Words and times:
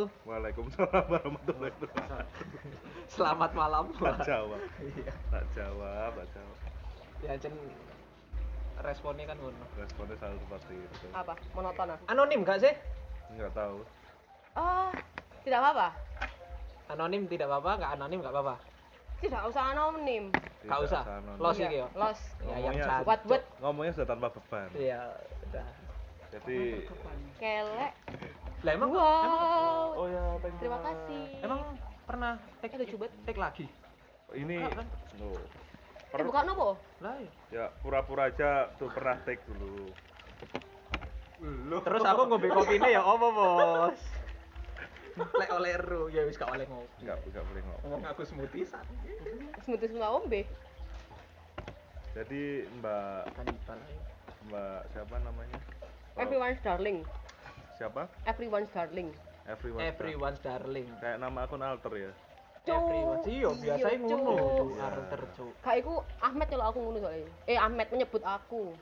wabarakatuh. 0.00 0.28
Waalaikumsalam 0.28 1.04
warahmatullahi 1.08 1.72
wabarakatuh. 1.76 2.44
Selamat 3.10 3.50
malam. 3.52 3.84
Tak 3.92 4.18
jawab, 4.24 4.60
Iya. 4.80 5.12
tak 5.28 5.44
jawab, 5.52 6.10
tak 6.14 6.28
jawab. 6.32 6.56
Ya 7.20 7.32
Jen 7.36 7.54
responnya 8.80 9.24
kan 9.28 9.36
ngono. 9.36 9.64
Responnya 9.76 10.16
selalu 10.16 10.36
seperti 10.40 10.74
itu. 10.78 11.06
Apa? 11.12 11.32
Monoton 11.52 11.92
ah? 11.92 11.98
Anonim 12.08 12.40
gak 12.40 12.58
sih? 12.62 12.72
Enggak 13.28 13.52
tahu. 13.52 13.84
Oh, 14.56 14.88
tidak 15.44 15.58
apa-apa. 15.60 15.88
Anonim 16.90 17.22
tidak 17.28 17.46
apa-apa, 17.46 17.70
nggak 17.78 17.90
anonim 17.94 18.18
nggak 18.18 18.34
apa-apa. 18.34 18.56
Tidak 19.20 19.42
usah 19.46 19.62
anonim. 19.70 20.24
Nggak 20.32 20.64
Tidak 20.64 20.78
usah. 20.88 21.02
anonim. 21.04 21.38
Los 21.38 21.56
iki 21.60 21.76
yo. 21.76 21.86
Los. 21.92 22.20
Ya 22.40 22.56
yang. 22.58 23.04
Buat 23.04 23.20
buat 23.28 23.42
Ngomongnya 23.60 23.92
sudah 23.92 24.08
tanpa 24.08 24.28
beban. 24.32 24.68
Iya, 24.72 25.00
udah. 25.50 25.66
Jadi 26.30 26.58
kelek. 27.36 27.92
Lah 28.60 28.72
emang 28.76 28.90
Wow. 28.92 29.96
Oh 29.96 30.06
ya, 30.06 30.24
thank 30.44 30.52
you. 30.52 30.60
Terima 30.60 30.78
kasih. 30.84 31.24
emang 31.40 31.60
pernah 32.04 32.32
take 32.60 32.76
Eh, 32.76 32.92
banget. 32.92 33.12
take 33.24 33.40
lagi? 33.40 33.66
ini 34.30 34.62
Enggak, 34.62 34.84
kan? 34.84 34.86
no. 35.18 35.28
Eh, 36.12 36.22
bukan 36.22 36.44
apa? 36.44 36.68
Lah 37.02 37.14
iya. 37.18 37.30
Ya, 37.50 37.64
pura-pura 37.82 38.30
aja 38.30 38.70
tuh 38.76 38.92
pernah 38.92 39.16
take 39.24 39.42
dulu. 39.48 39.90
Terus 41.80 42.02
aku 42.04 42.22
ngombe 42.28 42.48
kopine 42.52 42.88
ya 42.92 43.00
apa, 43.00 43.26
Bos? 43.32 44.00
Lek 45.40 45.50
oleh 45.50 45.74
ru, 45.80 46.06
ya 46.12 46.22
wis 46.22 46.38
gak 46.38 46.52
oleh 46.52 46.68
ngopi. 46.68 47.02
Enggak, 47.02 47.18
enggak 47.26 47.44
boleh 47.48 47.62
ngomong. 47.64 47.82
Ngomong 47.82 48.02
aku 48.06 48.22
smoothisan. 48.22 48.84
Smoothies 49.64 49.92
nggak 49.96 50.12
ombe. 50.12 50.40
Jadi 52.12 52.42
Mbak. 52.78 53.24
Mbak 54.46 54.80
siapa 54.92 55.14
namanya? 55.18 55.58
Oh, 56.14 56.22
Everyone's 56.22 56.60
darling. 56.60 57.02
Siapa? 57.80 58.12
Everyone's 58.28 58.68
darling. 58.76 59.08
Everyone. 59.48 59.80
Everyone's 59.80 60.40
darling. 60.44 60.84
Kayak 61.00 61.16
nama 61.16 61.48
akun 61.48 61.64
alter 61.64 61.92
ya. 61.96 62.12
Everyone. 62.68 63.24
Iya, 63.24 63.48
biasanya 63.56 63.96
Iya, 63.96 64.04
ngono. 64.04 64.20
Cuk. 64.20 64.36
Cuk. 64.36 64.68
Iya. 64.68 64.84
Arter, 64.84 65.22
Cuk. 65.32 65.52
Kak 65.64 65.74
iku 65.80 65.94
Ahmed 66.20 66.46
kalau 66.52 66.64
aku 66.68 66.78
ngono 66.84 66.98
soalnya. 67.00 67.28
Eh 67.48 67.56
Ahmed 67.56 67.88
menyebut 67.88 68.20
aku. 68.20 68.76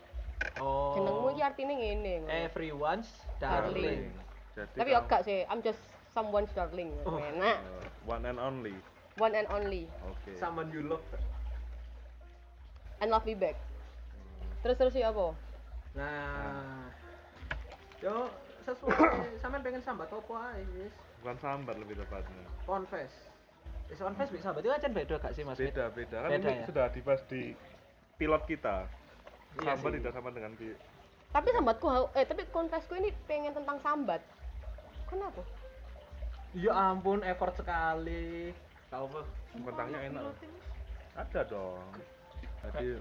Oh. 0.58 0.98
Jenengmu 0.98 1.30
iki 1.30 1.42
artine 1.46 1.72
ngene. 1.78 2.12
ngono. 2.26 2.30
Everyone's 2.42 3.10
Darling. 3.38 4.10
darling. 4.10 4.26
Jadi 4.58 4.74
Tapi 4.82 4.90
ya 4.90 5.00
gak 5.06 5.22
sih, 5.22 5.46
I'm 5.46 5.62
just 5.62 5.78
someone's 6.10 6.50
darling. 6.58 6.90
Oh. 7.06 7.22
Enak. 7.22 7.62
uh, 7.62 7.86
one 8.02 8.26
and 8.26 8.42
only. 8.42 8.74
One 9.14 9.38
and 9.38 9.46
only. 9.46 9.86
Oke. 10.10 10.34
Someone 10.42 10.74
you 10.74 10.82
love. 10.82 11.06
And 12.98 13.14
love 13.14 13.22
me 13.22 13.38
back. 13.38 13.54
Terus 14.66 14.74
terus 14.74 14.90
sih 14.90 15.06
apa? 15.06 15.38
Nah. 15.94 16.90
Yo, 18.02 18.26
sesuai 18.68 18.96
sampean 19.42 19.62
pengen 19.64 19.80
sambat 19.80 20.08
apa 20.12 20.34
ae 20.52 20.62
wis. 20.76 20.92
Bukan 21.24 21.36
sambar 21.40 21.74
lebih 21.74 21.96
tepatnya. 21.96 22.44
Confess. 22.62 23.12
Wis 23.88 23.98
confess 23.98 24.28
bisa 24.28 24.44
sambat 24.46 24.62
itu 24.62 24.72
aja 24.72 24.88
beda 24.88 25.14
gak 25.16 25.32
sih 25.32 25.42
Mas? 25.42 25.56
Beda, 25.56 25.88
beda. 25.88 26.16
Kan 26.20 26.30
Beda 26.36 26.48
ini 26.52 26.60
ya? 26.60 26.66
sudah 26.68 26.86
dibahas 26.92 27.22
di 27.26 27.56
pilot 28.16 28.42
kita. 28.44 28.84
Iya 29.58 29.74
Sambar 29.74 29.90
sih. 29.90 29.96
tidak 29.98 30.12
sama 30.12 30.28
dengan 30.30 30.52
di 30.54 30.68
Tapi 31.28 31.48
sambatku 31.52 31.86
eh 32.14 32.24
tapi 32.24 32.42
konfesku 32.48 32.92
ini 32.94 33.08
pengen 33.24 33.52
tentang 33.52 33.76
sambat. 33.80 34.20
Kenapa? 35.08 35.40
Ya 36.56 36.72
ampun, 36.72 37.20
effort 37.20 37.52
sekali. 37.52 38.52
Kau 38.88 39.04
apa? 39.04 39.20
Kentangnya 39.52 39.98
enak. 40.08 40.22
Ada 41.16 41.40
dong. 41.44 41.84
Jadi 42.64 42.96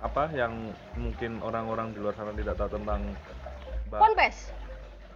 apa 0.00 0.24
yang 0.32 0.52
mungkin 0.96 1.40
orang-orang 1.40 1.92
di 1.92 2.00
luar 2.00 2.12
sana 2.12 2.32
tidak 2.32 2.56
tahu 2.56 2.76
tentang 2.76 3.00
Mbak, 3.88 4.00
Konfes. 4.00 4.36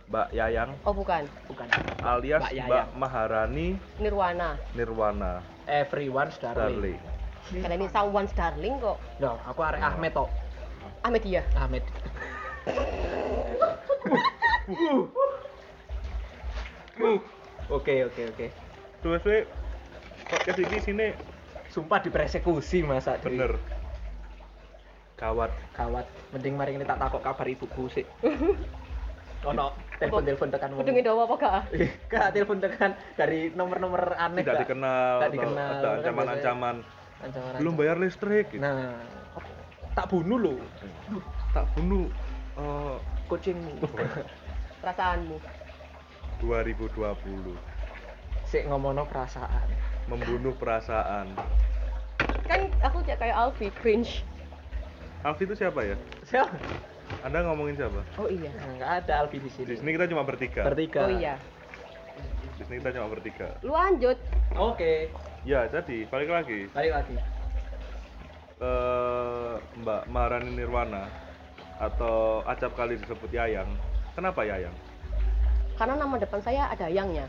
Mbak 0.08 0.28
Yayang 0.36 0.70
Oh 0.84 0.92
bukan. 0.92 1.24
Bukan. 1.48 1.66
alias 2.04 2.40
Mbak 2.44 2.52
Mbak, 2.52 2.60
Yayang. 2.60 2.88
Maharani 2.96 3.68
Nirwana. 3.96 4.50
Nirwana 4.76 5.40
Everyone's 5.64 6.36
darling. 6.36 7.00
Darling. 7.00 7.00
Karena 7.44 7.74
ini 7.76 7.86
someone's 7.92 8.32
darling 8.36 8.76
kok. 8.80 8.96
Loh, 9.20 9.36
aku 9.44 9.60
arek 9.64 9.80
Ahmed 9.80 10.12
tok. 10.12 10.28
Ahmed 11.04 11.22
iya. 11.24 11.42
Ahmed. 11.56 11.84
Oke, 17.68 17.94
oke, 18.08 18.22
oke. 18.32 18.46
Terus 19.04 19.22
we 19.28 19.38
podcast 20.28 20.60
ini 20.60 20.78
sini 20.80 21.08
Sumpah 21.68 21.98
dipersekusi 22.00 22.86
masa 22.86 23.18
Dri. 23.18 23.34
bener. 23.34 23.58
Kawat. 25.18 25.50
Kawat. 25.74 26.06
Mending 26.30 26.54
mari 26.54 26.78
ini 26.78 26.86
tak 26.86 27.02
takok 27.02 27.20
kabar 27.20 27.46
ibuku 27.50 27.90
sih. 27.90 28.06
Ono 29.50 29.74
telepon-telepon 29.96 30.48
tekan 30.50 30.68
wong. 30.74 30.82
Kudu 30.82 31.12
apa 31.20 31.34
gak? 31.36 31.60
Ih, 31.80 31.90
Kak, 32.06 32.34
telepon 32.34 32.58
tekan 32.58 32.90
dari 33.14 33.50
nomor-nomor 33.50 34.14
aneh. 34.14 34.42
Tidak 34.42 34.54
Kak. 34.54 34.62
dikenal. 34.66 35.14
Tidak 35.20 35.32
dikenal. 35.32 35.70
Ada 35.74 35.88
ancaman-ancaman. 36.00 36.76
Belum 37.56 37.74
bayar 37.74 37.96
listrik. 37.96 38.50
gitu. 38.50 38.60
Nah, 38.60 38.98
tak 39.94 40.10
bunuh 40.10 40.36
lo. 40.36 40.54
Tak 41.54 41.64
bunuh. 41.72 42.06
eh, 42.54 42.96
Kucingmu. 43.24 43.72
Perasaanmu. 44.82 45.36
2020 46.42 47.56
Sik 48.44 48.68
ngomongno 48.68 49.08
perasaan. 49.08 49.64
membunuh 50.04 50.52
perasaan. 50.52 51.32
Kan 52.44 52.68
aku 52.84 53.00
kayak 53.00 53.32
Alfi 53.32 53.72
cringe. 53.72 54.20
Alfi 55.24 55.48
itu 55.48 55.56
siapa 55.56 55.80
ya? 55.80 55.96
Siapa? 56.28 56.52
Anda 57.20 57.38
ngomongin 57.42 57.74
siapa? 57.74 58.00
Oh 58.16 58.28
iya. 58.28 58.50
Enggak 58.64 58.90
ada 59.04 59.12
Alfi 59.24 59.38
di 59.38 59.50
sini. 59.50 59.66
Di 59.68 59.76
sini 59.76 59.90
kita 59.92 60.06
cuma 60.06 60.22
bertiga. 60.22 60.62
Bertiga. 60.64 61.00
Oh 61.04 61.12
iya. 61.12 61.34
Di 62.54 62.62
sini 62.64 62.76
kita 62.78 62.90
cuma 62.94 63.08
bertiga. 63.08 63.48
Lu 63.60 63.72
lanjut. 63.72 64.16
Oke, 64.54 65.08
Ya, 65.44 65.68
jadi 65.68 66.08
balik 66.08 66.30
lagi 66.30 66.70
balik 66.72 66.92
lagi. 66.94 67.16
ke 68.54 68.74
Mbak 69.82 70.02
Maharani 70.08 70.54
Nirwana 70.54 71.04
atau 71.76 72.40
acap 72.46 72.72
kali 72.72 72.96
disebut 72.96 73.28
Yayang. 73.28 73.68
Kenapa 74.14 74.46
Yayang? 74.46 74.72
Karena 75.74 75.98
nama 75.98 76.14
depan 76.16 76.38
saya 76.40 76.70
ada 76.70 76.86
yangnya. 76.86 77.26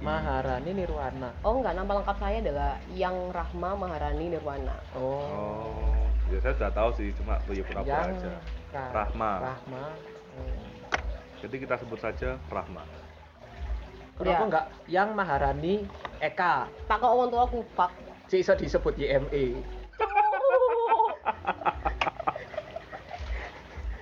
Maharani 0.00 0.70
Nirwana. 0.70 1.34
Oh 1.42 1.58
enggak, 1.58 1.74
nama 1.74 1.92
lengkap 1.98 2.16
saya 2.16 2.38
adalah 2.38 2.72
Yang 2.94 3.16
Rahma 3.34 3.70
Maharani 3.74 4.24
Nirwana. 4.30 4.76
Oh. 4.94 5.18
Oh, 5.18 6.05
ya 6.26 6.38
saya 6.40 6.52
sudah 6.54 6.72
tahu 6.72 6.90
sih, 6.94 7.08
cuma 7.14 7.38
ya 7.46 7.62
pura-pura 7.62 7.84
Yang 8.02 8.18
aja. 8.18 8.32
Ra- 8.72 8.92
Rahma. 8.92 9.32
Rahma. 9.44 9.84
Hmm. 10.34 10.66
Jadi 11.38 11.56
kita 11.58 11.74
sebut 11.76 11.98
saja 11.98 12.36
Rahma. 12.46 12.82
Kenapa 14.16 14.32
Ya. 14.32 14.40
enggak 14.42 14.66
yang 14.86 15.08
Maharani 15.12 15.84
Eka? 16.18 16.66
Tak 16.88 16.96
kok 16.98 17.12
orang 17.12 17.28
tua 17.28 17.42
aku 17.44 17.60
pak. 17.72 17.92
Si 18.26 18.40
iso 18.40 18.52
disebut 18.52 18.96
YME. 18.96 19.60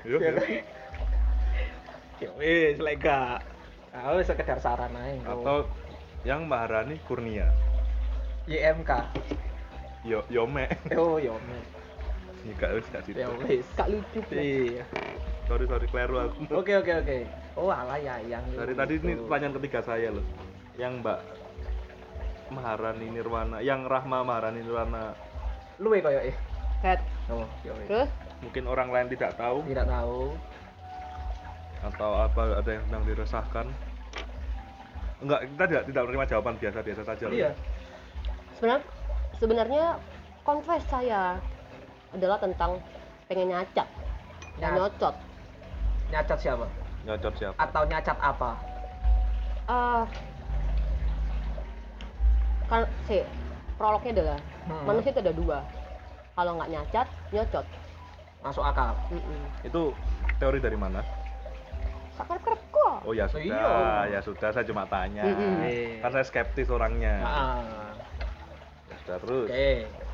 Ya 0.04 0.10
yuk. 0.10 0.20
kan? 0.20 0.34
Ya 2.20 2.30
wis 2.36 2.76
lek 2.78 3.00
gak. 3.00 3.40
Ah 3.90 4.14
wis 4.14 4.24
sekedar 4.24 4.60
saran 4.60 4.92
ae. 4.94 5.18
Atau 5.22 5.66
yang 6.22 6.44
Maharani 6.44 7.00
Kurnia. 7.04 7.50
YMK. 8.46 8.90
Yo 10.04 10.20
Yome. 10.28 10.68
Oh 10.94 11.16
yo 11.16 11.34
Enggak 12.44 12.70
wis 12.76 12.86
gak 12.92 13.02
situ. 13.08 13.16
Ya 13.16 13.28
wis. 13.32 13.66
Gak 13.72 13.88
lucu. 13.88 14.20
Iya. 14.28 14.84
Sorry 15.48 15.64
sorry 15.68 15.86
keliru 15.88 16.16
aku. 16.20 16.40
Oke 16.52 16.72
oke 16.76 16.92
oke. 16.92 17.16
Oh 17.56 17.72
alah 17.72 17.96
ya 17.96 18.20
yang 18.24 18.44
Dari 18.52 18.74
tadi 18.76 18.94
ini 19.00 19.12
pertanyaan 19.24 19.54
ketiga 19.60 19.80
saya 19.80 20.08
loh. 20.12 20.24
Yang 20.76 20.92
Mbak 21.00 21.18
Maharani 22.52 23.06
Nirwana, 23.08 23.58
yang 23.64 23.88
Rahma 23.88 24.20
Maharani 24.20 24.60
Nirwana 24.60 25.16
luwe 25.80 25.98
koyo 26.04 26.20
eh. 26.20 26.36
Set. 26.84 27.00
Oh, 27.32 27.48
ya 27.64 27.72
wis. 27.80 27.88
Terus 27.88 28.10
mungkin 28.44 28.64
orang 28.68 28.88
lain 28.92 29.08
tidak 29.08 29.32
tahu 29.40 29.64
Tidak 29.64 29.86
tahu. 29.88 30.36
atau 31.84 32.10
apa 32.16 32.64
ada 32.64 32.70
yang 32.72 32.84
sedang 32.88 33.04
diresahkan. 33.04 33.66
Enggak, 35.20 35.40
kita 35.52 35.64
tidak 35.68 35.84
tidak 35.88 36.02
menerima 36.08 36.26
jawaban 36.32 36.54
biasa-biasa 36.56 37.02
saja 37.04 37.24
loh. 37.28 37.36
Iya. 37.36 37.50
sebenarnya 38.56 38.80
sebenarnya 39.36 39.84
confess 40.44 40.84
saya 40.88 41.36
adalah 42.14 42.38
tentang 42.38 42.78
pengen 43.26 43.50
nyacat 43.50 43.88
dan 44.62 44.70
nyocot. 44.78 45.14
Nyacat 46.14 46.38
siapa? 46.38 46.66
Nyocot 47.02 47.34
siapa? 47.34 47.56
Atau 47.58 47.82
nyacat 47.84 48.16
apa? 48.22 48.50
Ah, 49.66 50.04
kan 52.70 52.86
si 53.04 53.20
prolognya 53.74 54.12
adalah 54.14 54.38
Hmm. 54.64 54.84
manusia 54.86 55.10
itu 55.10 55.20
ada 55.20 55.34
dua. 55.34 55.58
Kalau 56.34 56.52
nggak 56.56 56.70
nyacat, 56.70 57.06
nyocot. 57.30 57.66
Masuk 58.42 58.64
akal. 58.64 58.92
Mm-mm. 59.08 59.42
Itu 59.64 59.82
teori 60.36 60.58
dari 60.60 60.76
mana? 60.76 61.00
Sakar 62.14 62.38
kerep 62.38 62.60
kok. 62.70 62.96
Oh 63.02 63.10
ya 63.10 63.26
sudah, 63.26 63.42
Iya. 64.06 64.18
ya 64.18 64.20
sudah 64.22 64.48
saya 64.52 64.62
cuma 64.62 64.84
tanya. 64.86 65.24
Mm-mm. 65.24 65.64
Iya. 65.64 66.02
Kan 66.04 66.10
saya 66.12 66.24
skeptis 66.26 66.68
orangnya. 66.68 67.14
Ah. 67.24 67.62
Ya 68.86 68.94
sudah 69.02 69.16
terus. 69.18 69.46
Oke. 69.48 69.70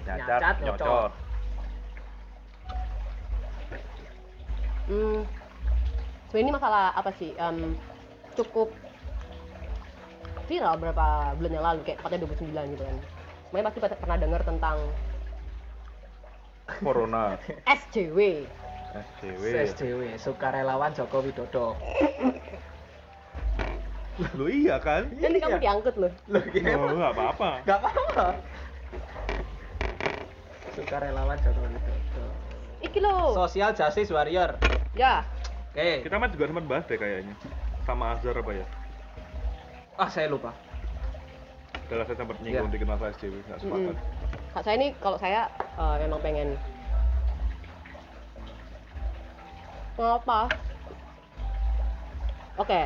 Nyacat, 0.06 0.54
nyocot. 0.62 1.12
Hmm, 4.90 5.22
sebenarnya 6.26 6.42
ini 6.42 6.52
masalah 6.52 6.90
apa 6.90 7.10
sih? 7.14 7.30
Em, 7.32 7.78
cukup 8.34 8.74
viral 10.44 10.74
berapa 10.76 11.06
bulan 11.38 11.52
yang 11.52 11.62
lalu 11.64 11.80
kayak 11.84 12.02
tepatnya 12.02 12.26
29 12.26 12.74
gitu 12.74 12.82
kan. 12.82 12.96
Semuanya 13.46 13.64
pasti 13.64 13.78
pada- 13.78 13.94
pernah 13.96 14.18
dengar 14.18 14.42
tentang 14.42 14.78
Corona, 16.82 17.38
SJW. 17.80 18.18
SJW. 18.90 19.42
SJW, 19.64 20.00
sukarelawan 20.18 20.90
Joko 20.90 21.22
Widodo. 21.22 21.78
Lu 24.34 24.46
iya 24.46 24.76
kan? 24.76 25.06
Nanti 25.08 25.38
kamu 25.38 25.54
Iya. 25.54 25.62
diangkut 25.62 25.94
loh. 25.96 26.12
Gini 26.50 26.70
Oh, 26.72 26.90
nggak 26.90 27.14
apa-apa. 27.14 27.50
Gak 27.62 27.78
apa-apa. 27.78 28.26
Sukarelawan 30.72 31.38
Joko 31.38 31.62
Widodo. 31.64 31.94
Iki 32.80 32.98
loh. 33.04 33.36
Social 33.36 33.70
Justice 33.76 34.10
Warrior. 34.10 34.56
Ya, 34.96 35.22
Oke. 35.70 36.02
Kita 36.02 36.18
mah 36.18 36.26
juga 36.32 36.50
sempat 36.50 36.64
bahas 36.66 36.84
deh 36.90 36.98
kayaknya. 36.98 37.34
Sama 37.86 38.16
Azhar 38.16 38.34
apa 38.34 38.52
ya? 38.52 38.66
Ah, 39.94 40.08
saya 40.10 40.26
lupa. 40.26 40.50
Adalah 41.86 42.04
saya 42.06 42.16
sempat 42.18 42.36
nyinggung 42.42 42.70
Iya. 42.70 42.74
dikit 42.74 42.88
masalah 42.90 43.10
SJW, 43.14 43.34
nggak 43.46 43.60
sepakat. 43.62 43.96
Kak 44.50 44.62
saya 44.66 44.74
ini 44.78 44.88
kalau 44.98 45.18
saya 45.18 45.46
eh, 45.78 45.96
memang 46.02 46.20
pengen 46.22 46.48
Mengapa? 50.00 50.48
Oke, 52.56 52.80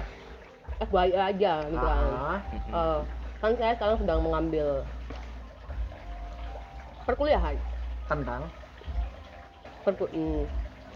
FYI 0.83 1.15
aja 1.15 1.53
gitu 1.71 1.85
kan. 1.87 2.05
Ah, 2.11 2.39
Eh, 2.75 2.99
kan 3.39 3.53
saya 3.55 3.73
sekarang 3.79 3.97
sedang 4.03 4.21
mengambil 4.25 4.83
perkuliahan 7.07 7.55
tentang 8.11 8.43
perku 9.85 10.09
hmm, 10.09 10.49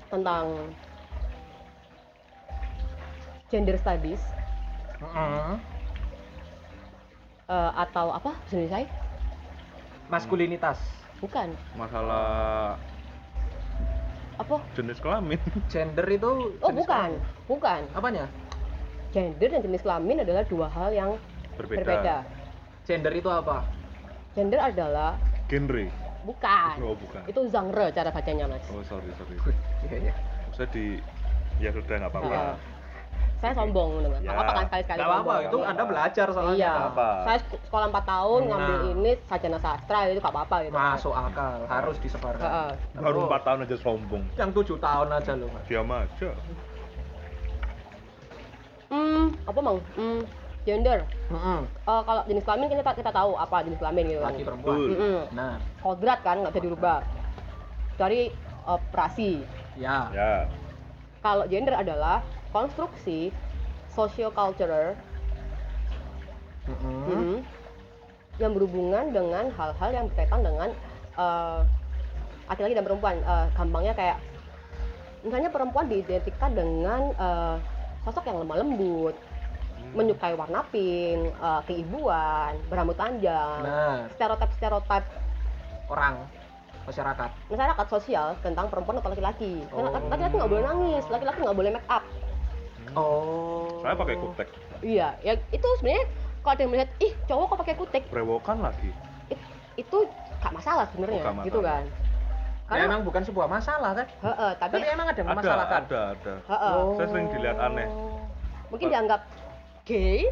tentang 0.08 0.44
gender 3.48 3.76
studies 3.76 4.20
Mm-mm. 4.98 5.60
eh, 7.46 7.70
atau 7.76 8.10
apa 8.10 8.32
bahasa 8.34 8.66
saya? 8.66 8.88
maskulinitas, 10.08 10.80
Bukan. 11.18 11.50
Masalah 11.74 12.78
Apa? 14.38 14.62
jenis 14.78 15.02
kelamin. 15.02 15.38
gender 15.72 16.06
itu 16.08 16.30
Oh, 16.62 16.70
jenis 16.70 16.86
bukan. 16.86 17.10
kelamin. 17.10 17.22
Bukan. 17.50 17.80
Apanya? 17.92 18.24
Gender 19.10 19.48
dan 19.50 19.60
jenis 19.66 19.82
kelamin 19.82 20.22
adalah 20.22 20.46
dua 20.46 20.70
hal 20.70 20.94
yang 20.94 21.10
Berbeda. 21.58 21.82
berbeda. 21.82 22.16
Gender 22.86 23.12
itu 23.12 23.26
apa? 23.26 23.66
Gender 24.38 24.62
adalah 24.62 25.18
Genre. 25.50 25.90
Bukan. 26.28 26.74
Oh, 26.78 26.92
bukan. 26.94 27.22
Itu 27.24 27.40
genre 27.48 27.86
cara 27.88 28.10
bacanya, 28.10 28.44
Mas. 28.46 28.60
Oh, 28.68 28.84
sorry, 28.84 29.08
sorry. 29.16 29.36
Iya, 29.82 29.96
iya. 30.02 30.12
Maksudnya 30.44 30.68
di 30.70 30.84
ya 31.58 31.70
sudah 31.70 31.96
nggak 31.96 32.12
apa-apa. 32.12 32.28
Iya. 32.28 32.52
Saya 33.38 33.54
sombong 33.54 34.02
dengan 34.02 34.18
Ya. 34.20 34.34
apa 34.34 34.50
kan 34.50 34.64
sekali-sekali 34.66 34.98
Gak 34.98 35.06
apa-apa, 35.06 35.22
sombong. 35.32 35.46
itu 35.46 35.58
Anda 35.62 35.82
belajar 35.86 36.26
soalnya. 36.28 36.54
Iya. 36.54 36.72
Nggak 36.74 36.90
apa. 36.90 37.08
Saya 37.22 37.38
sek- 37.38 37.62
sekolah 37.64 37.86
4 37.88 38.04
tahun 38.04 38.40
ngambil 38.44 38.74
Nah. 38.74 38.92
ini 38.92 39.10
sarjana 39.24 39.58
sastra 39.58 39.98
itu 40.04 40.18
gak 40.18 40.34
apa-apa 40.34 40.56
gitu. 40.60 40.74
Masuk 40.74 41.14
akal, 41.14 41.58
harus 41.64 41.96
disebarkan. 41.98 42.42
Heeh. 42.44 42.70
Baru 42.98 43.18
empat 43.24 43.42
tahun 43.44 43.58
aja 43.62 43.76
sombong. 43.78 44.24
Yang 44.34 44.50
tujuh 44.52 44.76
tahun 44.78 45.08
aja 45.12 45.32
loh. 45.34 45.48
Mas. 45.48 45.64
Diam 45.64 45.88
aja. 45.88 46.30
Hmm, 48.88 49.36
apa 49.44 49.58
mang? 49.60 49.78
Hmm, 49.94 50.20
gender. 50.68 51.08
Mm-mm. 51.32 51.64
Eh, 51.64 52.02
kalau 52.04 52.22
jenis 52.28 52.44
kelamin 52.44 52.68
kita 52.68 52.92
kita 52.92 53.10
tahu 53.10 53.32
apa 53.40 53.56
jenis 53.64 53.80
kelamin 53.80 54.04
gitu 54.12 54.20
kan. 54.20 54.32
Laki 54.36 54.44
perempuan. 54.44 54.76
Mm-mm. 54.84 55.18
Nah, 55.32 55.54
Kodrat 55.80 56.20
kan 56.20 56.36
nggak 56.44 56.52
bisa 56.52 56.64
dirubah. 56.68 56.98
Dari 57.96 58.28
operasi. 58.68 59.32
ya. 59.80 60.12
Ya. 60.12 60.44
Kalau 61.24 61.48
gender 61.48 61.74
adalah 61.74 62.20
konstruksi 62.52 63.32
socio-cultural 63.90 64.94
Mm-mm. 66.68 67.00
mm, 67.08 67.36
yang 68.38 68.52
berhubungan 68.54 69.10
dengan 69.10 69.50
hal-hal 69.56 69.90
yang 69.90 70.04
berkaitan 70.12 70.40
dengan 70.44 70.68
eh, 71.16 71.60
laki-laki 72.46 72.76
dan 72.76 72.84
perempuan. 72.84 73.16
Eh, 73.24 73.46
gampangnya 73.56 73.94
kayak 73.96 74.18
misalnya 75.26 75.50
perempuan 75.50 75.90
diidentikan 75.90 76.50
dengan 76.54 77.00
eh, 77.16 77.56
sosok 78.06 78.30
yang 78.30 78.38
lemah 78.46 78.56
lembut, 78.62 79.16
menyukai 79.90 80.34
warna 80.34 80.60
pink, 80.68 81.32
eh, 81.32 81.60
keibuan, 81.64 82.52
berambut 82.68 82.94
panjang, 82.94 83.62
Nah, 83.62 84.04
stereotip-stereotip 84.12 85.04
orang 85.88 86.14
masyarakat. 86.84 87.30
masyarakat 87.48 87.86
sosial 87.88 88.36
tentang 88.40 88.68
perempuan 88.68 89.00
atau 89.00 89.08
laki-laki. 89.08 89.64
Karena 89.66 89.88
Oh. 89.88 89.96
laki-laki 90.02 90.34
nggak 90.36 90.50
boleh 90.50 90.64
nangis, 90.64 91.04
laki-laki 91.06 91.38
nggak 91.40 91.58
boleh 91.58 91.70
make 91.72 91.88
up. 91.88 92.04
Oh. 92.96 93.80
Saya 93.80 93.94
pakai 93.94 94.16
kutek. 94.16 94.48
Iya, 94.80 95.08
ya 95.20 95.32
itu 95.48 95.68
sebenarnya 95.78 96.04
kalau 96.40 96.52
ada 96.54 96.62
yang 96.62 96.72
melihat, 96.72 96.90
ih 96.98 97.12
cowok 97.26 97.44
kok 97.44 97.58
pakai 97.60 97.76
kutek, 97.76 98.02
Brewokan 98.08 98.58
lagi. 98.62 98.90
it- 99.28 99.46
itu 99.76 99.98
gak 100.38 100.54
masalah 100.54 100.86
sebenarnya, 100.88 101.20
Oh, 101.20 101.44
gitu 101.44 101.60
masalah. 101.60 101.82
kan? 101.82 101.84
Ya, 101.84 102.66
Karena, 102.68 102.84
emang 102.84 103.00
bukan 103.02 103.22
sebuah 103.24 103.48
masalah 103.48 103.90
kan? 103.96 104.06
Heeh, 104.22 104.50
tapi, 104.60 104.76
Tapi 104.76 104.86
emang 104.86 105.06
ada 105.08 105.16
yang 105.16 105.28
Ada, 105.28 105.34
memasalahkan. 105.34 105.82
ada, 105.88 106.00
ada. 106.14 106.34
heeh, 106.46 106.76
Saya 106.94 107.06
sering 107.08 107.26
dilihat 107.32 107.58
aneh. 107.58 107.88
mungkin 108.68 108.86
dianggap 108.92 109.20
gay, 109.88 110.28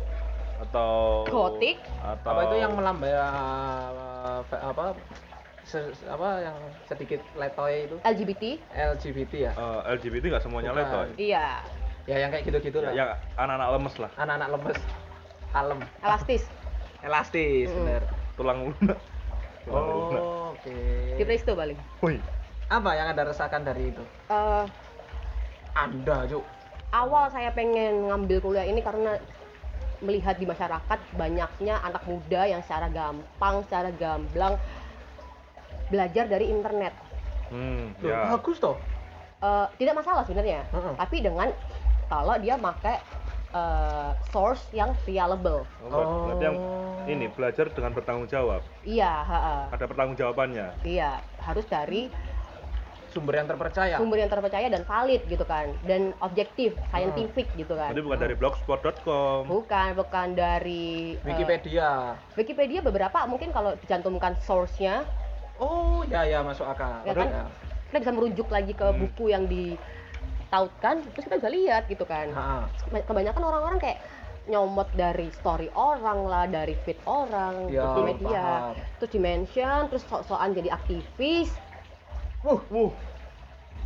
Atau 0.60 1.24
Gotik. 1.26 1.80
Atau 1.98 2.28
Apa 2.28 2.40
itu 2.44 2.56
yang 2.58 2.72
melambai 2.76 3.12
uh, 3.12 4.40
apa 4.44 4.84
se- 5.64 5.96
apa 6.06 6.28
yang 6.44 6.56
sedikit 6.84 7.20
letoy 7.34 7.88
itu 7.88 7.96
LGBT, 8.04 8.44
LGBT 8.70 9.32
ya? 9.34 9.52
eh, 9.52 9.80
LGBT 9.96 10.24
nggak 10.28 10.44
semuanya 10.44 10.70
Bukan. 10.70 10.84
letoy. 10.84 11.08
iya, 11.16 11.64
Ya 12.06 12.22
yang 12.22 12.30
kayak 12.30 12.44
gitu-gitu 12.46 12.78
Ya, 12.78 12.86
lah. 12.86 12.92
yang 12.94 13.08
anak-anak 13.34 13.68
lemes 13.74 13.94
lah. 13.98 14.10
Anak-anak 14.14 14.48
lemes, 14.54 14.78
kalem, 15.50 15.80
elastis, 15.98 16.42
elastis, 17.02 17.66
Mm. 17.66 17.76
bener. 17.82 18.02
Tulang 18.36 18.58
lunak. 18.62 18.98
Tulang 19.66 19.86
lunak. 19.90 20.22
Oh, 20.22 20.54
oke. 20.54 20.76
kita 21.18 21.32
itu 21.34 21.52
paling. 21.52 21.78
Woi, 21.98 22.14
Apa 22.68 22.90
yang 22.94 23.10
Anda 23.10 23.26
rasakan 23.26 23.62
dari 23.62 23.90
itu? 23.90 24.04
Eh, 24.28 24.64
Anda, 25.74 26.16
Cuk. 26.26 26.44
awal 26.88 27.28
saya 27.28 27.50
pengen 27.50 28.06
ngambil 28.06 28.38
kuliah 28.38 28.64
ini 28.64 28.80
karena 28.80 29.18
melihat 30.04 30.36
di 30.36 30.44
masyarakat 30.44 30.98
banyaknya 31.16 31.80
anak 31.80 32.02
muda 32.04 32.44
yang 32.44 32.60
secara 32.60 32.88
gampang, 32.92 33.64
secara 33.64 33.90
gamblang 33.94 34.54
belajar 35.88 36.26
dari 36.26 36.50
internet. 36.50 36.92
Hmm, 37.48 37.94
Loh, 38.02 38.10
ya. 38.10 38.34
bagus 38.34 38.58
toh. 38.58 38.76
Eh, 39.36 39.66
tidak 39.78 39.94
masalah 40.02 40.24
sebenarnya, 40.26 40.66
Heeh. 40.66 40.94
tapi 40.98 41.16
dengan 41.22 41.48
kalau 42.10 42.34
dia 42.42 42.58
pakai 42.58 42.96
eh, 43.54 44.10
source 44.32 44.64
yang 44.74 44.90
reliable. 45.06 45.62
Oh, 45.86 45.90
berarti 46.26 46.44
yang 46.44 46.58
ini 47.06 47.26
belajar 47.30 47.70
dengan 47.70 47.94
bertanggung 47.94 48.26
jawab. 48.26 48.60
Iya, 48.82 49.12
heeh. 49.22 49.62
Ada 49.70 49.84
pertanggungjawabannya. 49.86 50.66
iya 50.82 51.22
harus 51.38 51.62
dari 51.70 52.10
Sumber 53.16 53.32
yang 53.34 53.48
terpercaya. 53.48 53.96
sumber 53.96 54.18
yang 54.20 54.28
terpercaya 54.28 54.66
dan 54.68 54.82
valid 54.84 55.24
gitu 55.24 55.40
kan, 55.42 55.72
dan 55.80 56.12
objektif, 56.20 56.76
scientific 56.92 57.48
gitu 57.56 57.72
kan. 57.72 57.96
Jadi 57.96 58.04
bukan 58.04 58.18
dari 58.20 58.34
blogspot.com. 58.36 59.48
Bukan, 59.48 59.88
bukan 59.96 60.28
dari 60.36 61.16
eh, 61.16 61.24
Wikipedia. 61.24 62.12
Wikipedia 62.36 62.84
beberapa 62.84 63.24
mungkin 63.24 63.56
kalau 63.56 63.72
dicantumkan 63.74 64.36
source-nya 64.36 65.08
Oh, 65.56 66.04
ya 66.04 66.28
ya 66.28 66.44
masuk 66.44 66.68
akal. 66.68 67.00
Ya 67.08 67.16
kan? 67.16 67.28
Ya. 67.32 67.44
kita 67.88 68.04
bisa 68.04 68.12
merujuk 68.12 68.48
lagi 68.52 68.76
ke 68.76 68.84
Hmm. 68.84 69.00
buku 69.00 69.32
yang 69.32 69.48
ditautkan 69.48 71.00
terus 71.08 71.24
kita 71.24 71.40
bisa 71.40 71.48
lihat 71.48 71.88
gitu 71.88 72.04
kan 72.04 72.28
Ha-ha. 72.28 72.66
kebanyakan 72.92 73.40
orang-orang 73.40 73.78
kayak 73.78 73.98
nyomot 74.46 74.90
dari 74.92 75.30
story 75.32 75.70
orang 75.72 76.26
lah 76.26 76.44
dari 76.44 76.74
feed 76.76 76.98
orang 77.06 77.70
Ya, 77.70 77.86
terus 77.88 77.94
di 77.94 78.02
media 78.04 78.42
paham. 78.42 78.74
terus 78.98 79.10
di 79.10 79.20
mention 79.22 79.80
terus 79.88 80.02
sok-sokan 80.04 80.50
jadi 80.52 80.68
aktivis 80.70 81.50
Wuh, 82.42 82.60
wuh. 82.68 82.90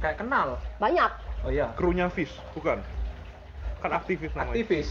Kayak 0.00 0.16
kenal. 0.20 0.56
banyak 0.80 1.10
Oh 1.40 1.48
iya. 1.52 1.72
Krunya 1.76 2.08
Fish, 2.12 2.32
bukan? 2.52 2.80
Kan 3.80 3.92
aktivis 3.96 4.32
namanya. 4.36 4.52
Aktivis. 4.52 4.88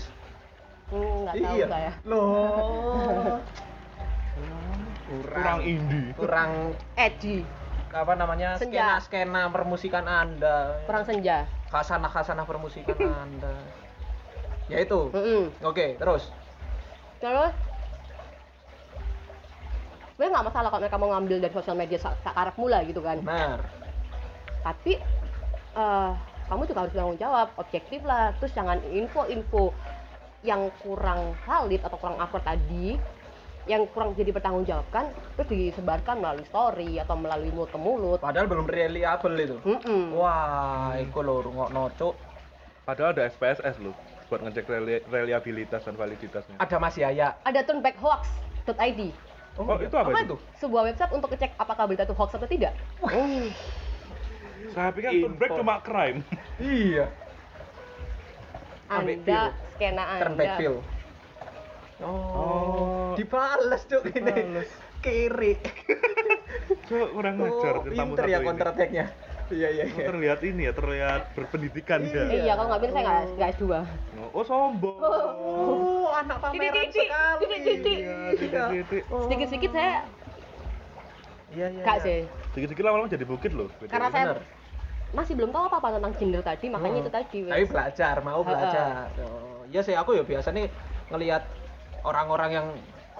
Hmm, 0.89 1.25
nggak 1.25 1.33
tahu 1.37 1.55
iya. 1.57 1.67
saya 1.69 1.91
Loh. 2.09 3.37
Kurang 5.09 5.59
indie. 5.65 6.13
kurang 6.13 6.51
edgy 6.93 7.41
apa 7.89 8.13
namanya 8.13 8.53
Senja. 8.61 9.01
skena 9.01 9.01
skena 9.01 9.41
permusikan 9.49 10.05
anda 10.05 10.77
perang 10.85 11.01
senja 11.09 11.49
khasanah 11.73 12.09
khasanah 12.13 12.45
permusikan 12.45 12.93
anda 13.25 13.57
ya 14.69 14.85
itu 14.85 15.09
Mm-mm. 15.09 15.49
oke 15.65 15.97
terus 15.97 16.29
terus 17.17 17.53
sebenarnya 20.13 20.29
nggak 20.37 20.45
masalah 20.53 20.69
kalau 20.69 20.81
mereka 20.85 20.97
mau 21.01 21.09
ngambil 21.17 21.37
dari 21.41 21.53
sosial 21.57 21.73
media 21.73 21.97
sak 21.97 22.13
karep 22.21 22.55
mula 22.61 22.85
gitu 22.85 23.01
kan 23.01 23.17
benar 23.25 23.65
tapi 24.69 25.01
eh, 25.73 26.11
kamu 26.45 26.61
juga 26.69 26.85
harus 26.85 26.93
bertanggung 26.93 27.17
jawab 27.17 27.47
objektif 27.57 28.05
lah 28.05 28.29
terus 28.37 28.53
jangan 28.53 28.77
info-info 28.93 29.73
yang 30.45 30.69
kurang 30.85 31.33
valid 31.43 31.81
atau 31.81 31.97
kurang 31.97 32.21
akurat 32.21 32.45
tadi 32.45 32.95
yang 33.65 33.85
kurang 33.91 34.13
jadi 34.13 34.29
bertanggungjawabkan 34.29 35.09
terus 35.35 35.49
disebarkan 35.49 36.21
melalui 36.21 36.45
story 36.45 37.01
atau 37.01 37.17
melalui 37.17 37.49
mulut 37.49 37.69
ke 37.69 37.79
mulut 37.81 38.19
Padahal 38.21 38.47
belum 38.49 38.65
reliable 38.65 39.35
itu. 39.37 39.57
Mm-mm. 39.61 40.15
Wah, 40.15 40.97
iku 40.97 41.21
lho 41.21 41.35
rungokno 41.45 41.93
cuk. 41.93 42.15
Padahal 42.87 43.13
ada 43.13 43.29
SPSS 43.29 43.77
loh 43.77 43.93
buat 44.25 44.41
ngecek 44.41 44.65
reli- 44.65 45.05
reliabilitas 45.05 45.85
dan 45.85 45.93
validitasnya. 45.93 46.57
Ada 46.57 46.77
Mas 46.81 46.97
Yaya. 46.97 47.37
ada 47.45 47.61
turnbackhoax.id 47.65 49.01
Oh, 49.59 49.75
itu 49.75 49.91
apa 49.91 50.15
itu? 50.15 50.23
itu? 50.23 50.35
sebuah 50.63 50.87
website 50.87 51.11
untuk 51.11 51.29
ngecek 51.35 51.51
apakah 51.59 51.83
berita 51.83 52.07
itu 52.07 52.15
hoax 52.15 52.31
atau 52.39 52.47
tidak 52.47 52.71
Saya 54.69 54.89
pikir 54.91 55.09
turn 55.21 55.35
back 55.35 55.49
Info. 55.49 55.57
cuma 55.57 55.75
crime. 55.79 56.19
Iya. 56.57 57.05
Anda 58.89 59.41
skena 59.71 60.03
anda 60.07 60.21
Turn 60.21 60.33
back 60.35 60.51
view. 60.57 60.75
Oh, 61.99 62.07
Oh. 62.09 63.09
dibales 63.13 63.83
cuk 63.85 64.03
ini. 64.07 64.19
Dibales. 64.19 64.69
Kiri. 64.99 65.53
Cuk, 66.85 67.07
kurang 67.13 67.35
ngajar 67.37 67.73
Oh, 67.77 67.83
tamu 67.85 68.13
satu 68.13 68.25
ya 68.25 68.37
ini. 68.37 68.45
counter 68.45 68.67
attack-nya. 68.69 69.05
Iya, 69.49 69.67
iya, 69.71 69.83
iya. 69.87 70.05
Terlihat 70.05 70.39
ini 70.43 70.61
ya, 70.63 70.71
terlihat 70.71 71.21
berpendidikan 71.33 71.99
Iya. 72.01 72.21
ya. 72.21 72.23
Iya 72.41 72.53
kalau 72.53 72.67
nggak 72.69 72.81
pinter 72.81 72.95
saya 72.95 73.03
nggak 73.03 73.19
nggak 73.33 73.49
S2 73.51 73.63
Oh, 74.29 74.43
sombong. 74.43 74.97
Oh, 74.99 76.07
anak 76.11 76.37
pameran 76.39 76.87
sekali. 76.87 77.41
titik-titik. 77.41 77.97
Iya. 78.45 78.63
Oh. 79.09 79.25
sedikit-sedikit 79.25 79.71
saya 79.71 80.05
Iya, 81.49 81.65
iya. 81.67 81.81
nggak 81.81 81.97
iya. 81.97 82.05
sih 82.05 82.19
Sedikit-sedikit 82.53 82.83
lama-lama 82.85 83.09
jadi 83.09 83.25
bukit 83.25 83.51
loh. 83.53 83.69
karena 83.85 84.09
saya 84.09 84.25
Bener. 84.33 84.39
masih 85.09 85.33
belum 85.33 85.49
tahu 85.49 85.63
apa-apa 85.69 85.97
tentang 85.97 86.13
gender 86.17 86.41
tadi 86.45 86.65
makanya 86.69 87.01
Hmm. 87.01 87.03
itu 87.05 87.11
tadi 87.11 87.37
Tapi 87.49 87.65
belajar, 87.65 88.15
mau 88.21 88.41
belajar. 88.45 89.09
Oh, 89.21 89.65
Iya 89.69 89.81
sih 89.85 89.93
aku 89.93 90.17
ya 90.17 90.23
biasa 90.25 90.49
nih 90.49 90.65
ngelihat 91.13 91.43
orang-orang 92.01 92.49
yang 92.53 92.67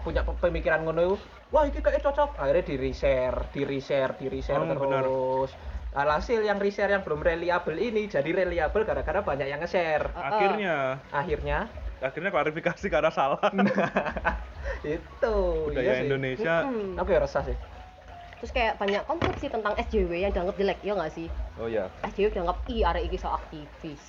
punya 0.02 0.22
pe- 0.26 0.38
pemikiran 0.40 0.82
ngono 0.82 1.02
itu, 1.02 1.16
wah 1.54 1.66
ini 1.66 1.78
kayak 1.78 2.02
cocok. 2.02 2.30
Akhirnya 2.42 2.64
di 2.66 2.76
reshare, 2.78 3.38
di 3.54 3.62
reshare, 3.66 4.12
di 4.18 4.26
reshare 4.30 4.62
benar. 4.66 5.06
terus. 5.06 5.52
Alhasil 5.90 6.46
yang 6.46 6.62
reshare 6.62 6.94
yang 6.94 7.02
belum 7.02 7.22
reliable 7.26 7.78
ini 7.78 8.06
jadi 8.06 8.30
reliable 8.30 8.86
gara-gara 8.86 9.26
banyak 9.26 9.48
yang 9.50 9.60
nge-share. 9.62 10.14
Akhirnya, 10.14 11.02
Akhirnya 11.10 11.58
akhirnya 12.00 12.30
klarifikasi 12.32 12.86
karena 12.88 13.12
salah. 13.12 13.42
itu 14.86 15.36
Budaya 15.66 15.84
iya 15.84 15.94
sih. 15.98 16.08
Indonesia. 16.08 16.56
Mm-mm. 16.66 17.02
Aku 17.02 17.10
ya 17.10 17.20
resah 17.26 17.44
sih. 17.44 17.58
Terus 18.40 18.52
kayak 18.56 18.74
banyak 18.80 19.04
konsepsi 19.04 19.46
tentang 19.52 19.74
SJW 19.76 20.14
yang 20.24 20.32
dianggap 20.32 20.56
jelek 20.56 20.80
ya 20.84 20.94
nggak 20.96 21.12
sih 21.12 21.28
Oh 21.60 21.68
iya. 21.68 21.92
SJW 22.04 22.30
dianggap 22.32 22.58
i 22.72 22.76
arek 22.88 23.04
iki 23.12 23.18
so 23.20 23.28
aktivis 23.30 24.04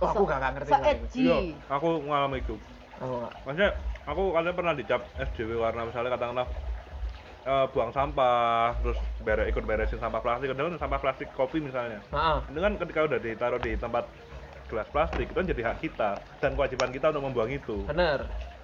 Oh, 0.00 0.08
aku 0.08 0.24
nggak- 0.24 0.40
nggak 0.40 0.52
ngerti 0.56 0.70
so 0.72 0.76
edgy 0.80 1.24
Iya, 1.28 1.36
aku 1.68 1.88
mengalami 2.08 2.36
itu. 2.40 2.56
Oh, 3.00 3.28
Maksudnya 3.44 3.70
aku 4.08 4.22
kalian 4.32 4.56
pernah 4.56 4.72
dicap 4.72 5.00
SJW 5.16 5.50
karena 5.60 5.82
misalnya 5.88 6.10
katakanlah 6.16 6.46
eh, 7.44 7.66
buang 7.72 7.92
sampah, 7.92 8.76
terus 8.84 8.98
bere, 9.20 9.48
ikut 9.48 9.64
beresin 9.64 10.00
sampah 10.00 10.20
plastik, 10.24 10.52
kadang 10.52 10.72
kan 10.72 10.80
sampah 10.80 11.00
plastik 11.00 11.28
kopi 11.32 11.58
misalnya. 11.60 12.00
Maaf. 12.12 12.48
Itu 12.48 12.60
kan 12.60 12.72
ketika 12.76 13.00
udah 13.08 13.18
ditaruh 13.20 13.60
di 13.60 13.72
tempat 13.76 14.04
gelas 14.70 14.88
plastik, 14.92 15.26
itu 15.32 15.36
kan 15.36 15.46
jadi 15.48 15.62
hak 15.72 15.76
kita 15.82 16.10
dan 16.38 16.50
kewajiban 16.56 16.90
kita 16.94 17.10
untuk 17.12 17.24
membuang 17.26 17.50
itu. 17.50 17.76
Bener. 17.88 18.20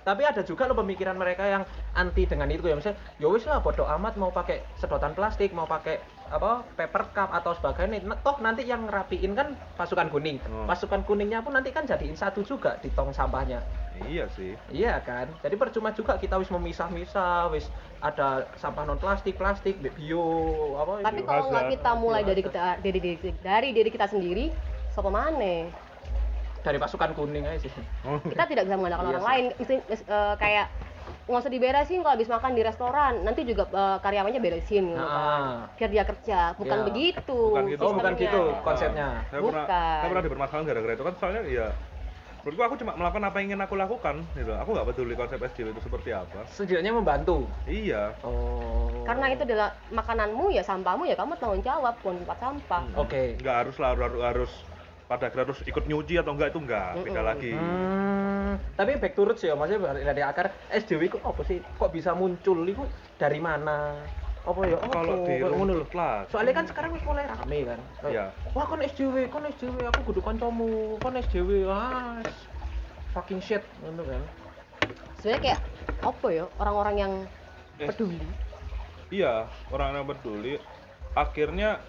Tapi 0.07 0.23
ada 0.23 0.47
juga 0.47 0.71
loh 0.71 0.79
pemikiran 0.79 1.19
mereka 1.19 1.43
yang 1.43 1.67
anti 1.99 2.31
dengan 2.31 2.47
itu 2.47 2.63
ya 2.71 2.79
misalnya, 2.79 3.03
ya 3.19 3.27
wis 3.27 3.43
lah 3.43 3.59
bodo 3.59 3.83
amat 3.99 4.15
mau 4.15 4.31
pakai 4.31 4.63
sedotan 4.79 5.19
plastik, 5.19 5.51
mau 5.51 5.67
pakai 5.67 5.99
apa 6.31 6.63
paper 6.79 7.11
cup 7.11 7.35
atau 7.35 7.59
sebagainya. 7.59 8.07
Nah, 8.07 8.15
Toh 8.23 8.39
nanti 8.39 8.63
yang 8.63 8.87
ngerapiin 8.87 9.35
kan 9.35 9.59
pasukan 9.75 10.07
kuning. 10.15 10.39
Hmm. 10.47 10.71
Pasukan 10.71 11.03
kuningnya 11.03 11.43
pun 11.43 11.59
nanti 11.59 11.75
kan 11.75 11.91
jadiin 11.91 12.15
satu 12.15 12.47
juga 12.47 12.79
di 12.79 12.87
tong 12.95 13.11
sampahnya. 13.11 13.67
Iya 14.07 14.31
sih. 14.31 14.55
Iya 14.71 15.03
kan? 15.03 15.27
Jadi 15.43 15.59
percuma 15.59 15.91
juga 15.91 16.15
kita 16.23 16.39
wis 16.39 16.55
memisah-misah, 16.55 17.51
wis 17.51 17.67
ada 17.99 18.47
sampah 18.55 18.87
non 18.87 19.03
plastik, 19.03 19.35
plastik, 19.35 19.83
bio 19.83 20.77
apa 20.79 21.03
tapi 21.03 21.25
bio 21.25 21.29
kalau 21.29 21.45
nggak 21.51 21.67
kita 21.75 21.91
mulai 21.97 22.23
dari 22.23 22.43
kita 22.45 22.61
dari 22.79 22.99
diri 23.01 23.17
dari 23.41 23.69
diri 23.73 23.89
kita 23.91 24.07
sendiri 24.07 24.53
siapa 24.93 25.09
mana 25.09 25.86
dari 26.67 26.79
pasukan 26.79 27.11
kuning 27.13 27.45
aja 27.45 27.63
sih. 27.63 27.71
Oh. 28.03 28.19
kita 28.21 28.45
tidak 28.45 28.63
bisa 28.65 28.75
mengandalkan 28.75 29.05
Iya 29.05 29.13
orang 29.13 29.23
sih. 29.23 29.31
lain 29.31 29.45
Mesti- 29.57 29.85
mis- 29.87 30.05
eh, 30.05 30.35
kayak 30.37 30.67
nggak 31.25 31.41
usah 31.41 31.53
diberesin 31.53 31.99
kalau 32.01 32.15
habis 32.15 32.27
makan 32.29 32.53
di 32.53 32.63
restoran 32.63 33.13
nanti 33.23 33.41
juga 33.43 33.67
eh, 33.69 33.99
karyawannya 34.01 34.41
beresin 34.41 34.85
gitu 34.89 34.99
kan 34.99 35.41
Nah. 35.41 35.71
biar 35.73 35.91
dia 35.93 36.05
kerja 36.05 36.39
bukan 36.55 36.77
Iya. 36.77 36.85
begitu 36.85 37.39
Bukan 37.49 37.65
gitu. 37.69 37.81
Oh, 37.81 37.93
bukan 37.93 38.13
gitu 38.17 38.43
konsepnya. 38.61 39.09
Saya 39.25 39.41
pernah, 39.41 39.65
Bukan. 39.65 39.97
saya 39.97 40.09
pernah 40.09 40.25
dipermasalahan 40.25 40.65
gara-gara 40.65 40.93
itu 40.93 41.05
kan 41.05 41.15
soalnya 41.17 41.43
ya 41.45 41.69
menurutku 42.39 42.63
aku 42.65 42.77
cuma 42.79 42.93
melakukan 42.95 43.25
apa 43.25 43.37
yang 43.37 43.47
ingin 43.49 43.61
aku 43.61 43.75
lakukan 43.75 44.17
gitu. 44.33 44.53
Aku 44.53 44.69
nggak 44.71 44.87
peduli 44.87 45.15
konsep 45.15 45.39
SJW 45.41 45.69
itu 45.69 45.81
seperti 45.81 46.11
apa. 46.13 46.47
Setidaknya 46.49 46.93
membantu. 46.93 47.47
Iya. 47.65 48.15
Oh. 48.23 48.91
karena 49.03 49.31
itu 49.31 49.43
adalah 49.45 49.71
makananmu 49.89 50.51
ya 50.51 50.63
sampahmu 50.63 51.07
ya 51.07 51.15
kamu 51.15 51.35
tanggung 51.37 51.63
jawab 51.63 51.95
bukan 51.97 52.19
tempat 52.21 52.39
sampah 52.41 52.83
Hmm. 52.85 52.99
Oke. 52.99 53.39
Nggak 53.39 53.57
harus 53.57 53.77
lah 53.77 53.95
harus, 53.95 54.19
harus 54.21 54.53
pada 55.07 55.31
akhirnya 55.31 55.47
harus 55.47 55.63
ikut 55.63 55.85
nyuci 55.87 56.19
atau 56.19 56.35
enggak 56.35 56.51
itu 56.51 56.61
enggak 56.61 56.89
beda 56.99 57.11
Mm-mm. 57.15 57.31
lagi. 57.31 57.51
Hmm, 57.55 58.51
tapi 58.75 58.91
back 58.99 59.13
to 59.15 59.23
roots 59.23 59.43
ya, 59.47 59.55
maksudnya 59.55 59.95
dari 60.03 60.23
akar 60.23 60.51
SJW 60.69 61.03
itu 61.07 61.19
apa 61.23 61.41
sih? 61.47 61.63
Kok 61.63 61.91
bisa 61.95 62.11
muncul 62.13 62.59
itu 62.67 62.83
dari 63.15 63.39
mana? 63.39 63.95
Apa 64.43 64.61
ya? 64.67 64.79
Apa? 64.79 64.95
Kalau 64.95 65.15
di 65.23 65.35
ngono 65.39 65.73
lho. 65.83 65.87
lah. 65.95 66.27
Soalnya 66.31 66.55
kan 66.55 66.67
sekarang 66.67 66.91
wis 66.95 67.03
mulai 67.07 67.27
rame 67.27 67.59
kan. 67.63 67.79
Iya. 68.03 68.35
Wah, 68.51 68.67
kon 68.67 68.83
SJW, 68.83 69.31
kon 69.31 69.47
SJW, 69.47 69.79
aku 69.87 70.01
kudu 70.11 70.21
kancamu, 70.23 70.99
kon 70.99 71.15
SJW. 71.15 71.71
Ah, 71.71 72.19
fucking 73.15 73.39
shit 73.39 73.63
ngono 73.83 74.03
kan. 74.03 74.23
sebenarnya 75.17 75.41
kayak 75.43 75.61
apa 76.05 76.27
ya 76.29 76.45
orang-orang 76.61 76.97
yang 77.01 77.13
Eh, 77.77 77.89
peduli 77.89 78.21
Iya, 79.09 79.47
orang 79.69 79.97
yang 79.97 80.07
peduli 80.09 80.57
akhirnya 81.13 81.81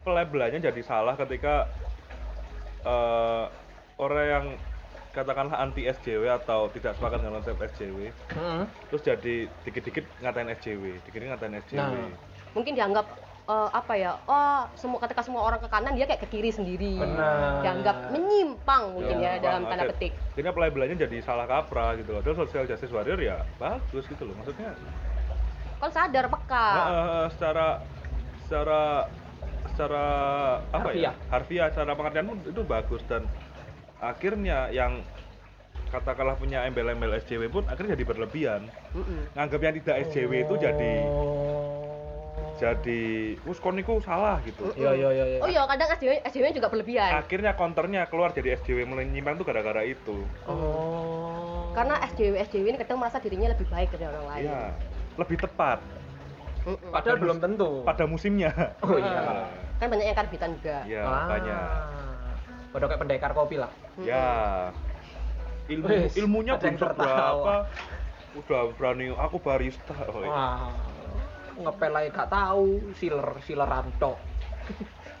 pelabelannya 0.00 0.60
jadi 0.60 0.82
salah 0.84 1.16
ketika 1.16 1.68
eh, 2.84 3.44
orang 3.98 4.26
yang 4.28 4.46
katakanlah 5.14 5.62
anti 5.62 5.86
SJW 5.86 6.26
atau 6.42 6.66
tidak 6.74 6.98
sepakat 6.98 7.22
dengan 7.22 7.38
konsep 7.38 7.54
SJW 7.54 8.10
Heeh. 8.10 8.62
terus 8.90 9.02
jadi 9.06 9.34
dikit-dikit 9.62 10.04
ngatain 10.18 10.50
SJW, 10.58 10.98
dikit-dikit 11.06 11.28
ngatain 11.30 11.54
SJW. 11.62 11.78
Nah. 11.78 12.10
mungkin 12.50 12.72
dianggap 12.74 13.06
eh, 13.46 13.68
apa 13.70 13.92
ya 13.94 14.18
oh 14.26 14.66
semua 14.74 14.98
ketika 15.06 15.22
semua 15.22 15.46
orang 15.46 15.62
ke 15.62 15.70
kanan 15.70 15.94
dia 15.94 16.10
kayak 16.10 16.22
ke 16.26 16.28
kiri 16.34 16.50
sendiri 16.50 16.98
Benar. 16.98 17.62
dianggap 17.62 17.96
menyimpang 18.10 18.84
mungkin 18.90 19.16
ya, 19.22 19.38
Bang, 19.38 19.44
dalam 19.46 19.62
tanda 19.70 19.84
petik 19.94 20.12
Akhirnya 20.34 20.50
pelabelannya 20.50 20.96
jadi 20.98 21.16
salah 21.22 21.46
kaprah 21.46 21.94
gitu 21.94 22.10
loh. 22.10 22.18
Terus 22.18 22.42
social 22.42 22.66
justice 22.66 22.90
warrior 22.90 23.22
ya 23.22 23.46
bagus 23.62 24.02
gitu 24.10 24.26
loh. 24.26 24.34
Maksudnya 24.42 24.74
kan 25.78 25.90
sadar 25.94 26.26
peka 26.26 26.66
eh, 26.74 26.88
eh, 26.90 27.26
secara 27.38 27.66
secara 28.42 28.82
secara 29.74 30.04
apa 30.70 30.88
Harfiah. 30.88 31.10
ya? 31.10 31.12
Harfiah 31.28 31.66
secara 31.68 31.92
pengertian 31.92 32.26
pun 32.26 32.38
itu 32.40 32.62
bagus 32.62 33.02
dan 33.04 33.26
akhirnya 33.98 34.70
yang 34.70 35.02
katakanlah 35.90 36.34
punya 36.34 36.62
embel-embel 36.64 37.14
SJW 37.18 37.46
pun 37.48 37.62
akhirnya 37.64 37.94
jadi 37.94 38.04
berlebihan. 38.04 38.62
Mm-mm. 38.92 39.30
Nganggap 39.34 39.60
yang 39.60 39.74
tidak 39.76 39.96
SJW 40.08 40.32
itu 40.42 40.54
jadi 40.56 40.92
Oh. 41.04 42.54
jadi 42.54 43.02
us 43.44 43.58
kon 43.58 43.74
niku 43.74 43.98
salah 43.98 44.38
gitu. 44.42 44.70
Iya, 44.74 44.94
iya, 44.94 45.08
iya, 45.10 45.24
iya. 45.28 45.38
oh 45.38 45.48
iya 45.48 45.66
kadang 45.66 45.90
SJW 45.92 46.22
SJW 46.24 46.46
juga 46.54 46.70
berlebihan 46.70 47.18
Akhirnya 47.18 47.50
counternya 47.52 48.06
keluar 48.06 48.30
jadi 48.30 48.54
SJW 48.56 48.86
menyimpang 48.86 49.34
tuh 49.34 49.42
gara-gara 49.44 49.82
itu. 49.82 50.22
Oh. 50.46 51.74
karena 51.74 51.98
SJW 52.06 52.38
SJW 52.46 52.66
ini 52.68 52.78
kadang 52.78 53.02
merasa 53.02 53.18
dirinya 53.18 53.50
lebih 53.50 53.66
baik 53.66 53.90
dari 53.90 54.06
orang 54.06 54.26
lain 54.28 54.44
Iya. 54.46 54.62
Lebih 55.14 55.36
tepat 55.40 55.78
Mm-mm. 56.64 56.90
padahal 56.90 57.16
belum 57.18 57.38
tentu. 57.38 57.70
pada 57.82 58.04
musimnya. 58.04 58.50
Oh 58.82 58.96
iya. 58.96 59.44
kan 59.74 59.86
banyak 59.86 60.06
yang 60.06 60.16
karbitan 60.16 60.50
juga 60.56 60.78
Ya, 60.84 61.02
Ah. 61.02 61.26
banyak. 61.28 61.68
Padahal 62.70 62.88
kayak 62.88 63.00
pendekar 63.00 63.30
kopi 63.32 63.56
lah. 63.56 63.70
Ya. 64.00 64.26
Ilmu 65.66 65.86
Wis, 65.86 66.12
ilmunya 66.16 66.54
belum 66.56 66.74
seberapa. 66.74 67.64
Udah 68.34 68.62
berani 68.74 69.08
aku 69.10 69.36
barista. 69.38 69.94
Oh, 70.06 70.20
iya. 70.20 70.28
Wah. 70.28 70.72
Ngepel 71.54 71.94
aja 71.94 72.08
gak 72.12 72.28
tahu, 72.28 72.66
sealer, 72.92 73.28
sealeran 73.40 73.86
tok. 73.96 74.18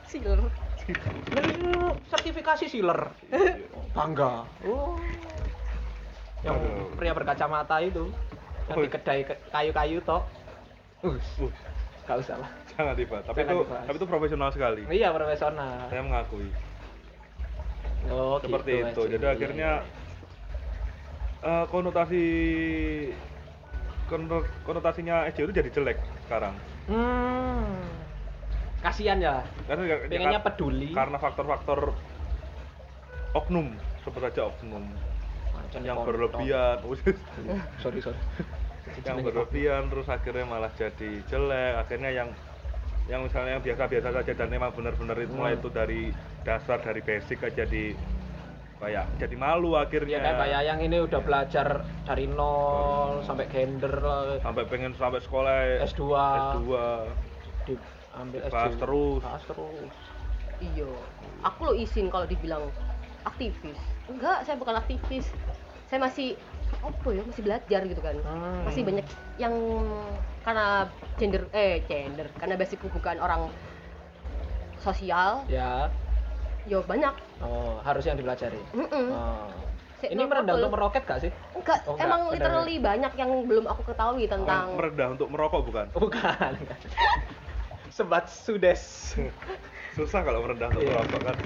Siler. 0.04 0.40
Ini 0.84 1.72
sertifikasi. 2.10 2.64
Iya. 2.66 2.96
Bangga. 3.92 4.42
Oh. 4.64 4.98
Yang 6.42 6.56
Aduh. 6.58 6.90
pria 6.94 7.12
berkacamata 7.12 7.76
itu. 7.80 8.04
Yang 8.66 8.76
Oh. 8.76 8.82
di 8.82 8.90
kedai 8.90 9.20
ke- 9.22 9.40
kayu-kayu 9.48 9.98
tok. 10.02 10.24
Uh, 11.04 11.20
Uh, 11.38 11.52
gak 12.04 12.16
usah 12.18 12.36
lah. 12.36 12.50
jangan 12.70 12.96
dibahas. 12.96 13.24
Tapi 13.24 13.36
Jangan 13.38 13.52
itu 13.54 13.60
dibahas. 13.62 13.84
tapi 13.84 13.96
itu 13.96 14.06
profesional 14.08 14.48
sekali. 14.50 14.82
Iya, 14.88 15.08
profesional. 15.12 15.76
Saya 15.88 16.00
mengakui. 16.00 16.48
Oh, 18.06 18.36
Seperti 18.36 18.72
gitu, 18.72 18.84
itu. 18.86 19.02
Jadi 19.10 19.24
Iya, 19.24 19.32
akhirnya 19.32 19.70
iya. 21.40 21.48
eh, 21.60 21.64
konotasi 21.68 22.24
kono- 24.06 24.48
konotasinya 24.62 25.24
SJW 25.26 25.44
itu 25.46 25.54
jadi 25.54 25.70
jelek 25.70 25.98
sekarang. 26.24 26.54
Hmm. 26.84 27.68
Kasihan 28.80 29.16
ya. 29.16 29.40
Karena 29.64 29.82
ya- 29.86 30.00
ya 30.02 30.08
Pengennya 30.10 30.40
peduli. 30.40 30.92
karena 30.92 31.16
faktor-faktor 31.16 31.96
oknum, 33.34 33.72
sebut 34.00 34.20
saja 34.22 34.48
oknum 34.48 34.84
Macam 35.52 35.80
yang 35.80 35.96
berlebihan. 36.00 36.76
sorry, 37.82 38.00
sorry. 38.00 38.20
yang 39.00 39.18
berlebihan 39.20 39.88
terus 39.88 40.06
akhirnya 40.06 40.44
malah 40.44 40.72
jadi 40.72 41.10
jelek 41.24 41.72
akhirnya 41.78 42.10
yang 42.12 42.28
yang 43.04 43.20
misalnya 43.20 43.56
yang 43.56 43.64
biasa-biasa 43.64 44.08
saja 44.12 44.32
dan 44.32 44.48
memang 44.48 44.72
benar-benar 44.72 45.16
itu 45.18 45.32
mulai 45.32 45.52
Hmm. 45.52 45.60
itu 45.60 45.68
dari 45.68 46.02
dasar 46.40 46.80
dari 46.80 47.00
basic 47.00 47.40
aja 47.40 47.64
jadi 47.64 47.92
kayak 48.74 49.04
jadi 49.16 49.36
malu 49.36 49.76
akhirnya 49.76 50.18
Ya 50.18 50.22
kayak 50.22 50.36
Mbak 50.36 50.48
Yayang 50.50 50.80
ini 50.82 50.96
udah 51.00 51.20
belajar 51.20 51.68
dari 52.04 52.24
nol 52.26 53.20
sampai 53.22 53.46
gender 53.48 53.94
sampai 54.40 54.64
pengen 54.66 54.92
sampai 54.92 55.20
sekolah 55.20 55.56
S2. 55.84 56.02
S2 56.04 56.68
di 57.64 57.74
ambil 58.12 58.40
Bahas 58.46 58.72
SJ. 58.72 58.80
terus. 58.80 59.20
Bahas 59.20 59.42
terus. 59.46 59.94
Iya. 60.60 60.90
Aku 61.42 61.60
lo 61.64 61.72
izin 61.72 62.08
kalau 62.08 62.24
dibilang 62.24 62.68
aktivis. 63.24 63.80
Enggak, 64.04 64.44
saya 64.44 64.56
bukan 64.56 64.76
aktivis. 64.76 65.32
Saya 65.88 65.98
masih 65.98 66.36
apa 66.74 67.08
ya, 67.10 67.22
masih 67.22 67.42
belajar 67.42 67.80
gitu 67.82 68.00
kan. 68.00 68.16
Hmm. 68.18 68.62
Masih 68.64 68.82
banyak 68.82 69.06
yang 69.36 69.54
karena 70.40 70.88
gender 71.14 71.42
eh 71.50 71.80
gender, 71.82 72.28
karena 72.34 72.54
basicku 72.54 72.88
bukan 72.88 73.16
orang 73.16 73.48
sosial, 74.76 75.44
Ya. 75.46 75.88
ya 76.64 76.78
banyak. 76.80 77.14
Oh, 77.40 77.80
harus 77.80 78.04
yang 78.04 78.14
dipelajari. 78.14 78.60
Oh. 78.74 79.48
Si- 79.94 80.10
Ini 80.10 80.20
no 80.20 80.28
merendah 80.28 80.54
untuk 80.54 80.74
meroket 80.74 81.02
gak 81.02 81.18
sih? 81.18 81.32
Enggak, 81.54 81.80
Oh, 81.84 81.94
enggak, 81.94 82.04
emang 82.04 82.20
benar. 82.26 82.34
literally 82.36 82.76
banyak 82.78 83.12
yang 83.14 83.30
belum 83.42 83.64
aku 83.64 83.82
ketahui 83.86 84.26
tentang 84.26 84.68
Yang 84.68 84.76
meredah 84.76 85.06
untuk 85.10 85.28
merokok 85.30 85.62
bukan 85.64 85.86
Bukan. 85.94 86.52
Sebat 87.96 88.26
sudes. 88.26 89.14
susah 89.94 90.20
kalau 90.20 90.42
meredah 90.42 90.66
untuk 90.68 90.82
Iya. 90.82 90.92
merokok 90.92 91.20
kan 91.22 91.36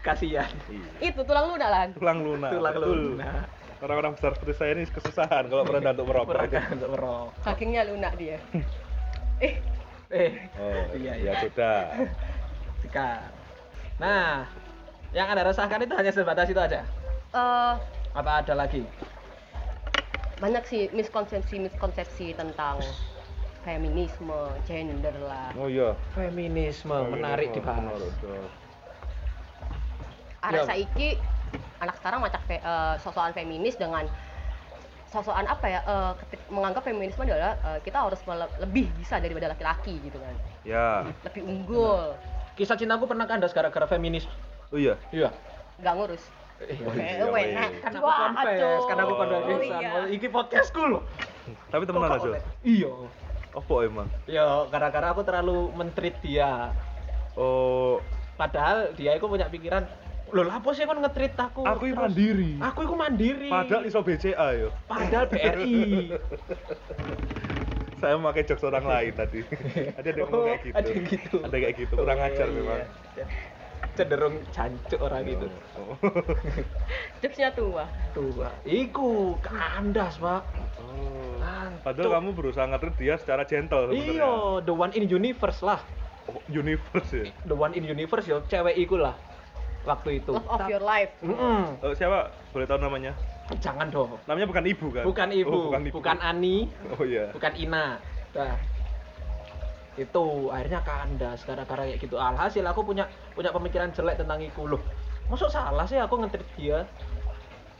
Kasihan. 0.00 0.50
Iya. 0.66 0.88
itu 1.04 1.20
tulang 1.22 1.46
lunak 1.48 1.68
lah. 1.68 1.84
tulang 1.92 2.18
lunak 2.22 2.50
Tulang 2.50 2.74
betul. 2.74 2.96
lunak. 3.12 3.44
Orang-orang 3.84 4.12
besar 4.16 4.32
seperti 4.36 4.54
saya 4.58 4.70
ini 4.76 4.82
kesusahan 4.96 5.44
kalau 5.50 5.62
meredah 5.68 5.92
untuk 5.96 6.06
merokok 6.10 6.34
Meroket 6.38 6.62
untuk 6.74 6.90
merokok. 6.94 7.30
Dagingnya 7.44 7.82
lunak 7.88 8.14
dia. 8.20 8.38
eh, 9.40 9.54
Eh, 10.10 10.30
oh 10.60 10.92
Iya, 10.98 11.12
iya 11.22 11.32
iya. 11.32 11.40
sudah 11.42 11.74
Sikat. 12.82 13.32
Nah, 14.02 14.46
yang 15.16 15.28
anda 15.30 15.44
rasakan 15.46 15.84
itu 15.86 15.94
hanya 15.98 16.12
sebatas 16.14 16.48
itu 16.50 16.60
aja? 16.60 16.80
eh, 17.34 17.74
Apa 18.12 18.40
ada 18.44 18.54
lagi? 18.56 18.82
banyak 20.42 20.64
sih 20.70 20.82
miskonsepsi-miskonsepsi 20.98 22.26
tentang 22.40 22.76
feminisme, 23.64 24.40
gender 24.68 25.14
lah. 25.30 25.52
oh 25.56 25.68
iya 25.68 25.96
Feminisme, 26.14 26.96
menarik 27.12 27.48
dibahas. 27.56 27.96
Menarik, 27.96 28.12
betul. 28.20 28.42
Arek 30.42 30.62
Ya. 30.62 30.66
saiki 30.68 31.08
anak 31.78 31.94
sekarang 31.96 32.18
macak 32.20 32.42
fe, 32.44 32.56
eh, 32.56 32.94
sosokan 32.98 33.32
feminis 33.32 33.74
dengan 33.74 34.06
sosokan 35.04 35.44
apa 35.44 35.66
ya 35.66 35.80
eh, 35.82 36.12
ketik- 36.18 36.48
menganggap 36.48 36.82
feminisme 36.82 37.22
adalah 37.22 37.52
eh, 37.58 37.78
kita 37.80 38.00
harus 38.00 38.20
lebih 38.58 38.88
bisa 38.94 39.18
daripada 39.18 39.50
laki-laki 39.50 40.00
gitu 40.00 40.16
kan 40.16 40.34
ya 40.62 41.04
lebih 41.22 41.42
unggul 41.42 42.16
Kisah 42.52 42.76
cintaku 42.76 43.08
pernah 43.08 43.24
kandas 43.24 43.48
gara-gara 43.50 43.88
feminis. 43.88 44.28
oh 44.68 44.76
iya 44.76 44.96
Iya. 45.08 45.32
nggak 45.78 45.94
ngurus 45.94 46.24
Iya. 46.62 46.84
Oh, 46.86 46.94
Eh, 46.94 47.02
iya, 47.10 47.24
weh, 47.24 47.32
weh. 47.32 47.46
nah, 47.50 47.66
Kan 47.74 47.90
aku 47.90 48.06
Cuk. 48.06 48.86
kan 48.86 48.96
aku 49.00 49.12
confess. 49.16 49.40
Oh, 49.42 49.58
iya. 49.58 49.90
Oh, 49.90 50.06
Iki 50.06 50.26
podcastku 50.30 50.82
loh. 50.86 51.02
tapi 51.68 51.82
temenan 51.82 52.06
Kok- 52.08 52.18
aja 52.22 52.30
Iya. 52.62 52.92
apa 53.50 53.74
emang 53.82 54.08
Ya, 54.24 54.46
gara-gara 54.70 55.10
aku 55.10 55.20
terlalu 55.20 55.74
mentreat 55.74 56.16
dia. 56.22 56.70
oh 57.34 57.98
Padahal 58.32 58.94
dia 58.94 59.12
itu 59.12 59.24
punya 59.24 59.44
pikiran, 59.46 59.84
loh 60.32 60.42
lah 60.42 60.58
apa 60.58 60.68
sih 60.72 60.82
kan 60.82 60.96
ngetreat 60.96 61.36
aku? 61.36 61.60
aku 61.62 61.84
terus?" 61.86 61.98
mandiri 61.98 62.52
Aku 62.58 62.80
itu 62.82 62.94
mandiri. 62.94 63.48
padahal 63.48 63.82
iso 63.84 64.00
BCA 64.00 64.48
yo 64.56 64.68
Padahal 64.84 65.26
BRI. 65.28 66.08
saya 68.02 68.18
memakai 68.18 68.42
jokes 68.42 68.64
orang 68.64 68.82
lain 68.82 69.12
tadi 69.14 69.40
ada 69.98 70.06
yang 70.08 70.26
ngomong 70.26 70.42
kayak 70.42 70.60
gitu 70.60 70.74
Oh, 70.74 70.80
ada 70.80 70.88
yang 70.90 71.04
gitu. 71.06 71.36
ada 71.38 71.56
kayak 71.56 71.74
gitu 71.76 71.94
kurang 71.94 72.18
Oh, 72.18 72.26
ajar 72.26 72.46
iya. 72.48 72.56
memang 72.56 72.80
Cenderung 73.92 74.40
jancuk 74.48 74.98
orang 74.98 75.22
itu. 75.28 75.46
oh. 75.76 75.94
jokesnya 77.22 77.52
tua 77.52 77.84
Tuh, 78.10 78.28
Pak. 78.34 78.52
Iku 78.64 79.36
kandas, 79.38 80.16
Pak. 80.16 80.42
Oh. 80.80 81.36
Padahal 81.80 82.10
kamu 82.18 82.28
berusaha 82.32 82.64
ngetrit 82.66 82.96
dia 82.96 83.14
secara 83.16 83.44
gentle 83.44 83.86
sebenarnya 83.86 84.16
Iya, 84.16 84.32
the 84.64 84.72
one 84.72 84.92
in 84.92 85.04
universe 85.06 85.60
lah. 85.60 85.80
oh, 86.26 86.40
universe 86.48 87.12
ya 87.12 87.28
The 87.44 87.52
one 87.52 87.72
in 87.72 87.84
universe 87.84 88.24
ya 88.24 88.40
cewek 88.42 88.80
iku 88.80 88.96
lah. 88.96 89.12
Waktu 89.82 90.22
itu. 90.22 90.30
love 90.30 90.46
of 90.46 90.62
your 90.70 90.82
life 90.82 91.10
Mm-mm. 91.20 91.74
Oh, 91.82 91.90
siapa 91.92 92.30
boleh 92.54 92.66
tahu 92.70 92.78
namanya 92.78 93.12
Jangan 93.58 93.90
dong. 93.90 94.16
namanya 94.24 94.46
bukan 94.48 94.64
ibu 94.64 94.86
kan 94.94 95.04
Bukan 95.04 95.28
ibu, 95.34 95.50
oh, 95.50 95.62
bukan 95.68 95.82
ibu 95.84 95.94
bukan 95.98 96.18
Ani, 96.22 96.56
oh 96.94 97.04
iya 97.04 97.28
bukan 97.34 97.52
Ina. 97.58 97.86
Nah, 98.32 98.56
itu 100.00 100.24
akhirnya 100.48 100.80
kandas 100.80 101.44
gara-gara 101.44 101.84
kayak 101.84 102.00
gitu. 102.00 102.16
Alhasil 102.16 102.64
aku 102.64 102.80
punya 102.80 103.04
punya 103.36 103.52
pemikiran 103.52 103.92
jelek 103.92 104.16
tentang 104.16 104.40
iku 104.40 104.64
loh. 104.64 104.80
Masuk 105.28 105.52
salah 105.52 105.84
sih 105.84 106.00
aku 106.00 106.16
ngetrit 106.24 106.48
dia. 106.56 106.88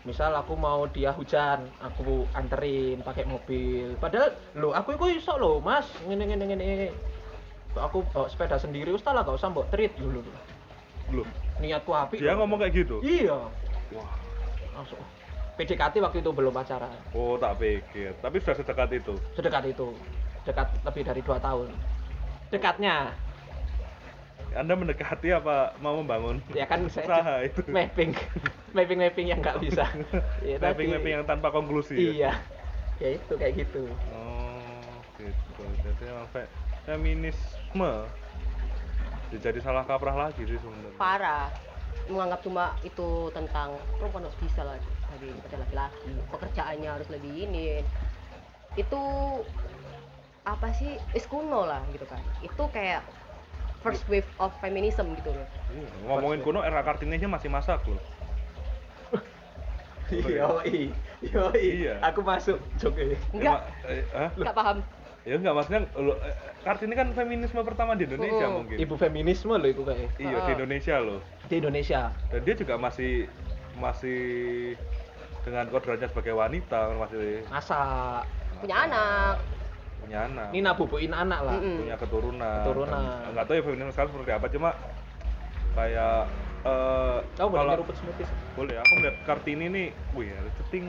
Misal 0.03 0.35
aku 0.35 0.59
mau 0.59 0.85
dia 0.91 1.15
hujan, 1.15 1.63
aku 1.79 2.27
anterin 2.35 3.01
pakai 3.01 3.25
mobil. 3.25 3.95
Padahal 3.97 4.35
lo 4.59 4.75
aku 4.75 4.99
iku 4.99 5.07
iso 5.09 5.39
loh, 5.39 5.63
Mas. 5.63 5.87
Ngene 6.05 6.27
ngene 6.27 6.45
ngene. 6.53 6.67
Aku 7.79 8.05
bawa 8.13 8.29
sepeda 8.29 8.61
sendiri, 8.61 8.93
ustaz 8.93 9.17
lah 9.17 9.25
gak 9.25 9.39
usah 9.41 9.49
mbok 9.49 9.71
treat 9.73 9.95
dulu. 9.97 10.21
belum 11.09 11.29
Niatku 11.59 11.91
api. 11.91 12.17
dia 12.17 12.33
ngomong 12.33 12.57
kayak 12.57 12.73
gitu 12.77 12.97
Iya. 13.01 13.39
wah 13.93 14.13
Langsung. 14.73 15.01
PDKT 15.53 16.01
waktu 16.01 16.19
itu 16.19 16.31
belum 16.31 16.49
pacaran. 16.51 16.93
oh 17.13 17.37
tak 17.37 17.59
pikir 17.59 18.17
tapi 18.19 18.37
sudah 18.39 18.57
sedekat 18.57 18.89
itu 18.95 19.15
Sedekat 19.33 19.65
itu. 19.67 19.93
Dekat 20.43 20.69
lebih 20.81 21.03
dari 21.05 21.21
dua 21.21 21.39
tahun. 21.39 21.69
Dekatnya. 22.49 23.13
anda 24.53 24.75
mendekati 24.75 25.33
apa 25.33 25.73
mau 25.79 25.97
membangun 25.97 26.37
Ya 26.51 26.65
kan 26.65 26.85
saya 26.87 27.09
usaha 27.09 27.35
itu 27.41 27.65
mapping. 27.67 28.13
mapping 28.77 28.99
mapping 28.99 29.27
yang 29.27 29.41
nggak 29.41 29.61
bisa. 29.61 29.85
Ya, 30.45 30.57
mapping 30.59 30.89
mapping 30.89 31.15
yang 31.15 31.25
tanpa 31.25 31.49
konklusi 31.49 31.95
ya? 31.95 32.11
Iya. 32.11 32.33
Ya 33.01 33.09
itu 33.15 33.33
kayak 33.35 33.55
gitu. 33.59 33.89
Oh, 34.13 34.85
gitu. 35.17 35.63
Jadi 35.81 36.03
emang 36.07 36.29
fe- 36.29 36.53
feminisme 36.85 37.93
jadi 39.41 39.59
salah 39.65 39.85
kaprah 39.89 40.29
lagi 40.29 40.43
sih 40.45 40.59
sebenarnya. 40.61 40.99
parah 41.01 41.49
menganggap 42.11 42.41
cuma 42.43 42.75
itu 42.83 43.31
tentang 43.33 43.73
perempuan 43.97 44.27
harus 44.27 44.39
bisa 44.43 44.61
lah 44.67 44.77
dari 45.17 45.31
laki-laki 45.55 46.13
pekerjaannya 46.29 46.91
harus 46.91 47.09
lebih 47.09 47.47
ini 47.47 47.81
itu 48.75 49.03
apa 50.43 50.75
sih 50.75 50.99
is 51.15 51.25
kuno 51.31 51.63
lah 51.63 51.81
gitu 51.95 52.03
kan 52.11 52.19
itu 52.43 52.65
kayak 52.75 53.07
first 53.87 54.03
wave 54.11 54.27
of 54.43 54.51
feminism 54.59 55.15
gitu 55.15 55.31
loh 55.31 55.47
Iya, 55.73 55.89
ngomongin 56.05 56.41
kuno 56.45 56.61
era 56.61 56.85
Kartini 56.85 57.17
aja 57.17 57.29
masih 57.33 57.49
masak 57.49 57.81
loh. 57.89 57.97
Yoi. 60.13 60.93
Yoi. 61.25 61.65
Iya. 61.81 61.97
Aku 62.13 62.21
masuk 62.21 62.61
jok 62.77 62.93
ini. 63.01 63.17
enggak 63.33 63.65
eh, 63.89 64.05
hah? 64.13 64.29
enggak 64.37 64.53
paham 64.53 64.77
Ya 65.23 65.39
enggak 65.39 65.55
maksudnya 65.55 65.87
lo, 65.95 66.19
eh, 66.19 66.35
Kartini 66.61 66.95
kan 66.95 67.11
feminisme 67.13 67.63
pertama 67.63 67.95
di 67.95 68.05
Indonesia 68.05 68.43
Oh. 68.45 68.59
mungkin. 68.59 68.75
Ibu 68.77 68.95
feminisme 68.97 69.55
loh 69.55 69.69
itu 69.69 69.83
kayak 69.83 70.11
Iya 70.17 70.39
di 70.41 70.51
Ah. 70.51 70.55
Indonesia 70.57 70.97
loh. 70.99 71.21
di 71.43 71.55
Indonesia. 71.59 72.01
Dan 72.27 72.41
dia 72.43 72.55
juga 72.55 72.75
masih 72.77 73.13
masih 73.73 74.21
dengan 75.43 75.65
kodratnya 75.69 76.07
sebagai 76.07 76.35
wanita 76.35 76.95
masih 76.97 77.43
Masak. 77.47 78.27
punya 78.59 78.77
anak 78.81 79.35
punya 79.99 80.19
anak 80.23 80.47
Ini 80.51 80.61
nabubuin 80.61 81.11
anak 81.11 81.41
lah. 81.41 81.55
Mm-mm. 81.57 81.77
punya 81.79 81.97
keturunan 81.97 82.63
Keturunan. 82.63 83.03
Nggak 83.29 83.45
tahu 83.45 83.55
ya 83.55 83.63
feminisme 83.63 83.93
sekarang 83.93 84.11
seperti 84.13 84.33
apa 84.33 84.47
cuma 84.49 84.71
kayak 85.73 86.19
eh 86.63 87.19
Kamu 87.35 87.49
boleh 87.49 87.71
nyeruput 87.73 87.95
smoothies. 87.97 88.31
boleh 88.53 88.75
aku 88.77 88.93
melihat 88.97 89.17
kartini 89.25 89.67
nih 89.67 89.87
wih 90.13 90.31
ada 90.31 90.51
ceting 90.61 90.85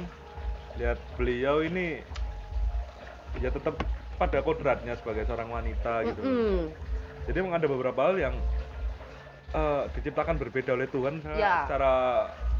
lihat 0.75 0.97
beliau 1.15 1.61
ini 1.61 2.01
ya 3.35 3.49
tetap 3.49 3.73
pada 4.15 4.39
kodratnya 4.39 4.93
sebagai 4.95 5.23
seorang 5.23 5.49
wanita 5.49 6.05
gitu 6.05 6.21
Mm-mm. 6.21 6.59
jadi 7.25 7.37
memang 7.39 7.55
ada 7.55 7.67
beberapa 7.67 7.99
hal 8.03 8.15
yang 8.17 8.35
eh, 9.51 9.83
diciptakan 9.93 10.35
berbeda 10.37 10.73
oleh 10.73 10.87
Tuhan 10.87 11.19
secara, 11.19 11.37
Ya. 11.37 11.53
secara 11.65 11.93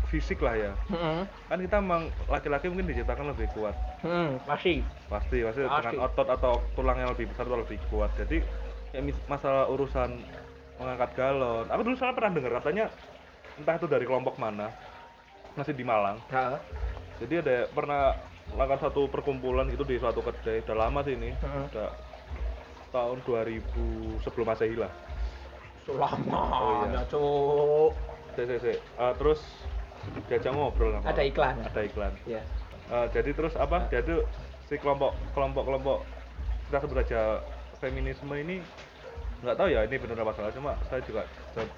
fisik 0.06 0.40
lah 0.40 0.54
ya 0.54 0.72
Heeh. 0.88 1.26
kan 1.48 1.58
kita 1.58 1.78
memang 1.78 2.02
laki-laki 2.28 2.70
mungkin 2.70 2.86
diciptakan 2.86 3.34
lebih 3.34 3.50
kuat 3.52 3.74
Hmm, 4.02 4.38
pasti. 4.44 4.84
pasti 5.08 5.42
pasti 5.42 5.62
Pasti. 5.64 5.74
dengan 5.90 6.06
otot 6.06 6.28
atau 6.30 6.54
tulang 6.74 6.98
yang 6.98 7.10
lebih 7.10 7.28
besar 7.28 7.44
atau 7.44 7.58
lebih 7.58 7.80
kuat 7.88 8.14
jadi 8.16 8.46
kayak 8.92 9.04
mis- 9.04 9.26
masalah 9.26 9.66
urusan 9.68 10.22
mengangkat 10.76 11.10
galon 11.14 11.66
aku 11.66 11.82
dulu 11.82 11.96
salah 11.96 12.14
pernah 12.14 12.32
dengar 12.32 12.54
katanya 12.60 12.86
entah 13.56 13.74
itu 13.74 13.88
dari 13.88 14.06
kelompok 14.06 14.36
mana 14.38 14.70
masih 15.54 15.74
di 15.74 15.82
Malang 15.82 16.18
Ya. 16.30 16.62
jadi 17.18 17.34
ada 17.42 17.56
pernah 17.70 18.14
melakukan 18.52 18.80
satu 18.82 19.08
perkumpulan 19.08 19.66
gitu 19.68 19.82
di 19.82 19.96
suatu 19.96 20.20
kedai 20.20 20.62
udah 20.62 20.76
lama 20.78 21.00
sih 21.02 21.16
ini 21.16 21.32
Heeh. 21.32 21.64
udah 21.72 21.90
tahun 22.92 23.18
2000 23.24 24.22
sebelum 24.22 24.46
masehi 24.46 24.76
lah 24.76 24.92
Selama 25.84 26.40
Oh, 26.56 26.88
iya. 26.88 27.04
cuk. 27.06 27.92
Eh, 28.34 29.14
terus 29.18 29.40
diajak 30.28 30.52
ngobrol 30.52 30.96
sama 30.96 31.12
Ada 31.12 31.24
iklan. 31.24 31.56
ada 31.60 31.82
iklan 31.82 32.14
Ya. 32.24 32.40
Eh, 32.88 33.08
jadi 33.12 33.32
terus 33.32 33.56
apa 33.56 33.88
dia 33.88 34.00
tuh 34.00 34.24
si 34.68 34.76
kelompok 34.76 35.12
kelompok 35.32 35.64
kelompok 35.64 35.98
kita 36.68 36.78
sebut 36.80 36.98
aja 37.00 37.22
feminisme 37.78 38.32
ini 38.34 38.64
nggak 39.44 39.56
tahu 39.56 39.68
ya 39.68 39.84
ini 39.84 40.00
benar 40.00 40.24
apa 40.24 40.32
salah 40.34 40.52
cuma 40.52 40.72
saya 40.88 41.04
juga 41.04 41.28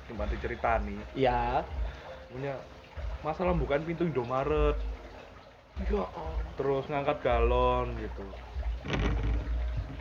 cuma 0.06 0.30
diceritani 0.30 1.02
ya 1.18 1.66
punya 2.30 2.54
masalah 3.20 3.52
bukan 3.52 3.82
pintu 3.82 4.06
Indomaret 4.06 4.78
ya 5.84 6.04
terus 6.56 6.88
ngangkat 6.88 7.18
galon 7.20 7.88
gitu. 8.00 8.26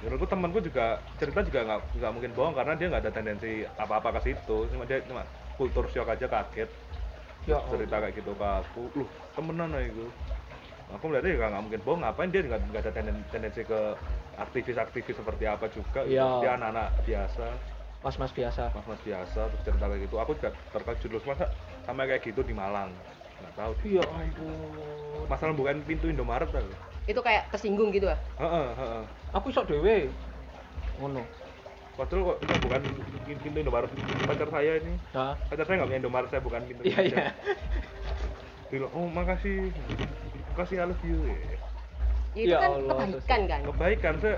Menurutku 0.05 0.27
temanku 0.29 0.59
juga 0.63 1.01
cerita 1.19 1.41
juga 1.43 1.61
nggak 1.65 1.81
nggak 1.99 2.13
mungkin 2.13 2.31
bohong 2.37 2.55
karena 2.55 2.73
dia 2.79 2.87
nggak 2.93 3.03
ada 3.09 3.13
tendensi 3.13 3.65
apa-apa 3.81 4.21
ke 4.21 4.31
situ. 4.31 4.69
Cuma 4.71 4.85
dia 4.87 5.03
cuma 5.09 5.25
kultur 5.59 5.89
shock 5.91 6.13
aja 6.13 6.27
kaget. 6.29 6.71
Ya 7.49 7.59
cerita 7.69 7.97
kayak 8.01 8.15
gitu 8.17 8.33
ke 8.37 8.47
aku. 8.47 8.83
Loh 8.95 9.09
temenan 9.35 9.75
aja 9.75 9.85
itu. 9.89 10.07
Aku 10.95 11.05
melihatnya 11.11 11.35
juga 11.35 11.47
nggak 11.51 11.63
mungkin 11.65 11.81
bohong. 11.83 12.01
Ngapain 12.05 12.31
dia 12.31 12.41
nggak 12.45 12.61
nggak 12.71 12.83
ada 12.85 12.93
tenden- 12.95 13.27
tendensi 13.33 13.61
ke 13.65 13.81
aktivis-aktivis 14.39 15.17
seperti 15.17 15.45
apa 15.49 15.67
juga 15.73 16.01
gitu. 16.07 16.15
Iya. 16.15 16.29
dia 16.43 16.51
anak-anak 16.55 16.89
biasa. 17.03 17.47
Mas 18.05 18.17
mas 18.21 18.33
biasa. 18.37 18.69
Mas-mas 18.77 19.01
biasa 19.01 19.41
terus 19.49 19.63
cerita 19.65 19.85
kayak 19.89 20.05
gitu. 20.05 20.17
Aku 20.21 20.37
juga 20.37 20.53
terkejut 20.77 21.11
loh 21.17 21.23
masa 21.25 21.49
sampai 21.89 22.05
kayak 22.13 22.23
gitu 22.29 22.45
di 22.45 22.53
Malang 22.53 22.93
nggak 23.45 23.55
tahu 23.55 23.73
ya 23.87 24.03
ampun. 24.03 24.49
Masalah 25.25 25.55
bukan 25.55 25.77
pintu 25.85 26.07
Indomaret 26.09 26.49
tau 26.49 26.65
itu 27.05 27.21
kayak 27.21 27.53
tersinggung 27.53 27.93
gitu 27.93 28.09
ya 28.09 28.17
heeh 28.41 28.69
heeh. 28.75 29.03
Aku 29.37 29.53
sok 29.53 29.69
dewe 29.69 30.09
ngono. 30.97 31.21
Padahal 31.95 32.21
kok 32.27 32.37
itu 32.41 32.55
bukan 32.59 32.81
pintu 33.29 33.59
Indomaret. 33.61 33.91
Pacar 34.25 34.49
saya 34.49 34.73
ini. 34.81 34.97
Nah 35.13 35.37
pacar 35.45 35.65
saya 35.65 35.75
nggak 35.79 35.89
punya 35.93 36.01
Indomaret 36.01 36.29
saya 36.33 36.41
bukan 36.41 36.61
pintu 36.65 36.81
iya 36.83 36.99
iya. 37.05 37.25
Bilang, 38.73 38.91
oh 38.97 39.07
makasih. 39.07 39.69
Makasih 40.51 40.77
I 40.81 40.87
love 40.89 41.05
you. 41.05 41.19
Ya, 41.29 41.37
itu 42.35 42.51
Ya 42.51 42.59
kan 42.59 42.71
Allah, 42.75 42.95
kebaikan 42.99 43.41
kan? 43.47 43.61
Kebaikan 43.63 44.15
saya 44.19 44.37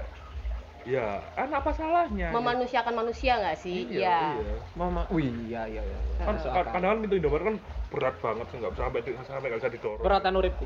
ya 0.87 1.07
kan 1.33 1.49
apa 1.51 1.71
salahnya? 1.73 2.29
Memanusiakan 2.31 2.95
manusia 2.95 3.33
nggak 3.39 3.57
sih? 3.57 3.89
Iya, 3.89 3.97
Iya. 3.97 4.19
iya. 4.43 4.57
mama 4.75 5.03
wih 5.09 5.31
iya 5.49 5.63
iya 5.67 5.81
iya. 5.81 5.99
Kan 6.19 6.35
kan- 6.43 6.67
kadang 6.75 6.91
kan 6.93 6.99
pintu 7.01 7.15
Indomaret 7.17 7.45
kan 7.47 7.57
berat 7.87 8.17
banget 8.19 8.47
nggak 8.51 8.73
bisa 8.75 8.83
sampai 8.83 9.01
di- 9.01 9.17
sampai 9.23 9.47
nggak 9.49 9.61
bisa 9.63 9.71
didorong. 9.71 10.05
Beratan 10.05 10.33
uripku 10.35 10.65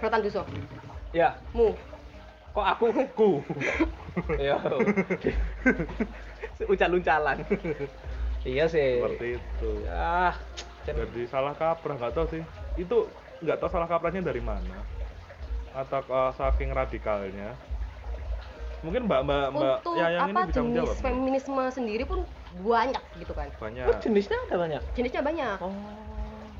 Rotan 0.00 0.20
Duso 0.20 0.42
ya. 1.10 1.30
Mu? 1.56 1.72
Kok 2.54 2.66
aku 2.66 2.84
ku? 3.14 3.30
Ya 4.38 4.54
ucal-ucalan 6.70 7.42
iya 8.46 8.70
sih. 8.70 9.02
Seperti 9.02 9.42
itu. 9.42 9.70
Ah 9.90 10.38
Cen- 10.86 10.94
jadi 10.94 11.22
salah 11.26 11.56
kaprah 11.56 11.98
nggak 11.98 12.12
tahu 12.14 12.26
sih. 12.30 12.42
Itu 12.78 13.10
nggak 13.42 13.58
tahu 13.58 13.74
salah 13.74 13.90
kaprahnya 13.90 14.22
dari 14.22 14.38
mana. 14.38 14.86
Atau 15.74 16.04
uh, 16.06 16.30
saking 16.30 16.70
radikalnya. 16.70 17.58
Mungkin 18.84 19.08
mbak 19.08 19.20
mbak 19.24 19.46
mbak 19.50 19.76
untuk 19.80 19.96
Yayang 19.96 20.28
ini 20.28 20.30
apa 20.30 20.40
bisa 20.44 20.60
jenis 20.60 20.66
menjawab 20.68 20.96
feminisme 21.00 21.62
sendiri 21.72 22.04
pun 22.04 22.20
banyak 22.56 23.02
gitu 23.18 23.32
kan. 23.32 23.48
Banyak. 23.58 23.84
Oh, 23.84 23.96
jenisnya 23.98 24.38
ada 24.46 24.56
banyak? 24.56 24.82
Jenisnya 24.94 25.22
banyak. 25.22 25.58
Oh. 25.58 25.74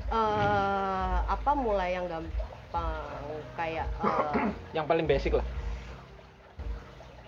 Eh 0.05 1.17
apa 1.25 1.51
mulai 1.53 1.95
yang 1.95 2.05
gampang? 2.05 3.23
Kayak 3.55 3.87
eh, 3.97 4.51
yang 4.73 4.83
paling 4.83 5.07
basic 5.07 5.33
lah. 5.33 5.45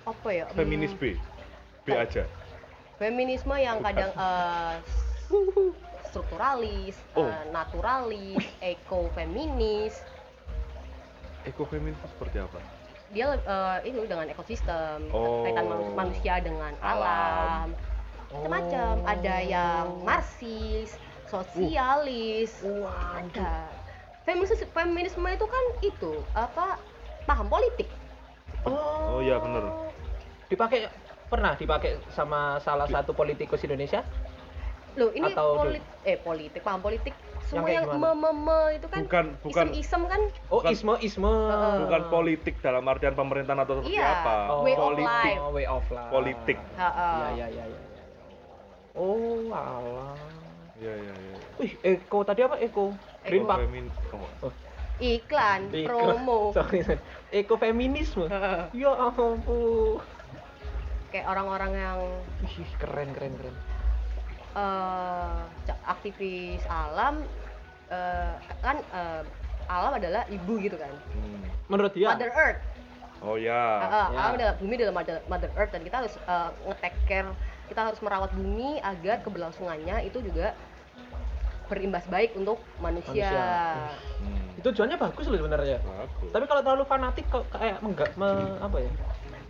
Apa 0.04 0.30
ya? 0.30 0.46
Hmm, 0.48 0.58
feminis 0.58 0.92
B. 0.94 1.16
B 1.84 1.96
aja. 1.96 2.28
feminisme 2.98 3.54
yang 3.54 3.78
kadang 3.80 4.10
eh, 4.10 4.76
strukturalis, 6.04 6.98
Oh. 7.14 7.24
eh, 7.24 7.44
naturalis, 7.48 8.42
ekofeminis. 8.74 10.02
ekofeminis 11.46 11.96
itu 11.96 12.08
seperti 12.10 12.38
apa? 12.42 12.60
Dia 13.08 13.38
eh, 13.38 13.78
itu 13.86 14.04
dengan 14.04 14.28
ekosistem, 14.28 15.08
Oh. 15.10 15.46
kaitan 15.46 15.66
manu- 15.66 15.94
manusia 15.94 16.42
dengan 16.42 16.74
Alam. 16.82 16.98
alam, 16.98 17.68
macam-macam. 18.30 18.94
Ada 19.06 19.36
yang 19.42 19.84
marxis, 20.04 20.96
sosialis, 21.26 22.52
ada. 23.14 23.68
Feminisme, 24.24 24.68
feminisme 24.68 25.24
itu 25.26 25.46
kan 25.46 25.64
itu 25.82 26.12
apa 26.34 26.76
paham 27.24 27.48
politik. 27.48 27.88
oh 28.68 29.20
iya 29.22 29.40
bener 29.40 29.64
dipakai 30.46 30.92
pernah 31.26 31.56
dipakai 31.56 32.04
sama 32.10 32.60
salah 32.60 32.84
satu 32.86 33.12
politikus 33.14 33.64
Indonesia 33.64 34.04
Loh, 34.94 35.14
ini 35.14 35.30
Atau 35.30 35.56
polit 35.56 35.84
eh 36.04 36.18
politik, 36.18 36.60
paham 36.62 36.82
politik. 36.82 37.14
Semua 37.40 37.70
yang, 37.70 37.86
gimana? 37.86 38.12
me, 38.12 38.28
me, 38.28 38.32
me 38.34 38.60
itu 38.76 38.88
kan 38.90 39.00
bukan 39.00 39.26
bukan 39.40 39.66
isem-isem 39.70 40.02
kan 40.04 40.22
oh 40.50 40.60
Bukan- 40.60 40.74
isme 40.74 40.94
isme 41.00 41.32
Heeh. 41.32 41.76
bukan 41.80 42.02
politik 42.10 42.56
dalam 42.60 42.84
artian 42.84 43.14
pemerintahan 43.14 43.60
atau 43.62 43.74
seperti 43.80 43.96
Iya. 43.96 44.08
apa 44.20 44.36
Oh. 44.50 44.60
Way 44.60 44.74
of 44.74 44.82
politik 44.82 45.08
life. 45.08 45.40
oh, 45.40 45.52
way 45.54 45.66
of 45.66 45.86
life 45.88 46.10
Politik. 46.10 46.58
Heeh. 46.74 47.14
iya 47.16 47.30
iya 47.30 47.48
iya 47.54 47.66
iya 47.70 47.80
oh 48.98 49.54
alah 49.54 50.18
iya 50.76 50.94
iya 50.94 51.14
iya 51.16 51.36
wih 51.56 51.74
Eko 51.80 52.26
tadi 52.26 52.42
apa 52.42 52.58
Eko 52.58 52.98
Green 53.24 53.46
Park 53.46 53.62
Ekofemin- 53.62 53.94
oh. 54.42 54.54
iklan, 54.98 55.70
Eko- 55.70 55.86
promo. 55.86 56.40
sorry 56.58 56.82
sorry. 56.82 57.00
ekofeminisme 57.30 58.26
ya 58.74 58.92
ampun 58.98 60.02
Kayak 61.08 61.28
orang-orang 61.30 61.72
yang 61.72 61.98
Wih, 62.42 62.68
keren 62.76 63.10
keren 63.14 63.34
keren 63.38 63.56
eh, 64.58 65.40
ca- 65.64 65.82
aktivis 65.88 66.66
alam 66.68 67.24
eh, 67.88 68.34
kan 68.60 68.78
eh, 68.82 69.22
alam 69.68 69.94
adalah 69.94 70.24
ibu 70.28 70.58
gitu 70.58 70.76
kan. 70.76 70.92
Hmm. 71.14 71.44
menurut 71.68 71.92
dia 71.92 72.08
Mother 72.10 72.32
Earth. 72.32 72.60
oh 73.20 73.36
ya 73.36 73.62
Eh, 73.78 73.88
eh, 73.88 74.08
Ya. 74.08 74.18
Alam 74.18 74.32
adalah 74.36 74.54
bumi 74.58 74.74
adalah 74.76 74.96
mother, 74.96 75.16
mother 75.28 75.52
Earth 75.54 75.72
dan 75.72 75.82
kita 75.84 75.96
harus 76.02 76.14
eh, 76.18 76.50
nge-take 76.66 77.00
care, 77.06 77.30
kita 77.68 77.92
harus 77.92 78.00
merawat 78.02 78.32
bumi 78.34 78.80
agar 78.82 79.22
keberlangsungannya 79.22 80.08
itu 80.08 80.24
juga 80.24 80.56
berimbas 81.68 82.08
baik 82.08 82.32
untuk 82.40 82.64
manusia. 82.80 83.28
Manusia. 83.28 83.48
Hmm. 84.24 84.48
itu 84.58 84.68
tujuannya 84.74 84.98
bagus 84.98 85.26
loh 85.30 85.38
sebenarnya 85.38 85.78
Bagus. 85.84 86.30
tapi 86.34 86.46
kalau 86.50 86.62
terlalu 86.66 86.84
fanatik 86.90 87.26
kok 87.30 87.46
kayak 87.54 87.78
menggak 87.86 88.10
me- 88.18 88.58
apa 88.58 88.78
ya 88.82 88.92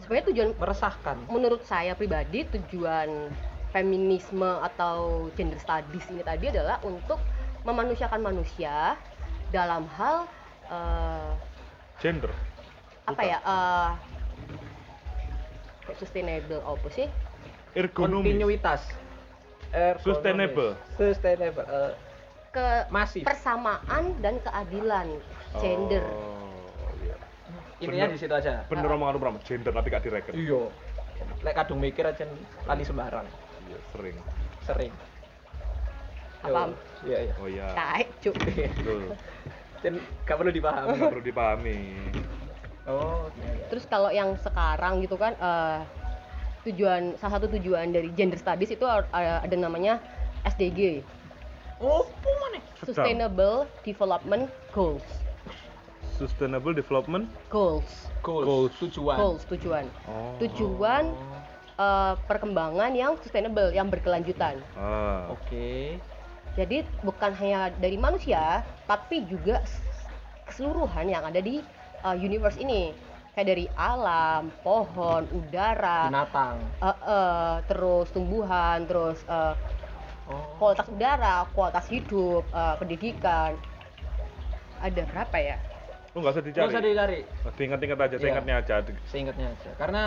Sebenarnya 0.03 0.25
tujuan 0.31 0.49
meresahkan 0.59 1.17
menurut 1.31 1.61
saya 1.63 1.95
pribadi 1.95 2.43
tujuan 2.51 3.31
feminisme 3.71 4.47
atau 4.63 5.27
gender 5.39 5.59
studies 5.59 6.03
ini 6.11 6.23
tadi 6.27 6.51
adalah 6.51 6.79
untuk 6.83 7.19
memanusiakan 7.63 8.19
manusia 8.19 8.95
dalam 9.51 9.87
hal 9.95 10.27
eh, 10.67 11.31
gender 12.03 12.31
apa 13.07 13.21
ya 13.23 13.39
eh, 13.39 13.89
kayak 15.87 15.97
sustainable 16.03 16.59
apa 16.67 16.87
sih 16.91 17.07
ergonomis. 17.77 18.25
Kontinuitas. 18.25 18.81
Ergonomis. 19.69 20.03
Sustainable. 20.03 20.71
sustainable 20.97 21.65
eh, 21.69 21.91
ke 22.49 22.67
masif. 22.89 23.23
persamaan 23.23 24.17
dan 24.25 24.41
keadilan. 24.41 25.07
Gender. 25.61 26.03
Oh 26.03 26.91
iya. 27.05 27.15
Intinya 27.77 28.05
Bener. 28.09 28.15
di 28.17 28.19
situ 28.19 28.33
aja. 28.33 28.65
Bener 28.65 28.89
omongan 28.89 29.13
lu 29.13 29.19
Pram. 29.21 29.37
gender 29.45 29.69
tapi 29.69 29.87
gak 29.93 30.03
direken. 30.03 30.33
Iya. 30.33 30.61
Lek 31.45 31.53
kadung 31.53 31.81
mikir 31.81 32.05
aja 32.05 32.25
lali 32.65 32.83
sembarang 32.85 33.25
iya 33.67 33.79
sering. 33.93 34.17
Sering? 34.65 34.93
Yo, 36.45 36.63
iya 37.03 37.17
iya. 37.29 37.33
Oh 37.41 37.47
iya. 37.49 37.65
Taek 37.73 38.07
cuk. 38.23 38.35
Betul. 38.37 39.01
Dan 39.85 39.93
gak 40.25 40.35
perlu 40.41 40.51
dipahami. 40.53 40.97
Nggak 40.97 41.11
perlu 41.13 41.25
dipahami. 41.25 41.79
Oh 42.87 43.27
terus 43.67 43.83
kalau 43.85 44.09
yang 44.09 44.33
sekarang 44.39 45.03
gitu 45.03 45.19
kan 45.19 45.35
eh, 45.35 45.79
tujuan 46.67 47.15
salah 47.17 47.39
satu 47.39 47.47
tujuan 47.57 47.95
dari 47.95 48.11
gender 48.13 48.37
studies 48.39 48.73
itu 48.73 48.83
ada 48.87 49.55
namanya 49.55 50.03
SDG 50.43 51.01
oh 51.81 52.05
apa 52.05 52.29
mana. 52.41 52.59
Sustainable 52.81 53.65
Development 53.85 54.49
Goals. 54.73 55.05
Sustainable 56.17 56.73
development 56.73 57.29
goals. 57.53 58.09
Goals, 58.25 58.45
Goals. 58.49 58.73
tujuan. 58.81 59.17
Goals 59.21 59.43
tujuan. 59.53 59.85
Oh. 60.09 60.33
Tujuan 60.41 61.13
eh, 61.77 62.13
perkembangan 62.25 62.91
yang 62.97 63.13
sustainable 63.21 63.69
yang 63.69 63.85
berkelanjutan. 63.93 64.57
Ah. 64.73 65.29
Oke. 65.29 66.01
Jadi 66.57 66.81
bukan 67.05 67.37
hanya 67.37 67.69
dari 67.77 68.01
manusia 68.01 68.65
tapi 68.89 69.29
juga 69.29 69.61
keseluruhan 70.49 71.05
yang 71.05 71.21
ada 71.21 71.37
di 71.37 71.61
eh, 72.01 72.17
universe 72.17 72.57
ini 72.57 72.97
kayak 73.37 73.53
dari 73.53 73.65
alam 73.77 74.49
pohon 74.65 75.29
udara 75.29 76.09
binatang. 76.09 76.57
Eh, 76.81 76.89
eh, 76.89 77.53
terus 77.69 78.09
tumbuhan 78.09 78.81
terus 78.89 79.21
eh, 79.29 79.53
oh. 80.25 80.57
kualitas 80.57 80.89
udara 80.89 81.45
kualitas 81.53 81.85
hidup 81.85 82.41
eh, 82.49 82.75
pendidikan. 82.81 83.53
Ada 84.81 85.05
berapa 85.05 85.37
ya? 85.37 85.57
Lu 86.17 86.25
nggak 86.25 86.33
usah 86.33 86.41
nggak 86.41 86.49
dicari 86.49 86.73
usah 86.73 86.81
dicari. 86.81 87.19
Diingat-ingat 87.61 87.97
aja 88.01 88.15
Iya. 88.17 88.21
seingatnya 88.25 88.55
aja. 88.57 88.73
Seingatnya 89.05 89.47
aja. 89.53 89.69
Karena 89.77 90.03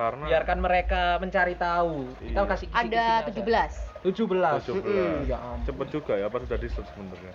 karena 0.00 0.24
biarkan 0.32 0.58
mereka 0.64 1.02
mencari 1.20 1.54
tahu. 1.60 2.08
Kita 2.16 2.40
Iya. 2.40 2.48
kasih 2.48 2.68
ada 2.72 3.06
17 3.28 3.72
17 4.08 4.72
17 4.72 4.80
Mm-mm. 4.80 5.28
ya 5.28 5.36
ampun. 5.36 5.68
cepet 5.68 5.86
juga 5.92 6.12
ya 6.16 6.32
apa 6.32 6.40
sudah 6.40 6.56
di 6.56 6.68
sebenarnya? 6.72 7.32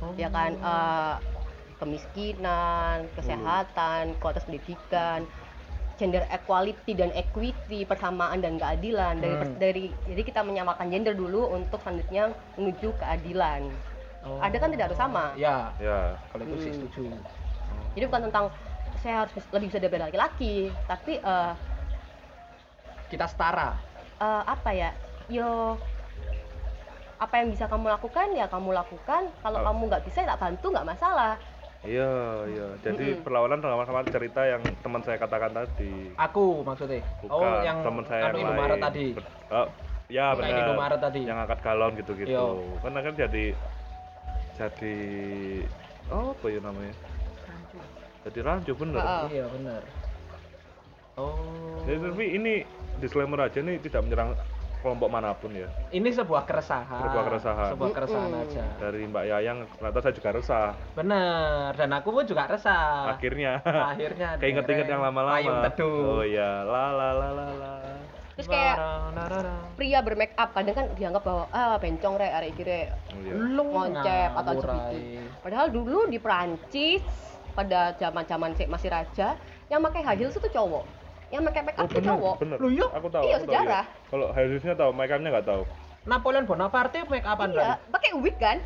Oh. 0.00 0.12
ya 0.16 0.28
kan 0.32 0.52
eh, 0.56 1.14
kemiskinan, 1.76 3.06
kesehatan, 3.12 4.16
kualitas 4.16 4.44
pendidikan, 4.44 5.24
gender 5.96 6.24
equality 6.28 6.92
dan 6.92 7.12
equity, 7.12 7.84
persamaan 7.84 8.40
dan 8.40 8.56
keadilan. 8.56 9.16
Dari 9.16 9.34
Hmm. 9.36 9.56
dari 9.56 9.84
jadi 10.04 10.22
kita 10.22 10.40
menyamakan 10.42 10.88
gender 10.88 11.12
dulu 11.12 11.48
untuk 11.48 11.80
selanjutnya 11.80 12.28
menuju 12.54 12.92
keadilan. 12.96 13.68
Oh. 14.22 14.40
Ada 14.42 14.56
kan 14.58 14.68
tidak 14.68 14.84
harus 14.90 14.98
sama. 14.98 15.32
Ya, 15.36 15.70
Ya. 15.78 16.18
kalau 16.28 16.42
itu 16.44 16.56
sih 16.60 16.72
Hmm. 16.72 16.78
setuju. 16.82 17.04
Jadi 17.94 18.04
bukan 18.04 18.22
tentang 18.28 18.44
saya 18.98 19.22
harus 19.22 19.32
lebih 19.52 19.68
bisa 19.70 19.78
daripada 19.78 20.08
laki-laki, 20.08 20.54
tapi 20.84 21.16
eh, 21.16 21.52
Kita 23.06 23.30
setara. 23.30 23.78
eh, 24.18 24.42
apa 24.42 24.70
ya? 24.72 24.90
Yo 25.28 25.78
apa 27.16 27.40
yang 27.40 27.48
bisa 27.48 27.64
kamu 27.64 27.88
lakukan 27.88 28.28
ya 28.34 28.44
kamu 28.44 28.74
lakukan. 28.74 29.30
Kalau 29.40 29.58
Oh. 29.60 29.64
kamu 29.64 29.82
nggak 29.88 30.04
bisa 30.04 30.20
ya 30.20 30.34
tak 30.34 30.42
bantu 30.42 30.66
nggak 30.68 30.84
masalah. 30.86 31.38
Iya, 31.86 32.12
iya. 32.50 32.66
Jadi 32.82 33.06
Mm-mm. 33.14 33.22
perlawanan 33.22 33.62
sama-sama 33.62 34.02
cerita 34.10 34.42
yang 34.42 34.62
teman 34.82 35.00
saya 35.06 35.16
katakan 35.22 35.54
tadi. 35.54 36.10
Aku 36.18 36.66
maksudnya. 36.66 37.00
Bukan 37.22 37.38
oh, 37.38 37.62
yang 37.62 37.78
teman 37.86 38.04
saya 38.10 38.22
anu 38.26 38.36
yang 38.36 38.42
Indomaret 38.50 38.76
lain. 38.76 38.86
tadi. 38.90 39.06
Ber- 39.14 39.30
oh, 39.54 39.66
ya 40.10 40.26
Bukan 40.34 40.42
benar. 40.42 40.58
Indomaret 40.66 41.00
tadi. 41.00 41.20
Yang 41.22 41.38
angkat 41.46 41.60
galon 41.62 41.92
gitu-gitu. 41.94 42.30
Iya. 42.34 42.44
Karena 42.82 43.00
kan 43.06 43.14
jadi 43.14 43.44
jadi 44.56 44.96
oh, 46.10 46.34
apa 46.34 46.46
ya 46.50 46.60
namanya? 46.60 46.94
Jadi 48.26 48.38
rancu 48.42 48.72
bener. 48.74 48.98
Heeh. 48.98 49.24
Iya, 49.30 49.46
benar. 49.54 49.82
Oh. 51.16 51.80
Jadi, 51.86 51.98
tapi 52.02 52.24
ini 52.34 52.54
disclaimer 52.98 53.40
aja 53.46 53.58
nih 53.62 53.78
tidak 53.78 54.02
menyerang 54.04 54.34
kelompok 54.80 55.08
mana 55.08 55.32
pun 55.34 55.50
ya. 55.52 55.68
Ini 55.90 56.08
sebuah 56.12 56.46
keresahan. 56.46 57.02
Sebuah 57.10 57.24
keresahan. 57.26 57.68
Sebuah 57.74 57.90
keresahan 57.90 58.30
Mm-mm. 58.30 58.44
aja. 58.46 58.64
Dari 58.78 59.02
Mbak 59.08 59.24
Yayang 59.26 59.58
ternyata 59.76 59.98
saya 60.02 60.14
juga 60.14 60.30
resah. 60.36 60.68
Bener, 60.94 61.70
dan 61.74 61.90
aku 61.96 62.08
pun 62.12 62.24
juga 62.24 62.46
resah. 62.46 63.10
Akhirnya 63.16 63.60
Akhirnya 63.64 64.28
keinget-inget 64.42 64.86
yang 64.86 65.02
lama-lama. 65.02 65.36
Payung 65.38 65.58
teduh. 65.70 66.20
Oh 66.20 66.24
iya, 66.24 66.62
la 66.62 66.92
la 66.92 67.08
la 67.14 67.28
la 67.32 67.46
la. 67.56 67.74
Terus 68.36 68.52
kayak 68.52 68.76
pria 69.80 70.04
bermake 70.04 70.36
up 70.36 70.52
kadang 70.52 70.76
kan 70.76 70.86
dianggap 70.92 71.24
bahwa 71.24 71.48
ah 71.56 71.80
bencong 71.80 72.20
rek 72.20 72.32
arek 72.36 72.50
iki 72.52 72.62
rek 72.68 72.86
Oh, 72.92 73.16
iya. 73.24 73.32
Lu 73.32 73.62
ngoncep 73.64 74.30
atau 74.36 74.52
ae. 74.92 75.24
Padahal 75.40 75.72
dulu 75.72 76.04
di 76.04 76.20
Perancis 76.20 77.00
pada 77.56 77.96
zaman-zaman 77.96 78.52
masih 78.68 78.92
raja 78.92 79.40
yang 79.72 79.80
pakai 79.80 80.04
high 80.04 80.20
heels 80.20 80.36
itu 80.36 80.52
cowok. 80.52 80.84
Yang 81.26 81.42
pakai 81.44 81.62
make 81.62 81.74
up 81.74 81.80
Oh, 81.80 81.86
itu 81.86 81.96
bener, 81.96 82.08
cowok. 82.08 82.34
bener. 82.38 82.56
Loh, 82.58 82.70
iya? 82.70 82.86
Aku 82.92 83.08
tahu. 83.10 83.24
Iya, 83.24 83.36
sejarah. 83.42 83.84
Kalau 84.06 84.26
Harrisnya 84.30 84.74
tahu, 84.74 84.90
make 84.92 85.10
upnya 85.10 85.30
nggak 85.32 85.46
tahu. 85.46 85.62
Napoleon 86.06 86.44
Bonaparte 86.46 86.98
make 87.04 87.26
upan 87.26 87.48
Iya, 87.50 87.82
pakai 87.84 88.10
wig 88.14 88.36
kan? 88.38 88.58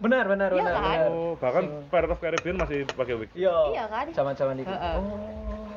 Benar, 0.00 0.24
benar, 0.24 0.48
Iya 0.48 0.56
benar. 0.56 0.74
kan? 0.74 0.82
benar. 0.96 1.10
Oh, 1.10 1.32
bahkan 1.36 1.62
Sing- 1.62 1.84
Pirates 1.92 2.08
of 2.10 2.18
Caribbean 2.18 2.56
masih 2.56 2.78
pakai 2.88 3.14
wig. 3.14 3.30
Iya. 3.36 3.56
Iya 3.70 3.84
kan? 3.86 4.06
Zaman-zaman 4.10 4.56
itu. 4.56 4.72
Heeh. 4.72 4.94
Oh. 4.96 5.68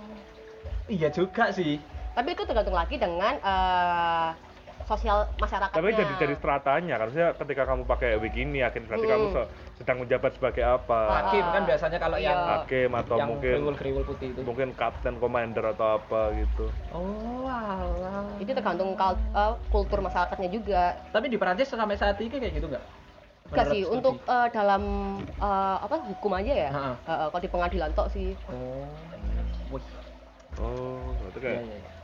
Iya 0.87 1.07
juga 1.11 1.51
sih. 1.51 1.83
Tapi 2.13 2.29
itu 2.29 2.43
tergantung 2.45 2.71
lagi 2.73 2.95
dengan 2.95 3.35
eh, 3.35 4.27
sosial 4.83 5.17
masyarakatnya. 5.37 5.79
Tapi 5.79 5.89
jadi 5.95 6.13
jadi 6.19 6.33
stratanya 6.35 6.95
kan. 6.97 7.05
Maksudnya 7.07 7.29
ketika 7.35 7.63
kamu 7.65 7.81
pakai 7.85 8.09
wig 8.19 8.35
ini, 8.35 8.59
akhirnya 8.59 8.87
berarti 8.89 9.07
Hmm. 9.07 9.13
kamu 9.15 9.25
se- 9.31 9.47
sedang 9.79 9.97
menjabat 10.03 10.31
sebagai 10.35 10.63
apa? 10.63 10.99
Hakim 11.23 11.45
kan 11.45 11.63
biasanya 11.63 11.97
kalau 11.99 12.17
iya. 12.19 12.27
yang 12.29 12.39
Hakim 12.45 12.89
atau 12.93 13.15
yang 13.17 13.29
mungkin 13.29 13.53
kriwul-kriwul 13.53 14.03
putih 14.05 14.27
itu. 14.31 14.41
mungkin 14.43 14.67
kapten 14.75 15.15
commander 15.17 15.65
atau 15.71 15.87
apa 15.97 16.21
gitu. 16.35 16.65
Oh, 16.91 17.47
alah. 17.47 18.35
Itu 18.37 18.51
tergantung 18.51 18.93
kal- 18.93 19.19
eh, 19.19 19.53
kultur 19.67 19.99
masyarakatnya 19.99 20.49
juga. 20.51 20.83
Tapi 21.09 21.25
di 21.31 21.37
Perancis 21.39 21.71
sampai 21.71 21.95
saat 21.95 22.19
ini 22.19 22.29
kayak 22.29 22.53
gitu 22.53 22.67
nggak? 22.67 22.83
Enggak 23.53 23.65
sih, 23.69 23.81
studi? 23.85 23.95
untuk 23.99 24.15
eh, 24.23 24.47
dalam 24.49 24.83
eh, 25.27 25.77
apa 25.79 25.95
hukum 26.09 26.31
aja 26.33 26.53
ya. 26.53 26.69
Eh, 26.71 26.95
eh, 27.07 27.27
kalau 27.29 27.41
di 27.41 27.49
pengadilan 27.51 27.91
tok 27.93 28.07
sih. 28.11 28.33
Oh. 28.49 28.87
Wih. 29.71 29.83
Oh, 30.53 31.17
Iya, 31.33 31.41
kayak 31.41 31.61
iya. 31.65 31.77
iya. 31.81 32.02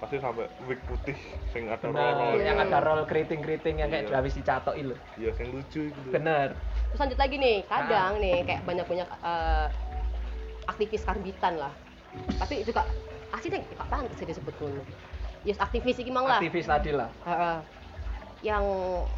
Pasti 0.00 0.16
sampai 0.16 0.48
wig 0.64 0.80
putih 0.88 1.12
sing 1.52 1.68
ada 1.68 1.84
Benar, 1.84 2.16
roll 2.16 2.40
yang 2.40 2.56
ada 2.56 2.78
roll 2.80 3.04
keriting-keriting 3.04 3.76
yang 3.76 3.92
kayak 3.92 4.08
Iya. 4.08 4.16
habis 4.16 4.32
dicatok 4.32 4.74
itu. 4.74 4.96
Iya, 5.20 5.30
sing 5.36 5.46
lucu 5.52 5.80
itu. 5.92 6.00
Bener. 6.08 6.56
Terus 6.88 6.98
lanjut 6.98 7.18
lagi 7.20 7.36
nih, 7.36 7.56
kadang 7.68 8.12
Ah. 8.16 8.22
nih 8.22 8.36
kayak 8.42 8.62
banyak-banyak 8.64 9.08
eh, 9.12 9.66
aktivis 10.64 11.04
karbitan 11.04 11.60
lah. 11.60 11.72
Tapi 12.40 12.64
juga 12.64 12.88
asli 13.30 13.52
deh, 13.52 13.60
Pak 13.76 13.86
pantes 13.86 14.16
sih 14.16 14.24
disebut 14.24 14.56
dulu. 14.56 14.80
Yes, 15.44 15.60
aktivis 15.60 15.96
iki 15.96 16.08
mang 16.08 16.24
lah. 16.24 16.40
Aktivis 16.40 16.64
tadi 16.64 16.90
lah. 16.90 17.12
Heeh. 17.22 17.58
yang 18.40 18.64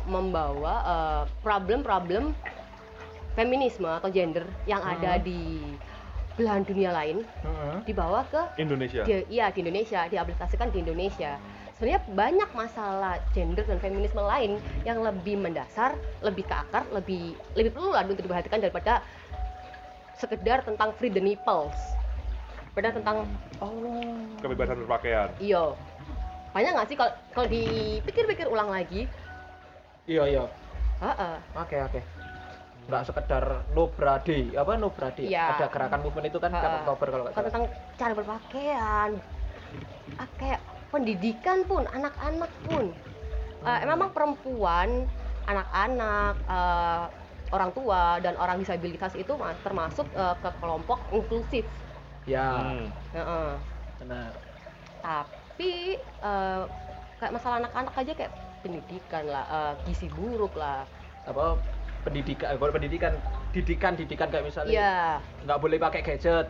membawa 0.04 0.82
eh, 0.82 1.22
problem-problem 1.40 2.34
feminisme 3.32 3.86
atau 3.86 4.10
gender 4.10 4.42
yang 4.66 4.82
ada 4.82 5.14
Hmm. 5.14 5.22
di 5.22 5.62
belahan 6.36 6.64
dunia 6.64 6.90
lain 6.90 7.20
Heeh. 7.44 7.76
dibawa 7.84 8.24
ke 8.30 8.42
Indonesia. 8.56 9.02
di, 9.04 9.22
iya 9.28 9.52
di 9.52 9.60
Indonesia 9.60 10.08
diaplikasikan 10.08 10.72
di 10.72 10.80
Indonesia 10.80 11.36
sebenarnya 11.76 12.00
banyak 12.08 12.50
masalah 12.54 13.18
gender 13.34 13.66
dan 13.66 13.78
feminisme 13.82 14.22
lain 14.22 14.56
yang 14.86 15.02
lebih 15.02 15.36
mendasar 15.36 15.92
lebih 16.24 16.46
ke 16.46 16.54
akar 16.54 16.86
lebih 16.94 17.34
lebih 17.58 17.70
perlu 17.74 17.90
lah 17.92 18.06
untuk 18.06 18.22
diperhatikan 18.22 18.62
daripada 18.62 19.02
sekedar 20.16 20.62
tentang 20.62 20.94
free 20.96 21.10
the 21.10 21.20
nipples 21.20 21.96
pada 22.72 22.94
tentang 22.94 23.28
Oh. 23.62 24.26
Kebebasan 24.42 24.74
berpakaian. 24.82 25.30
iyo 25.38 25.78
banyak 26.50 26.74
nggak 26.74 26.88
sih 26.90 26.96
kalau 26.98 27.12
kalau 27.30 27.46
dipikir-pikir 27.46 28.50
ulang 28.50 28.68
lagi 28.74 29.06
Iya, 30.02 30.26
iya. 30.26 30.44
Heeh. 30.98 31.36
Oke, 31.54 31.78
oke. 31.78 32.21
Nggak 32.88 33.04
sekedar 33.08 33.44
no 33.72 33.88
brady, 33.94 34.52
apa 34.58 34.72
no 34.74 34.88
brady? 34.90 35.30
Iya. 35.30 35.46
Ada 35.56 35.66
gerakan 35.70 36.00
movement 36.02 36.26
itu 36.28 36.38
kan 36.42 36.50
tiap 36.50 36.72
Oktober 36.82 37.06
kalau 37.08 37.22
nggak 37.24 37.36
tentang 37.38 37.64
cara 37.96 38.12
berpakaian 38.18 39.10
ah, 40.18 40.28
kayak 40.36 40.60
pendidikan 40.92 41.64
pun 41.66 41.82
anak-anak 41.88 42.52
pun 42.66 42.86
Eh, 43.62 43.86
memang 43.86 44.10
perempuan 44.10 45.06
anak-anak 45.46 46.34
eh, 46.50 47.04
orang 47.54 47.70
tua 47.70 48.18
dan 48.18 48.34
orang 48.34 48.58
disabilitas 48.58 49.14
itu 49.14 49.38
ma- 49.38 49.54
termasuk 49.62 50.10
eh, 50.10 50.36
ke 50.42 50.50
kelompok 50.58 50.98
inklusif 51.14 51.62
Ya, 52.26 52.50
Hmm. 52.50 52.86
Heeh. 53.14 53.50
benar. 54.02 54.34
tapi 55.02 55.72
eh, 56.02 56.62
kayak 57.18 57.34
masalah 57.34 57.56
anak-anak 57.62 57.94
aja 57.94 58.12
kayak 58.18 58.32
pendidikan 58.66 59.24
lah 59.30 59.44
eh, 59.46 59.72
gizi 59.86 60.10
buruk 60.10 60.58
lah 60.58 60.82
Apa 61.22 61.62
pendidikan, 62.02 62.46
eh, 62.48 62.56
bukan 62.56 62.72
pendidikan, 62.74 63.12
didikan, 63.50 63.92
didikan 63.94 64.28
kayak 64.28 64.44
misalnya 64.44 64.70
iya 64.70 64.94
nggak 65.42 65.58
boleh 65.58 65.78
pakai 65.78 66.02
gadget, 66.02 66.46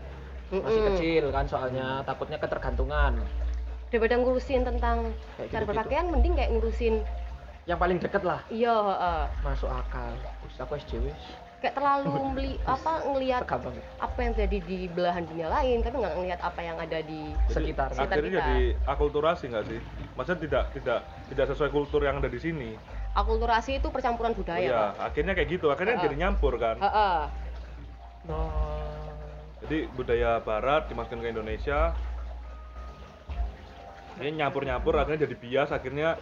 masih 0.51 0.81
Mm-mm. 0.81 0.89
kecil 0.91 1.25
kan 1.29 1.45
soalnya 1.47 1.87
takutnya 2.03 2.37
ketergantungan. 2.37 3.15
daripada 3.89 4.17
ngurusin 4.17 4.65
tentang 4.65 5.13
Kayak 5.37 5.53
cara 5.53 5.61
gitu-gitu. 5.61 5.69
berpakaian 5.69 6.07
mending 6.09 6.33
kayak 6.33 6.51
ngurusin 6.51 6.95
Yang 7.63 7.79
paling 7.79 7.99
deket 8.01 8.23
lah, 8.23 8.41
iya 8.49 8.73
heeh. 8.73 9.23
masuk 9.41 9.69
akal. 9.69 10.11
Wis 10.43 10.57
aku 10.57 10.75
SJW, 10.75 11.13
kayak 11.61 11.77
terlalu 11.77 12.11
meli 12.33 12.53
apa 12.65 13.05
ngelihat 13.07 13.45
banget. 13.45 13.85
apa 14.01 14.19
yang 14.19 14.33
terjadi 14.33 14.59
di 14.65 14.79
belahan 14.89 15.23
dunia 15.23 15.47
lain 15.47 15.79
tapi 15.79 15.95
nggak 15.95 16.15
ngelihat 16.17 16.41
apa 16.41 16.61
yang 16.61 16.75
ada 16.75 16.99
di 17.01 17.21
Sekitar. 17.47 17.93
Sekitar 17.93 18.17
Akhirnya 18.17 18.31
kita. 18.33 18.41
jadi 18.41 18.59
akulturasi 18.83 19.45
nggak 19.47 19.65
sih? 19.69 19.81
Maksudnya 20.13 20.41
tidak 20.41 20.65
tidak 20.73 20.99
tidak 21.29 21.45
sesuai 21.53 21.71
kultur 21.71 22.01
yang 22.01 22.17
ada 22.17 22.27
di 22.27 22.41
sini. 22.41 22.71
Akulturasi 23.13 23.77
itu 23.77 23.89
percampuran 23.89 24.33
Oh 24.33 24.39
budaya 24.39 24.61
iya, 24.61 24.81
Pak. 24.93 25.13
akhirnya 25.13 25.33
kayak 25.33 25.49
gitu. 25.51 25.67
Akhirnya 25.69 25.95
Heeh. 25.95 26.05
jadi 26.07 26.17
nyampur 26.19 26.57
kan. 26.57 26.77
Heeh. 26.77 27.19
Oh. 28.27 29.11
Jadi 29.63 29.87
budaya 29.93 30.39
barat 30.39 30.89
dimasukkan 30.89 31.21
ke 31.21 31.29
Indonesia. 31.29 31.93
Ini 34.15 34.31
nyampur-nyampur 34.37 34.95
akhirnya 34.95 35.25
jadi 35.25 35.35
bias, 35.35 35.71
akhirnya 35.71 36.15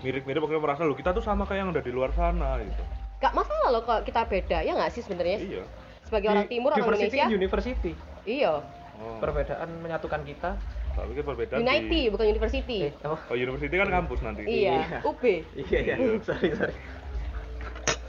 mirip-mirip 0.00 0.40
akhirnya 0.40 0.62
merasa 0.62 0.82
loh 0.82 0.94
kita 0.94 1.10
tuh 1.10 1.20
sama 1.20 1.42
kayak 1.42 1.60
yang 1.60 1.70
udah 1.70 1.82
di 1.82 1.90
luar 1.90 2.10
sana 2.12 2.58
gitu. 2.60 2.82
nggak 3.18 3.34
masalah 3.34 3.68
loh 3.68 3.82
kalau 3.82 3.98
kita 4.00 4.22
beda 4.22 4.62
ya 4.62 4.72
nggak 4.72 4.94
sih 4.94 5.02
sebenarnya 5.02 5.42
Iya. 5.42 5.64
sebagai 6.06 6.30
orang 6.30 6.46
Di- 6.46 6.54
timur 6.54 6.70
orang 6.70 6.86
Indonesia 6.86 7.26
in 7.26 7.34
university. 7.34 7.92
iya 8.22 8.62
Oh, 8.94 9.18
Perbedaan 9.18 9.68
menyatukan 9.78 10.22
kita. 10.22 10.54
Tak 10.98 11.06
pikir 11.08 11.22
perbedaan 11.22 11.58
Unity 11.60 11.86
di 11.86 12.10
bukan 12.10 12.26
university 12.26 12.78
Eh, 12.84 12.92
apa? 13.00 13.16
Oh, 13.24 13.36
university 13.36 13.70
kan 13.72 13.86
kampus 13.88 14.18
nanti. 14.20 14.42
iya 14.44 14.82
Iya. 14.82 14.98
UB 15.00 15.22
Iya 15.54 15.78
iya. 15.78 15.94
Iya. 15.94 16.18
sorry 16.26 16.48
sorry. 16.52 16.74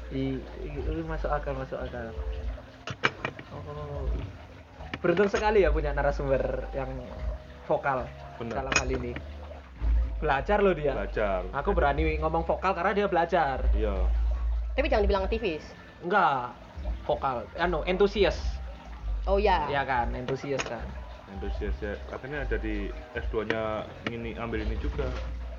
I, 0.10 0.42
i- 0.60 0.86
i- 0.90 1.06
masuk 1.06 1.30
akal 1.30 1.54
masuk 1.54 1.78
akal. 1.78 2.10
Oh. 3.52 4.10
Beruntung 5.00 5.30
sekali 5.30 5.62
ya 5.62 5.70
punya 5.70 5.94
narasumber 5.94 6.42
yang 6.72 6.90
vokal 7.64 8.10
Benar. 8.36 8.56
dalam 8.60 8.74
hal 8.76 8.90
ini. 8.92 9.14
Belajar 10.18 10.60
loh 10.60 10.74
dia. 10.74 10.92
Belajar. 10.94 11.46
Aku 11.54 11.72
berani 11.72 12.18
ngomong 12.18 12.44
vokal 12.44 12.74
karena 12.74 12.92
dia 12.92 13.06
belajar. 13.06 13.64
Iya. 13.72 13.96
tapi 14.70 14.88
jangan 14.88 15.04
dibilang 15.04 15.24
aktivis 15.24 15.60
Enggak 16.00 16.56
vokal, 17.04 17.44
anu 17.56 17.84
entusias. 17.84 18.40
oh 19.26 19.36
ya 19.36 19.68
Iya 19.68 19.84
kan, 19.84 20.08
entusias 20.14 20.64
kan. 20.64 20.80
Antusias 21.30 21.78
ya. 21.78 21.94
Akhirnya 22.10 22.42
jadi 22.44 22.90
S2-nya 23.16 23.62
ini 24.08 24.34
ambil 24.36 24.62
ini 24.62 24.76
juga. 24.78 25.08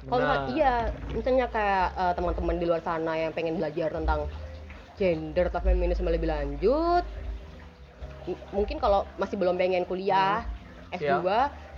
kalau 0.02 0.16
Benar. 0.16 0.48
iya 0.48 0.74
misalnya 1.12 1.44
kayak 1.46 1.92
eh, 1.92 2.12
teman-teman 2.16 2.56
di 2.56 2.64
luar 2.64 2.80
sana 2.80 3.12
yang 3.14 3.30
pengen 3.30 3.60
belajar 3.60 3.92
tentang 3.92 4.24
gender 4.96 5.46
atau 5.46 5.60
feminisme 5.60 6.08
lebih 6.08 6.24
lanjut 6.24 7.04
M- 8.24 8.40
mungkin 8.50 8.76
kalau 8.76 9.04
masih 9.16 9.36
belum 9.36 9.54
pengen 9.54 9.84
kuliah 9.84 10.40
Hmm. 10.88 10.96
S2 10.96 11.20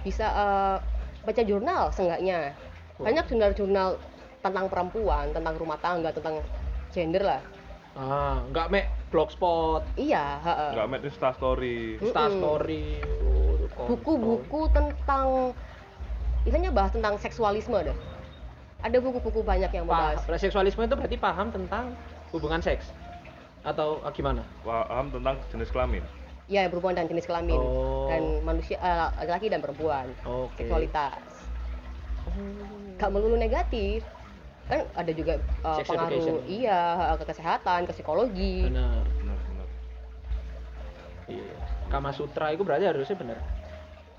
bisa 0.00 0.26
eh, 0.28 0.76
baca 1.20 1.42
jurnal 1.42 1.90
seenggaknya 1.90 2.54
Oh. 2.94 3.02
banyak 3.02 3.26
jurnal-jurnal 3.26 3.98
tentang 4.38 4.70
perempuan 4.70 5.34
tentang 5.34 5.58
rumah 5.58 5.76
tangga 5.76 6.14
tentang 6.14 6.38
gender 6.88 7.26
lah 7.26 7.42
Ah, 7.92 8.38
nggak 8.46 8.70
mek 8.70 8.86
blogspot, 9.10 9.82
iya 9.94 10.38
heeh. 10.40 10.70
nggak 10.72 10.86
main 10.86 11.02
Insta 11.02 11.34
story 11.34 11.98
Mm-mm. 11.98 12.06
Insta 12.06 12.24
story, 12.30 12.84
kontol. 13.02 13.31
Buku-buku 13.92 14.60
tentang 14.72 15.52
istilahnya 16.42 16.72
bahas 16.72 16.90
tentang 16.90 17.20
seksualisme 17.20 17.76
deh 17.76 17.96
ada 18.82 18.96
buku-buku 18.98 19.44
banyak 19.44 19.68
yang 19.70 19.84
membahas 19.84 20.24
Seksualisme 20.40 20.82
itu 20.82 20.96
berarti 20.96 21.14
paham 21.14 21.52
tentang 21.52 21.92
hubungan 22.32 22.58
seks 22.58 22.88
atau 23.62 24.00
ah, 24.02 24.10
gimana? 24.10 24.42
paham 24.64 25.12
tentang 25.12 25.36
jenis 25.52 25.70
kelamin 25.70 26.02
ya 26.50 26.66
berhubungan 26.66 26.98
dengan 26.98 27.10
jenis 27.12 27.26
kelamin 27.28 27.60
Oh. 27.60 28.08
dan 28.08 28.22
manusia 28.42 28.74
eh, 28.74 29.08
laki-laki 29.20 29.46
dan 29.46 29.60
perempuan 29.60 30.08
Oke. 30.24 30.64
seksualitas 30.64 31.20
Oh. 32.24 32.96
gak 32.96 33.10
melulu 33.12 33.36
negatif 33.36 34.02
kan 34.66 34.86
ada 34.94 35.10
juga 35.10 35.36
uh, 35.60 35.74
Sex 35.76 35.90
pengaruh 35.90 36.10
education. 36.16 36.36
iya 36.48 36.80
ke 37.18 37.24
kesehatan 37.28 37.84
ke 37.84 37.92
psikologi 37.92 38.66
Benar. 38.66 39.04
benar-benar 39.20 39.68
Iya. 41.28 41.54
Kama 41.86 42.10
Sutra 42.10 42.50
itu 42.50 42.64
berarti 42.64 42.82
harusnya 42.82 43.14
bener. 43.14 43.38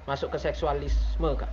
Masuk 0.03 0.35
ke 0.35 0.37
seksualisme 0.39 1.29
kak. 1.39 1.51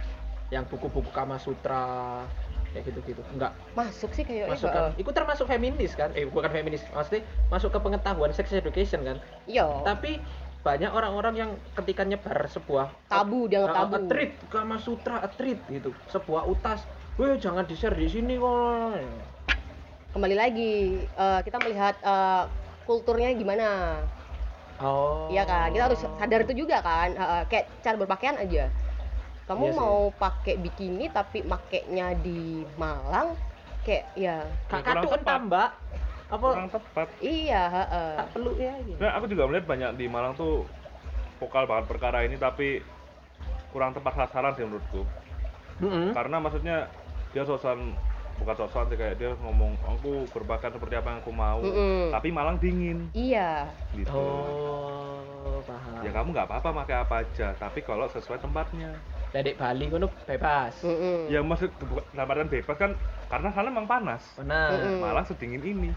Yang 0.50 0.64
buku-buku 0.74 1.10
Kama 1.14 1.38
Sutra 1.38 2.26
kayak 2.70 2.86
gitu-gitu. 2.86 3.22
Enggak. 3.34 3.50
masuk 3.74 4.14
sih 4.14 4.22
kayaknya 4.22 4.54
Masuk 4.54 4.70
kan? 4.70 4.94
Itu 4.94 5.10
termasuk 5.10 5.46
feminis 5.46 5.92
kan? 5.98 6.10
Eh 6.14 6.26
bukan 6.26 6.50
feminis. 6.50 6.82
Maksudnya 6.90 7.22
masuk 7.50 7.70
ke 7.74 7.78
pengetahuan 7.78 8.30
sex 8.30 8.50
education 8.54 9.02
kan? 9.02 9.18
iya 9.46 9.66
Tapi 9.82 10.22
banyak 10.60 10.92
orang-orang 10.92 11.34
yang 11.34 11.50
ketika 11.72 12.04
nyebar 12.04 12.36
sebuah 12.46 12.92
tabu 13.08 13.48
dianggap 13.48 13.74
Ah, 13.74 13.78
tabu 13.86 13.94
a 13.96 14.00
treat 14.06 14.32
Kama 14.52 14.76
Sutra 14.78 15.22
a 15.22 15.28
treat 15.30 15.58
gitu. 15.66 15.90
Sebuah 16.10 16.46
utas. 16.46 16.82
Weh 17.18 17.36
jangan 17.36 17.66
di-share 17.66 17.94
di 17.94 18.06
sini 18.06 18.34
kok. 18.38 18.98
kembali 20.10 20.34
lagi 20.34 20.74
eh, 21.06 21.40
kita 21.46 21.58
melihat 21.62 21.94
eh, 22.02 22.44
kulturnya 22.82 23.30
gimana 23.34 23.98
Oh. 24.80 25.28
Iya 25.28 25.44
kan 25.44 25.68
kita 25.70 25.84
harus 25.92 26.00
sadar 26.00 26.40
itu 26.42 26.64
juga 26.64 26.80
kan 26.80 27.12
eh, 27.12 27.42
kayak 27.52 27.66
cara 27.84 27.96
berpakaian 28.00 28.36
aja 28.40 28.64
kamu 29.44 29.66
Iya 29.66 29.74
mau 29.76 30.14
pakai 30.14 30.54
bikini 30.62 31.10
tapi 31.10 31.42
makainya 31.42 32.14
di 32.22 32.62
Malang 32.78 33.34
kayak 33.82 34.04
ya 34.14 34.46
Kak 34.70 34.78
Ya, 34.78 34.82
kurang 34.82 34.84
katu 34.86 35.06
tepat. 35.10 35.18
entah 35.20 35.38
mbak. 35.42 35.70
Apa 36.30 36.46
kurang 36.54 36.70
tepat 36.70 37.08
iya 37.18 37.62
heeh. 37.66 38.12
tak 38.22 38.28
perlu 38.30 38.52
ya 38.54 38.74
gitu. 38.86 38.98
Nah, 39.02 39.10
aku 39.18 39.24
juga 39.26 39.42
melihat 39.50 39.66
banyak 39.66 39.90
di 39.98 40.06
Malang 40.06 40.32
tuh 40.38 40.62
vokal 41.42 41.66
banget 41.66 41.84
perkara 41.90 42.22
ini 42.22 42.38
tapi 42.38 42.80
kurang 43.74 43.90
tepat 43.92 44.14
sasaran 44.14 44.54
sih 44.54 44.62
menurutku. 44.62 45.02
Mm-mm. 45.82 46.14
Karena 46.14 46.36
maksudnya 46.38 46.76
dia 47.34 47.42
sosan 47.42 47.96
bukan 48.40 48.54
sosan 48.56 48.88
sih 48.88 48.96
kayak 48.96 49.14
dia 49.20 49.30
ngomong 49.36 49.76
aku 49.78 50.24
berpakaian 50.32 50.72
seperti 50.72 50.94
apa 50.96 51.08
yang 51.12 51.20
aku 51.20 51.32
mau. 51.32 51.60
Mm-mm. 51.60 52.08
Tapi 52.08 52.28
Malang 52.32 52.56
dingin 52.56 53.12
iya 53.12 53.68
gitu. 53.92 54.16
Oh, 54.16 55.60
paham. 55.62 56.00
Ya 56.00 56.10
kamu 56.10 56.28
nggak 56.32 56.46
apa-apa 56.48 56.68
pakai 56.82 56.96
apa 56.98 57.14
aja, 57.20 57.52
tapi 57.54 57.84
kalau 57.84 58.08
sesuai 58.08 58.40
tempatnya. 58.40 58.96
Dari 59.30 59.54
Bali 59.54 59.84
ngono 59.86 60.08
bebas. 60.24 60.74
Mm-mm. 60.82 61.28
Ya 61.28 61.44
maksud 61.44 61.70
dalam 62.10 62.26
artian 62.26 62.50
bebas 62.50 62.76
kan 62.80 62.90
karena 63.28 63.48
sana 63.52 63.68
memang 63.68 63.86
panas. 63.86 64.22
Benar. 64.34 64.68
Mm-mm. 64.74 64.96
Malang 64.98 65.26
sedingin 65.28 65.62
ini. 65.62 65.90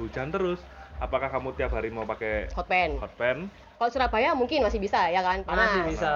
Hujan 0.00 0.32
terus. 0.32 0.58
Apakah 0.96 1.28
kamu 1.28 1.58
tiap 1.58 1.74
hari 1.74 1.90
mau 1.90 2.06
pakai 2.06 2.46
hot 2.54 2.66
pen 2.70 2.94
hot 3.02 3.10
pen? 3.18 3.50
kalau 3.74 3.90
Surabaya 3.90 4.38
mungkin 4.38 4.62
masih 4.62 4.78
bisa 4.78 5.10
ya 5.10 5.18
kan 5.18 5.42
panas 5.42 5.74
Masih 5.74 5.82
bisa. 5.90 6.14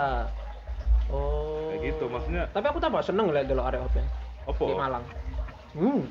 Oh. 1.10 1.74
Kayak 1.74 1.80
gitu, 1.82 2.04
maksudnya- 2.06 2.46
Tapi 2.54 2.66
aku 2.70 2.78
tambah 2.78 3.02
seneng 3.02 3.26
lihat 3.34 3.50
dulu 3.50 3.66
area 3.66 3.82
open 3.82 4.06
Opo? 4.46 4.70
di 4.70 4.74
Malang. 4.78 5.02
Hmm. 5.76 6.02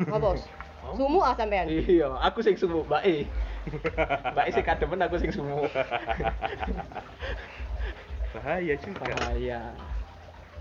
apa 0.00 0.16
bos 0.16 0.42
sumu 0.88 1.20
ah 1.20 1.34
sampean 1.34 1.66
Iya, 1.68 2.08
aku 2.18 2.40
sing 2.40 2.54
sumu, 2.54 2.80
Mbak 2.82 3.02
E. 3.04 3.16
Mbak 4.32 4.44
E 4.46 4.50
sing 4.50 4.64
kademen 4.64 5.02
aku 5.02 5.18
sing 5.18 5.28
sumu. 5.28 5.66
Bahaya 8.30 8.74
juga. 8.76 9.02
Bahaya. 9.04 9.60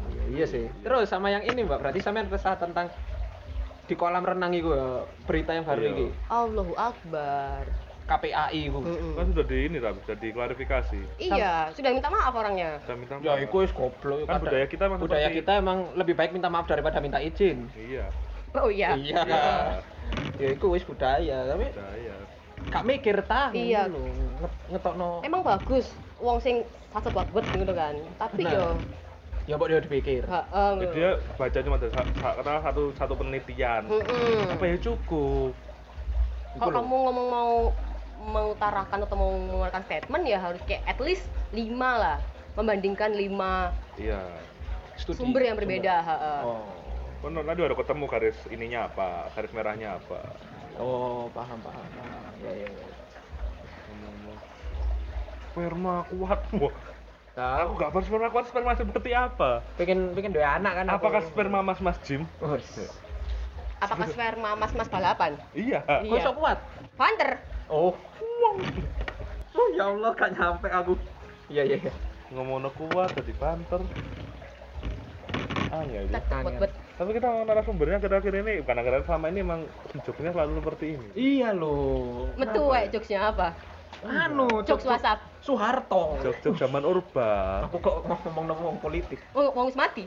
Iya, 0.03 0.23
iya 0.29 0.45
sih. 0.45 0.65
Terus 0.81 1.07
sama 1.07 1.29
yang 1.29 1.43
ini, 1.43 1.63
Mbak. 1.63 1.79
Berarti 1.79 1.99
sampean 1.99 2.27
resah 2.27 2.55
tentang 2.55 2.91
di 3.87 3.95
kolam 3.95 4.19
renang 4.21 4.51
itu 4.51 4.67
ya, 4.69 5.07
berita 5.23 5.51
yang 5.53 5.63
baru 5.63 5.81
Iya. 5.81 5.91
ini. 5.93 6.05
Allahu 6.27 6.73
Akbar 6.75 7.63
KPAI 8.03 8.67
itu. 8.67 8.79
Kan 9.15 9.25
sudah 9.31 9.45
di 9.45 9.57
ini 9.63 9.77
tapi 9.77 9.99
sudah 10.01 10.17
diklarifikasi. 10.17 10.99
iya 11.17 11.71
sudah 11.71 11.91
minta 11.91 12.07
maaf 12.07 12.31
orangnya 12.31 12.79
Sudah 12.83 12.95
minta 12.95 13.13
Ya, 13.17 13.35
maaf. 13.35 13.43
itu 13.43 13.55
wis 13.57 13.71
goblok. 13.71 14.23
Kan 14.23 14.39
budaya 14.39 14.65
kita 14.65 14.83
emang 14.85 14.99
budaya 14.99 15.27
kita 15.29 15.51
emang 15.55 15.77
lebih 15.93 16.15
baik 16.15 16.31
minta 16.31 16.47
maaf 16.47 16.67
daripada 16.67 16.99
minta 16.99 17.19
izin. 17.19 17.67
Iya. 17.73 18.11
oh 18.57 18.69
iya 18.69 18.95
Iya. 18.95 19.21
Iya. 19.23 19.45
Ya 20.38 20.47
itu 20.53 20.65
wis 20.69 20.81
budaya, 20.81 21.38
tapi 21.47 21.65
Budaya. 21.67 22.15
gak 22.67 22.83
mikir 22.86 23.15
tahu 23.23 23.53
Iya. 23.53 23.81
lho. 23.88 24.05
Nget- 24.38 24.60
Ngetokno. 24.69 25.10
emang 25.21 25.41
bagus 25.41 25.86
wong 26.17 26.38
sing 26.38 26.62
fase 26.88 27.10
buat 27.10 27.27
gitu 27.45 27.73
kan 27.73 27.93
tapi 28.17 28.41
Benar. 28.41 28.53
yo 28.53 28.65
Ya 29.47 29.55
mbok 29.55 29.71
dia 29.71 29.79
dipikir. 29.79 30.27
heeh 30.27 30.71
Ya, 30.77 30.88
dia 30.91 31.10
baca 31.33 31.57
cuma 31.57 31.79
ada 31.79 31.88
sa- 31.88 32.12
sa- 32.13 32.36
kata 32.36 32.51
satu 32.62 32.91
satu 32.93 33.13
penelitian. 33.15 33.88
Mm-mm. 33.88 34.51
Apa 34.51 34.63
ya 34.65 34.75
cukup? 34.77 35.55
kalau 36.57 36.73
kamu 36.73 36.95
ngomong 37.05 37.27
mau 37.29 37.51
mengutarakan 38.27 38.97
atau 38.99 39.15
mau 39.15 39.31
mengeluarkan 39.31 39.86
statement 39.86 40.23
ya 40.25 40.41
harus 40.41 40.60
kayak 40.65 40.83
at 40.86 40.99
least 40.99 41.23
5 41.53 41.63
lah 41.79 42.17
membandingkan 42.53 43.13
5 43.13 43.71
Iya. 43.95 44.19
Studi. 44.97 45.15
sumber 45.15 45.41
yang 45.41 45.55
berbeda 45.55 45.95
heeh. 46.01 46.41
Oh. 46.43 46.67
Kan 47.17 47.34
nanti 47.34 47.62
ada 47.65 47.73
ketemu 47.73 48.06
garis 48.06 48.38
ininya 48.53 48.80
apa, 48.86 49.34
garis 49.34 49.51
merahnya 49.51 49.97
apa. 49.97 50.21
Oh, 50.77 51.25
paham, 51.34 51.58
paham, 51.65 51.86
paham. 51.97 52.34
Ya, 52.45 52.51
ya, 52.53 52.67
ya. 52.69 52.88
Sperma 55.49 56.06
kuat. 56.13 56.39
Wah, 56.62 56.75
Tahu. 57.34 57.65
aku 57.65 57.71
gak 57.82 57.89
paham 57.89 58.03
sperma 58.06 58.27
kuat 58.30 58.45
sperma 58.45 58.71
seperti 58.77 59.10
apa. 59.17 59.65
pengen 59.82 60.13
pengen 60.13 60.32
dua 60.38 60.62
anak 60.62 60.73
kan 60.77 60.86
aku. 60.86 60.95
Apakah 61.01 61.21
sperma 61.25 61.60
mas-mas 61.65 61.97
Jim? 62.06 62.21
Wes. 62.41 62.93
apakah 63.77 64.10
sperma 64.10 64.58
mas-mas 64.58 64.89
balapan 64.89 65.38
Iya. 65.53 65.86
Kok 65.86 66.01
Iya. 66.06 66.30
kuat? 66.34 66.58
Panther 66.97 67.38
Oh. 67.69 67.93
Oh 69.58 69.67
ya 69.73 69.89
Allah 69.89 70.13
gak 70.13 70.34
nyampe 70.38 70.69
aku. 70.69 70.93
Iya 71.49 71.62
iya 71.65 71.77
iya. 71.82 71.93
Ngomong 72.34 72.69
kuat 72.73 73.10
jadi 73.17 73.34
panter. 73.38 73.82
Ah 75.67 75.84
ya, 75.84 75.99
Tet, 76.08 76.25
Angel. 76.32 76.69
Tapi 76.97 77.13
kita 77.13 77.29
mau 77.29 77.45
narasumbernya 77.45 78.01
akhir-akhir 78.01 78.33
ini, 78.41 78.53
bukan 78.65 78.75
akhir-akhir 78.81 79.05
selama 79.05 79.25
ini 79.29 79.39
emang 79.45 79.62
joknya 80.01 80.33
selalu 80.33 80.51
seperti 80.57 80.86
ini. 80.97 81.07
Iya 81.13 81.49
loh. 81.53 82.33
metu 82.33 82.73
ya? 82.73 82.89
jokesnya 82.89 83.21
apa 83.29 83.53
Anu, 84.01 84.62
jokes 84.65 84.86
WhatsApp 84.86 85.21
Soeharto. 85.41 86.21
Jok-jok 86.21 86.53
zaman 86.57 86.86
urba. 86.86 87.65
Aku 87.69 87.81
kok 87.81 88.05
ngomong 88.05 88.45
ngomong 88.53 88.75
politik. 88.81 89.17
oh 89.33 89.49
wong 89.53 89.69
wis 89.69 89.77
mati 89.77 90.05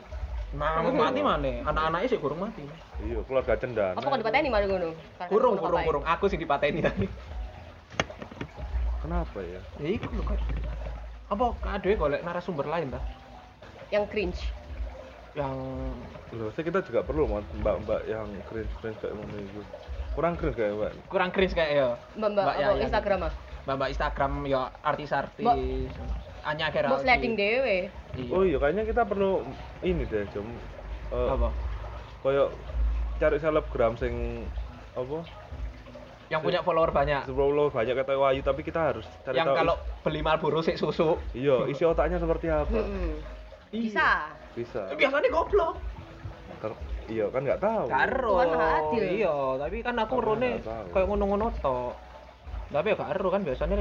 Nah, 0.51 0.83
mati 0.83 1.23
mana? 1.23 1.63
Anak-anaknya 1.63 2.07
sih 2.11 2.19
kurang 2.19 2.43
mati. 2.43 2.63
Iya, 3.03 3.23
keluarga 3.23 3.55
cendana. 3.55 3.95
apa 3.95 4.03
kok 4.03 4.19
dipateni 4.19 4.47
mana 4.51 4.67
ngono 4.67 4.91
Kurung, 5.31 5.55
kurung, 5.59 5.83
kurung. 5.87 6.03
Aku 6.03 6.27
sih 6.27 6.35
dipateni 6.35 6.83
tadi. 6.83 7.07
Kenapa 8.99 9.39
ya? 9.39 9.59
Ya 9.79 9.89
iku 9.95 10.11
lho 10.11 10.23
kok. 10.27 10.39
Apa 11.31 11.55
adewe 11.79 11.95
golek 11.95 12.21
narasumber 12.27 12.67
lain 12.67 12.91
ta? 12.91 12.99
yang 13.91 14.07
cringe 14.07 14.39
Yang 15.31 15.55
Loh, 16.31 16.47
saya 16.55 16.63
kita 16.63 16.79
juga 16.87 17.03
perlu 17.03 17.27
mbak-mbak 17.27 18.07
yang 18.07 18.27
cringe-cringe 18.47 18.99
kayak 19.03 19.15
mana 19.15 19.35
itu. 19.35 19.61
Kurang 20.15 20.33
cringe 20.39 20.55
kayak 20.55 20.73
mbak. 20.75 20.91
kurang 21.11 21.29
cringe 21.31 21.55
kayak 21.55 21.71
ya. 21.71 21.89
mbak 22.15 22.29
mbak. 22.35 22.55
Instagram 22.87 23.19
ah 23.27 23.33
Mbak 23.61 23.89
Instagram 23.93 24.33
ya 24.49 24.61
artis-artis. 24.81 25.45
Anya 26.41 26.73
kira. 26.73 26.87
mbok 26.89 27.03
sliding 27.05 27.35
dewe 27.37 27.91
Iya. 28.11 28.31
Oh 28.35 28.43
iya, 28.43 28.59
kayaknya 28.59 28.83
kita 28.83 29.07
perlu 29.07 29.39
ini 29.79 30.03
deh, 30.03 30.27
Jom. 30.35 30.43
Eh, 31.15 31.29
Apa? 31.31 31.47
Kayak 32.27 32.47
cari 33.23 33.37
selebgram 33.39 33.95
sing 33.95 34.43
apa? 34.91 35.23
Yang 36.27 36.41
punya 36.43 36.59
follower 36.63 36.91
banyak. 36.91 37.23
Sebelum 37.23 37.71
banyak 37.71 37.95
kata 37.95 38.19
Wahyu, 38.19 38.43
tapi 38.43 38.67
kita 38.67 38.79
harus 38.91 39.07
cari 39.23 39.39
yang 39.39 39.47
tahu 39.47 39.63
kalau 39.63 39.75
beli 40.03 40.19
Marlboro 40.19 40.59
sik 40.59 40.75
susu. 40.75 41.15
iya, 41.31 41.67
isi 41.71 41.87
otaknya 41.87 42.19
seperti 42.19 42.51
apa. 42.51 42.71
Mm-mm. 42.71 43.15
bisa 43.71 44.27
Bisa. 44.51 44.81
Biasanya 44.91 45.29
goblok. 45.31 45.75
Ter- 46.61 46.81
iya 47.09 47.25
kan 47.27 47.41
nggak 47.43 47.61
tahu. 47.61 47.85
Karo. 47.87 48.33
Iya, 48.93 49.35
tapi 49.57 49.77
kan 49.81 49.95
aku 49.97 50.15
rone 50.19 50.59
kayak 50.91 51.07
ngono-ngono 51.07 51.47
tok. 51.59 51.93
Tapi 52.71 52.87
ya 52.93 52.97
karo 52.97 53.27
kan 53.27 53.41
biasanya 53.43 53.75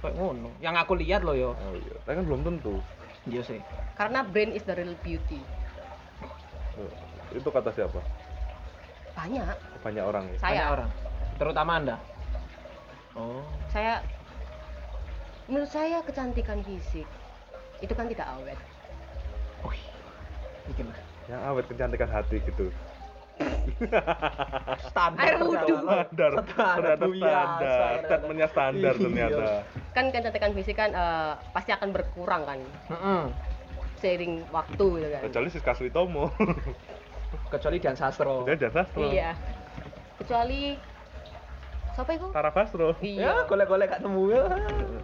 kayak 0.00 0.14
ngono. 0.16 0.48
Yang 0.60 0.74
aku 0.80 0.92
lihat 0.96 1.20
loh 1.22 1.36
yo. 1.36 1.50
Oh 1.52 1.74
iya, 1.74 1.96
tapi 2.04 2.20
kan 2.20 2.24
belum 2.24 2.40
tentu. 2.42 2.76
Iya 3.22 3.42
sih. 3.46 3.60
karena 3.92 4.26
brain 4.26 4.50
is 4.50 4.66
the 4.66 4.74
real 4.74 4.98
beauty 4.98 5.38
Oh, 6.74 6.90
Itu 7.30 7.52
kata 7.52 7.70
siapa? 7.70 8.00
banyak 9.12 9.44
Banyak 9.84 10.02
orang 10.02 10.24
ya. 10.26 10.36
saya 10.40 10.50
Banyak 10.50 10.68
orang. 10.72 10.90
Terutama 11.38 11.70
Anda. 11.78 11.96
Oh. 13.12 13.44
saya 13.68 14.00
menurut 15.44 15.68
saya 15.68 16.00
kecantikan 16.00 16.64
fisik 16.64 17.04
itu 17.78 17.92
kan 17.92 18.08
tidak 18.08 18.24
awet. 18.32 18.56
Yang 21.24 21.40
awet 21.42 21.64
kecantikan 21.66 22.08
hati 22.08 22.36
gitu. 22.40 22.66
Standar 24.86 25.24
Air 25.24 25.40
wudhu. 25.40 25.76
Standar, 25.78 26.30
ternyata 26.36 27.06
standar, 27.08 27.80
statementnya 28.04 28.48
standar 28.48 28.94
Iya. 28.94 29.00
ternyata. 29.00 29.44
kan 29.92 30.08
kecantikan 30.08 30.52
fisik 30.52 30.72
kan 30.74 30.90
eh, 30.90 31.32
pasti 31.52 31.68
akan 31.68 31.92
berkurang 31.92 32.42
kan 32.42 32.58
Mm-mm. 32.88 33.28
seiring 33.94 34.40
waktu 34.48 34.86
gitu 34.96 35.08
kan 35.10 35.22
Kecuali 35.22 35.48
Siska 35.52 35.72
Suitomo. 35.74 36.32
Kecuali 37.52 37.76
Dian 37.76 37.92
Sastro. 37.92 38.44
Dia 38.44 38.56
dan 38.56 38.72
sastro. 38.72 39.04
iya 39.04 39.36
kecuali 40.16 40.76
siapa 41.92 42.10
itu 42.10 42.26
Tara 42.30 42.48
Basro. 42.48 42.96
Ya, 42.96 43.04
iya 43.04 43.32
golek-golek 43.44 43.90
gak 43.90 44.00
nemu 44.00 44.22
ya. 44.30 44.42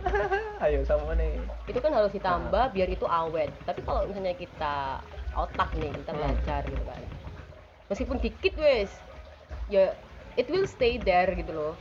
Ayo 0.65 0.81
sama 0.85 1.13
nih. 1.13 1.37
itu 1.65 1.79
kan 1.79 1.93
harus 1.93 2.09
ditambah 2.09 2.65
biar 2.73 2.89
itu 2.89 3.05
awet 3.05 3.53
tapi 3.63 3.81
kalau 3.83 4.09
misalnya 4.09 4.33
kita 4.33 5.05
otak 5.45 5.69
nih 5.81 5.93
kita 6.01 6.13
Hmm. 6.13 6.19
belajar 6.21 6.61
gitu 6.73 6.85
kan 6.91 7.03
meskipun 7.91 8.19
dikit 8.25 8.55
wes 8.65 8.93
ya 9.75 9.85
it 10.41 10.47
will 10.53 10.67
stay 10.77 10.95
there 11.09 11.31
gitu 11.41 11.53
loh 11.59 11.75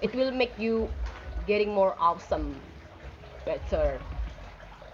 it 0.00 0.14
will 0.14 0.30
make 0.32 0.58
you 0.58 0.90
getting 1.46 1.72
more 1.74 1.94
awesome 1.98 2.62
better 3.44 4.00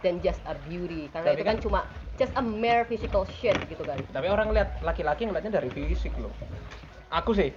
than 0.03 0.21
just 0.25 0.41
a 0.49 0.55
beauty 0.57 1.09
karena 1.13 1.33
Tapi 1.33 1.37
itu 1.37 1.45
kan, 1.45 1.57
kan- 1.57 1.65
cuma 1.65 1.81
just 2.21 2.33
a 2.37 2.43
mere 2.43 2.85
physical 2.89 3.25
shit 3.29 3.57
gitu 3.69 3.85
kan 3.85 4.01
Tapi 4.13 4.27
orang 4.29 4.49
lihat 4.53 4.69
laki-laki 4.85 5.29
ngeliatnya 5.29 5.53
dari 5.61 5.71
fisik 5.73 6.17
loh. 6.21 6.33
Aku 7.13 7.33
sih 7.35 7.51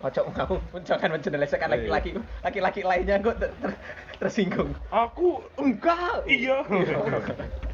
Ojo 0.00 0.20
aku 0.32 0.54
jangan 0.88 1.10
menjelaskan 1.16 1.68
Iya, 1.68 1.76
laki-laki 1.76 2.10
laki-laki 2.44 2.80
lainnya 2.84 3.16
kok 3.20 3.36
ter- 3.40 3.54
ter- 3.60 3.78
tersinggung. 4.20 4.70
Aku 4.92 5.44
Enggak. 5.60 6.24
iya. 6.28 6.64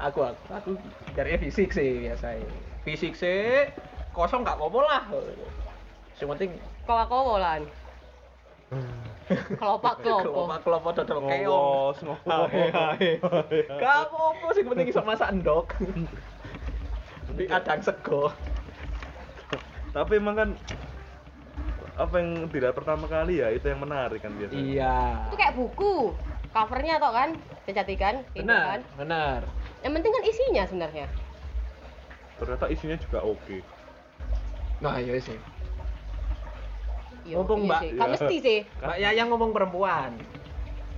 aku 0.00 0.18
aku 0.24 0.42
aku 0.48 0.70
dari 1.12 1.36
fisik 1.36 1.76
sih 1.76 2.08
biasa 2.08 2.40
fisik 2.88 3.12
sih 3.12 3.68
kosong 4.16 4.42
nggak 4.42 4.56
apa-apa 4.56 4.80
lah. 4.88 5.02
Yang 6.16 6.28
penting 6.36 6.50
kau 6.88 6.96
kau 7.06 7.36
lan 7.38 7.62
kelopak 9.60 10.02
kelopak 10.02 10.26
kelopak 10.26 10.60
kelopak 10.66 10.92
dodol 11.02 11.18
keong. 11.28 11.46
Ngowos, 11.46 11.98
ngowos. 12.02 12.50
gak 13.82 13.94
apa-apa 14.10 14.46
sih 14.54 14.62
penting 14.66 14.86
bisa 14.90 15.02
masak 15.06 15.30
endok. 15.30 15.70
Di 17.38 17.46
adang 17.46 17.78
sego. 17.78 18.34
Tapi 19.94 20.12
emang 20.18 20.34
kan 20.34 20.50
apa 21.94 22.14
yang 22.16 22.48
tidak 22.48 22.72
pertama 22.74 23.04
kali 23.06 23.44
ya 23.44 23.52
itu 23.52 23.66
yang 23.70 23.82
menarik 23.82 24.22
kan 24.24 24.32
biasanya. 24.34 24.62
iya. 24.62 24.98
Itu 25.30 25.36
kayak 25.38 25.54
buku 25.54 25.94
covernya 26.50 26.94
tau 26.98 27.12
kan 27.14 27.30
kecantikan 27.66 28.14
gitu 28.34 28.50
kan. 28.50 28.82
benar 28.82 28.98
benar 28.98 29.40
yang 29.80 29.92
penting 29.92 30.12
kan 30.12 30.24
isinya 30.24 30.62
sebenarnya 30.64 31.06
Ternyata 32.36 32.66
isinya 32.68 32.96
juga 32.96 33.20
oke. 33.20 33.58
nah 34.80 34.96
iya 34.96 35.16
sih 35.18 35.36
Iya, 37.20 37.36
Mumpung, 37.36 37.60
iya 37.60 37.68
Mbak. 37.68 37.80
sih. 37.80 37.90
Iya. 37.92 38.06
mesti 38.08 38.36
sih 38.40 38.58
Mbak 38.80 38.96
Yayang 38.98 39.28
ngomong 39.28 39.50
perempuan 39.52 40.12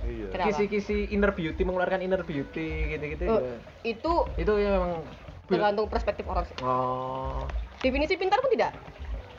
Iya. 0.03 0.27
Kisi-kisi 0.35 1.07
inner 1.09 1.31
beauty 1.31 1.63
mengeluarkan 1.63 1.99
inner 1.99 2.23
beauty 2.23 2.91
gitu-gitu 2.91 3.23
Eh, 3.23 3.39
ya. 3.39 3.55
itu 3.85 4.13
itu 4.35 4.51
ya 4.57 4.71
memang 4.73 4.99
tergantung 5.45 5.87
perspektif 5.87 6.23
orang 6.25 6.43
sih. 6.43 6.55
oh 6.59 7.43
definisi 7.79 8.15
pintar 8.15 8.39
pun 8.39 8.47
tidak 8.49 8.71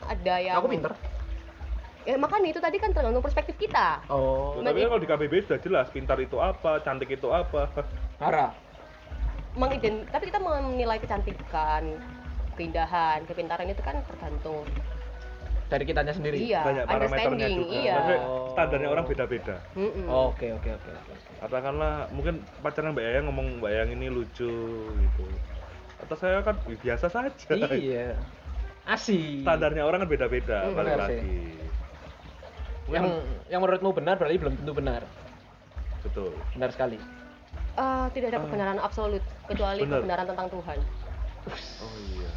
ada 0.05 0.35
yang 0.37 0.55
aku 0.55 0.69
pinter 0.69 0.93
ya 2.01 2.13
makanya 2.15 2.47
itu 2.47 2.61
tadi 2.61 2.77
kan 2.77 2.93
tergantung 2.93 3.25
perspektif 3.25 3.57
kita 3.57 4.05
oh 4.07 4.57
Loh, 4.57 4.63
tapi 4.63 4.85
kan 4.85 4.87
kalau 4.87 5.01
di 5.01 5.09
KBB 5.09 5.33
sudah 5.43 5.59
jelas 5.59 5.89
pintar 5.89 6.17
itu 6.17 6.37
apa, 6.37 6.77
cantik 6.79 7.09
itu 7.09 7.25
apa. 7.27 7.73
Hara 8.15 8.53
mengident 9.55 10.03
tapi 10.11 10.27
kita 10.27 10.39
menilai 10.39 10.99
kecantikan 10.99 11.83
keindahan 12.55 13.23
kepintaran 13.27 13.67
itu 13.67 13.81
kan 13.83 13.99
tergantung 14.07 14.63
dari 15.65 15.83
kitanya 15.83 16.13
sendiri 16.13 16.37
iya 16.37 16.61
Banyak 16.61 16.83
parameternya 16.85 17.25
understanding 17.25 17.55
juga. 17.57 17.73
iya 17.73 17.93
Maksudnya 17.97 18.21
standarnya 18.53 18.89
orang 18.93 19.05
beda-beda. 19.09 19.55
Oke 20.05 20.47
oke 20.53 20.69
oke 20.71 20.89
Katakanlah 21.41 21.93
mungkin 22.13 22.33
pacarnya 22.61 22.93
Mbak 22.93 23.03
Yayang 23.03 23.25
ngomong 23.27 23.47
Mbak 23.59 23.71
Yayang 23.73 23.91
ini 23.97 24.07
lucu 24.07 24.51
gitu. 24.85 25.25
Atau 26.05 26.15
saya 26.15 26.45
kan 26.45 26.55
"Wih, 26.69 26.77
biasa 26.77 27.09
saja. 27.09 27.53
iya 27.75 28.13
asik 28.85 29.41
Standarnya 29.41 29.83
orang 29.83 30.05
kan 30.05 30.09
beda-beda, 30.13 30.69
Hmm, 30.69 30.77
balik 30.77 30.95
lagi. 31.01 31.57
yang 32.85 33.05
yang 33.49 33.59
menurutmu 33.65 33.89
benar 33.97 34.13
berarti 34.21 34.37
belum 34.37 34.61
tentu 34.61 34.73
benar 34.77 35.01
betul. 36.05 36.37
benar 36.53 36.69
sekali 36.69 37.01
Eh, 37.75 38.05
tidak 38.11 38.27
ada 38.31 38.39
kebenaran 38.39 38.77
absolut 38.79 39.21
kecuali 39.45 39.83
Benar. 39.83 39.99
kebenaran 39.99 40.25
tentang 40.25 40.47
Tuhan 40.47 40.77
Oh 41.77 41.95
iya. 42.09 42.27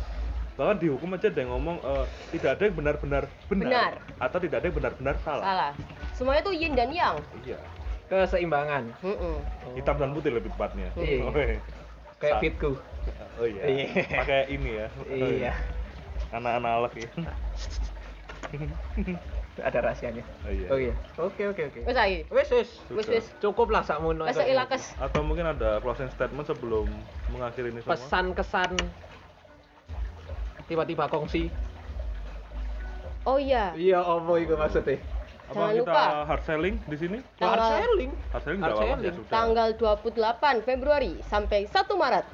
Bahkan 0.55 0.77
di 0.77 0.87
hukum 0.91 1.15
aja 1.15 1.27
ada 1.27 1.39
yang 1.39 1.51
ngomong 1.55 1.77
eh, 1.79 2.05
tidak 2.35 2.59
ada 2.59 2.63
yang 2.65 2.75
benar-benar 2.75 3.23
benar, 3.47 3.65
Benar. 3.65 3.93
atau 4.19 4.39
tidak 4.39 4.57
ada 4.59 4.67
yang 4.67 4.77
benar-benar 4.77 5.15
salah. 5.23 5.45
salah 5.45 5.71
semuanya 6.13 6.43
tuh 6.43 6.51
yin 6.51 6.75
dan 6.75 6.91
yang 6.91 7.15
Iya. 7.41 7.57
keseimbangan 8.11 8.83
Mm-mm. 8.99 9.39
Hitam 9.73 9.95
dan 9.97 10.11
putih 10.11 10.35
lebih 10.35 10.51
tepatnya. 10.51 10.91
Iya. 10.93 11.23
Oh, 11.31 11.31
iya. 11.33 11.57
kayak 12.19 12.35
Sa- 12.35 12.43
fitku 12.43 12.71
Oh 13.39 13.47
iya. 13.47 13.63
Iya. 13.63 13.87
Pakai 14.19 14.51
ini 14.51 14.71
ya. 14.75 14.87
iya 15.09 15.53
Anak 16.35 16.59
analog 16.59 16.91
ya. 16.99 17.09
ada 19.61 19.79
rahasianya. 19.81 20.25
Oh 20.43 20.51
iya. 20.51 20.67
oh 20.69 20.79
iya. 20.79 20.95
Oke 21.17 21.43
oke 21.45 21.63
oke. 21.65 21.81
Wes 21.83 21.97
ae. 21.97 22.23
Wes 22.29 22.49
wes. 22.49 22.71
Wes 22.89 23.07
wes. 23.07 23.27
Cukup 23.39 23.69
lah 23.69 23.83
sakmono 23.83 24.25
Masa 24.25 24.43
ilakes. 24.43 24.95
Atau 24.97 25.21
mungkin 25.21 25.47
ada 25.47 25.79
closing 25.79 26.09
statement 26.09 26.45
sebelum 26.45 26.87
mengakhiri 27.29 27.71
ini 27.71 27.81
semua. 27.81 27.95
pesan 27.95 28.33
kesan 28.33 28.73
tiba-tiba 30.65 31.07
kongsi. 31.07 31.49
Oh 33.25 33.37
iya. 33.37 33.73
Iya 33.73 33.99
apa 33.99 34.33
itu 34.37 34.55
maksudnya? 34.55 34.97
Apa 35.49 35.55
Jangan 35.55 35.73
kita 35.75 35.89
lupa. 35.89 36.05
hard 36.27 36.43
selling 36.45 36.77
di 36.85 36.97
sini? 36.97 37.19
Tanggal- 37.35 37.57
hard 37.57 37.81
selling? 37.81 38.11
Hard 38.29 38.43
selling 38.43 38.61
Hard 38.61 38.69
ya 38.69 38.79
selling. 38.79 39.15
sudah. 39.17 39.33
tanggal 39.33 39.69
28 39.73 40.61
Februari 40.61 41.13
sampai 41.25 41.65
1 41.65 41.73
Maret. 41.95 42.27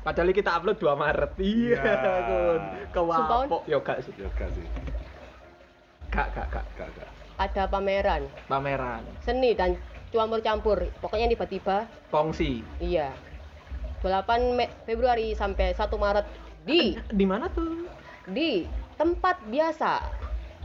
Padahal 0.00 0.32
kita 0.32 0.50
upload 0.50 0.76
2 0.76 0.92
Maret. 0.94 1.30
Iya 1.36 1.80
Iya. 1.80 1.92
kun 2.88 3.08
Sumpahon? 3.10 3.46
kewapok. 3.48 3.60
Yo 3.64 3.78
gak 3.80 4.00
sih 4.00 4.12
Ya 4.16 4.28
enggak 4.28 4.48
sih. 4.52 4.64
Gak 6.14 6.28
gak 6.30 6.46
gak 6.48 6.64
Enggak, 6.70 6.88
enggak. 6.88 7.10
ada 7.36 7.62
pameran 7.66 8.22
pameran 8.46 9.02
seni 9.20 9.52
dan 9.52 9.74
campur-campur 10.08 10.86
pokoknya 11.02 11.26
tiba-tiba 11.28 11.90
kongsi 12.08 12.62
iya 12.78 13.10
28 13.98 14.54
Me- 14.54 14.70
Februari 14.84 15.34
sampai 15.34 15.72
1 15.72 15.80
Maret 15.90 16.26
di 16.62 16.94
di 17.10 17.24
mana 17.24 17.50
tuh 17.50 17.90
di 18.26 18.64
tempat 18.94 19.42
biasa 19.44 20.22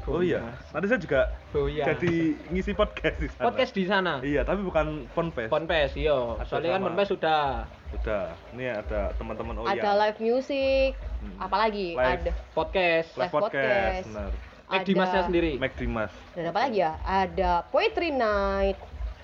Oh 0.07 0.25
iya. 0.25 0.41
Nanti 0.73 0.89
saya 0.89 0.97
juga 0.97 1.21
oh 1.53 1.69
iya 1.69 1.85
jadi 1.85 2.33
ngisi 2.49 2.73
podcast 2.73 3.19
di 3.19 3.29
sana. 3.29 3.45
podcast 3.45 3.71
di 3.71 3.85
sana 3.85 4.13
Iya, 4.23 4.41
tapi 4.41 4.63
bukan 4.63 5.05
Ponpes. 5.13 5.49
Ponpes 5.49 5.91
iya 5.93 6.17
soalnya 6.43 6.77
kan 6.77 6.81
Ponpes 6.83 7.09
sudah 7.09 7.67
Udah. 7.91 8.33
Ini 8.53 8.73
ada 8.75 9.13
teman-teman 9.13 9.59
oh 9.59 9.65
ada 9.65 9.77
iya. 9.77 9.93
live 9.99 10.19
music 10.19 10.97
Hmm. 11.19 11.35
apalagi 11.37 11.93
Live. 11.93 12.25
ada 12.25 12.31
podcast 12.55 13.11
Live 13.13 13.21
live 13.21 13.33
podcast. 13.33 13.51
podcast. 13.51 14.05
Benar. 14.07 14.48
Make 14.69 14.85
Dimasnya 14.85 15.21
sendiri? 15.25 15.57
Mac 15.57 15.73
Dimas. 15.73 16.13
dan 16.37 16.53
apa 16.53 16.59
lagi 16.69 16.77
ya? 16.85 16.93
Ada 17.01 17.65
poetry 17.73 18.13
night. 18.13 18.77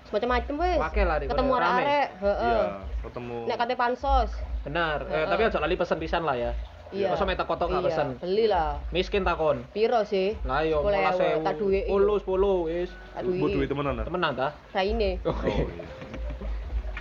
Semacam-macam 0.10 0.54
wes. 0.58 0.80
Pakai 0.82 1.04
lah 1.06 1.18
di 1.22 1.26
ketemu 1.30 1.54
rame. 1.54 1.82
arek 1.86 2.08
heeh. 2.18 2.46
Iya, 2.50 2.62
ketemu 3.06 3.38
nek 3.46 3.58
kate 3.62 3.76
pansos. 3.78 4.30
Benar. 4.66 4.98
Eh, 5.06 5.26
tapi 5.30 5.42
aja 5.46 5.58
lali 5.62 5.76
pesen 5.78 5.98
pisan 6.02 6.26
lah 6.26 6.34
ya. 6.34 6.52
Iya. 6.94 7.14
Masa 7.14 7.26
meta 7.30 7.46
kotok 7.46 7.70
gak 7.70 7.82
iya 7.82 7.88
pesen? 7.90 8.08
beli 8.22 8.46
lah 8.46 8.78
miskin 8.94 9.26
takon 9.26 9.66
piro 9.74 10.06
sih? 10.06 10.38
Lah 10.46 10.62
yo 10.62 10.86
ewu, 10.86 10.94
sewu. 11.18 11.42
tak 11.42 11.58
duwe 11.58 11.82
iyo. 11.82 11.90
sepuluh 11.90 12.16
sepuluh 12.22 12.56
wis. 12.70 12.90
Tak 13.18 13.22
Bu 13.26 13.50
duit 13.50 13.54
duwe 13.58 13.66
temenan. 13.66 14.06
temenan 14.06 14.32
ta? 14.38 14.48
Raine 14.74 15.18
oh 15.26 15.34
Oh 15.34 15.42
iya. 15.46 15.66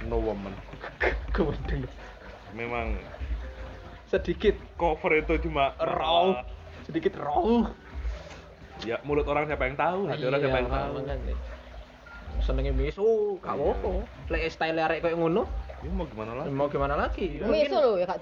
No 0.08 0.20
woman. 0.20 0.52
kemudian 1.36 1.84
Memang 2.56 2.96
sedikit. 4.08 4.56
cover 4.76 5.20
itu 5.20 5.36
cuma 5.48 5.76
raw. 5.80 6.44
Sedikit 6.88 7.16
raw 7.20 7.68
Ya 8.82 8.98
mulut 9.02 9.22
orang 9.24 9.46
siapa 9.46 9.64
yang 9.64 9.78
tahu, 9.78 10.10
hati 10.10 10.24
orang 10.24 10.40
siapa 10.42 10.58
yang 10.58 10.68
tahu. 10.68 10.94
senengnya 12.42 12.74
miso 12.74 13.38
gak 13.40 13.54
Iya. 13.54 13.62
apa-apa 13.72 13.90
lek 14.28 14.42
style 14.50 14.76
arek 14.76 14.98
koyo 15.00 15.16
ngono 15.16 15.46
Ya 15.80 15.88
mau 15.88 16.04
gimana 16.04 16.32
lagi? 16.34 16.50
mau 16.50 16.66
gimana 16.66 16.94
lagi 16.98 17.40
meso 17.40 17.78
lho 17.78 17.92
ya 17.96 18.06
kak 18.06 18.20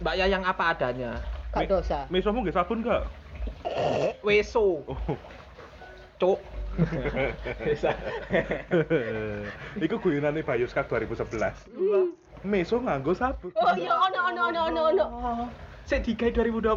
Mbak 0.00 0.14
Yayang 0.18 0.42
apa 0.42 0.64
adanya 0.72 1.10
kak 1.52 1.68
dosa 1.68 2.08
Misomu 2.08 2.42
nggak 2.42 2.56
sabun 2.56 2.80
gak? 2.80 3.04
weso 4.20 4.80
Oh. 4.88 5.14
cuk 6.18 6.40
Iku 9.76 9.94
guyonane 10.00 10.40
Bayuska 10.40 10.82
2011. 10.82 11.68
Meso 12.42 12.80
nganggo 12.80 13.12
sabun. 13.12 13.52
oh 13.52 13.72
iya 13.76 13.92
ono 13.92 14.20
ono 14.26 14.42
ono 14.48 14.60
ono 14.64 14.80
ono 14.88 15.04
saya 15.84 16.00
digai 16.00 16.30
2020 16.30 16.72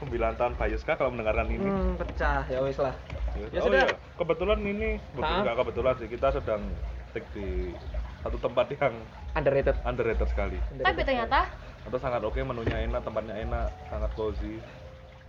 9 0.00 0.08
tahun 0.32 0.52
Bayuska 0.56 0.92
kalau 0.94 1.10
mendengarkan 1.10 1.46
ini. 1.46 1.60
hmm, 1.62 1.92
pecah 1.96 2.42
ya 2.46 2.58
wis 2.60 2.78
lah 2.78 2.94
Ya 3.32 3.46
oh 3.56 3.70
sudah. 3.70 3.86
iya, 3.86 3.94
kebetulan 4.16 4.58
ini 4.60 4.88
bukan 5.12 5.46
nggak 5.46 5.56
kebetulan 5.56 5.94
sih 5.96 6.08
kita 6.08 6.28
sedang 6.30 6.62
take 7.10 7.22
di 7.30 7.70
satu 8.20 8.36
tempat 8.36 8.66
yang 8.74 8.94
Underrated. 9.32 9.76
underrated 9.82 10.26
sekali. 10.26 10.58
Tapi 10.74 11.00
ternyata 11.00 11.46
Atau 11.80 11.96
sangat 11.96 12.20
oke, 12.20 12.36
menunya 12.36 12.84
enak, 12.84 13.00
tempatnya 13.00 13.38
enak, 13.38 13.70
sangat 13.86 14.10
cozy. 14.12 14.58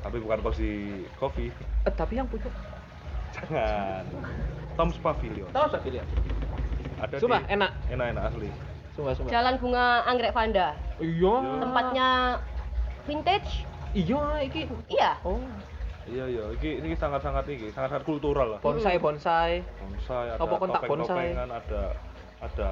Tapi 0.01 0.17
bukan 0.17 0.41
cozy 0.41 0.73
coffee. 1.15 1.53
Eh, 1.85 1.93
tapi 1.93 2.17
yang 2.17 2.27
punya 2.27 2.49
Jangan. 3.31 4.03
Tom's 4.73 4.97
Pavilion. 4.97 5.47
tahu 5.49 5.65
saya 5.69 5.79
pilih. 5.79 6.01
Ada 6.99 7.15
Sumpah 7.15 7.39
di 7.39 7.53
enak. 7.53 7.71
enak-enak 7.87 8.23
asli. 8.25 8.49
Sumpah 8.91 9.13
sumpah. 9.13 9.29
Jalan 9.29 9.53
Bunga 9.55 9.85
Anggrek 10.03 10.33
Vanda. 10.33 10.67
Iya. 10.97 11.35
Tempatnya 11.61 12.07
vintage. 13.03 13.65
Iya, 13.91 14.21
iki. 14.41 14.61
Iya. 14.87 15.11
Oh, 15.21 15.41
Iya 16.01 16.25
iya, 16.25 16.43
ini, 16.57 16.69
ini 16.81 16.97
sangat-sangat 16.97 17.45
ini, 17.45 17.69
sangat-sangat 17.69 18.03
kultural 18.03 18.57
lah. 18.57 18.59
bonsai 18.59 18.97
bonsai. 18.97 19.61
Bonsai, 19.77 20.33
ada 20.33 20.41
Apa 20.41 20.65
tak 20.65 20.81
bonsai? 20.89 21.29
ada 21.37 21.81
ada 22.41 22.69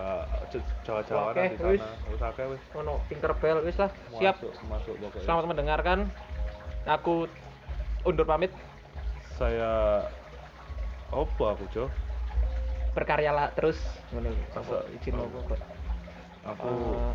j- 0.49 0.65
jawa-jawanan 0.82 1.38
Oke, 1.38 1.45
di 1.45 1.57
sana. 1.61 1.69
wis. 1.69 1.86
Wis 2.09 2.21
akeh 2.25 2.45
wis. 2.49 2.61
Ono 2.73 2.97
Tinkerbell 3.05 3.61
wis 3.61 3.77
lah. 3.77 3.93
Siap. 4.17 4.36
Masuk, 4.41 4.53
masuk 4.65 4.95
pokoknya. 4.97 5.25
Selamat 5.30 5.45
mendengarkan. 5.45 5.99
Aku 6.89 7.30
undur 8.01 8.25
pamit. 8.25 8.49
Saya 9.38 10.01
apa 11.13 11.43
aku, 11.53 11.69
Jo? 11.69 11.86
Berkaryalah 12.97 13.53
terus. 13.53 13.77
Ngono. 14.09 14.34
Izin. 14.97 15.13
Aku 16.49 16.65
Eh, 16.65 17.13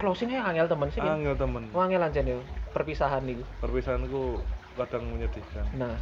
closingnya 0.00 0.40
angel 0.40 0.64
temen 0.64 0.88
sih. 0.88 1.00
Angel 1.04 1.36
temen. 1.36 1.68
Oh, 1.76 1.84
angel 1.84 2.00
aja 2.00 2.20
nih 2.24 2.40
perpisahan 2.72 3.20
nih. 3.28 3.44
Perpisahanku 3.60 4.40
kadang 4.80 5.04
menyedihkan. 5.12 5.68
Nah, 5.76 5.92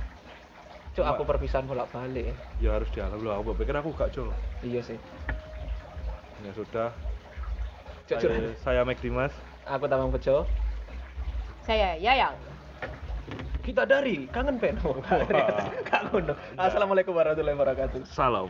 cuk 0.94 1.02
Cuma- 1.02 1.18
aku 1.18 1.22
perpisahan 1.26 1.66
bolak 1.66 1.90
balik. 1.90 2.30
Ya 2.62 2.78
harus 2.78 2.86
dialami 2.94 3.26
loh. 3.26 3.34
Aku 3.42 3.58
pikir 3.58 3.74
aku 3.74 3.90
gak, 3.98 4.14
Jo. 4.14 4.30
Iya 4.62 4.80
sih. 4.86 4.98
Ya 6.46 6.54
sudah. 6.54 6.94
Cuk, 8.06 8.22
Saya, 8.22 8.38
cuk. 8.38 8.54
saya 8.62 8.80
Mac 8.86 9.02
Dimas. 9.02 9.34
Aku 9.66 9.84
Tamang 9.90 10.14
Bejo. 10.14 10.46
Saya 11.66 11.98
Yayang. 11.98 12.38
Kita 13.60 13.84
dari 13.84 14.24
kangen 14.32 14.56
pen. 14.56 14.80
Kak 15.90 16.08
ngono. 16.08 16.32
Assalamualaikum 16.56 17.12
warahmatullahi 17.12 17.52
wabarakatuh. 17.52 18.00
Salam. 18.08 18.48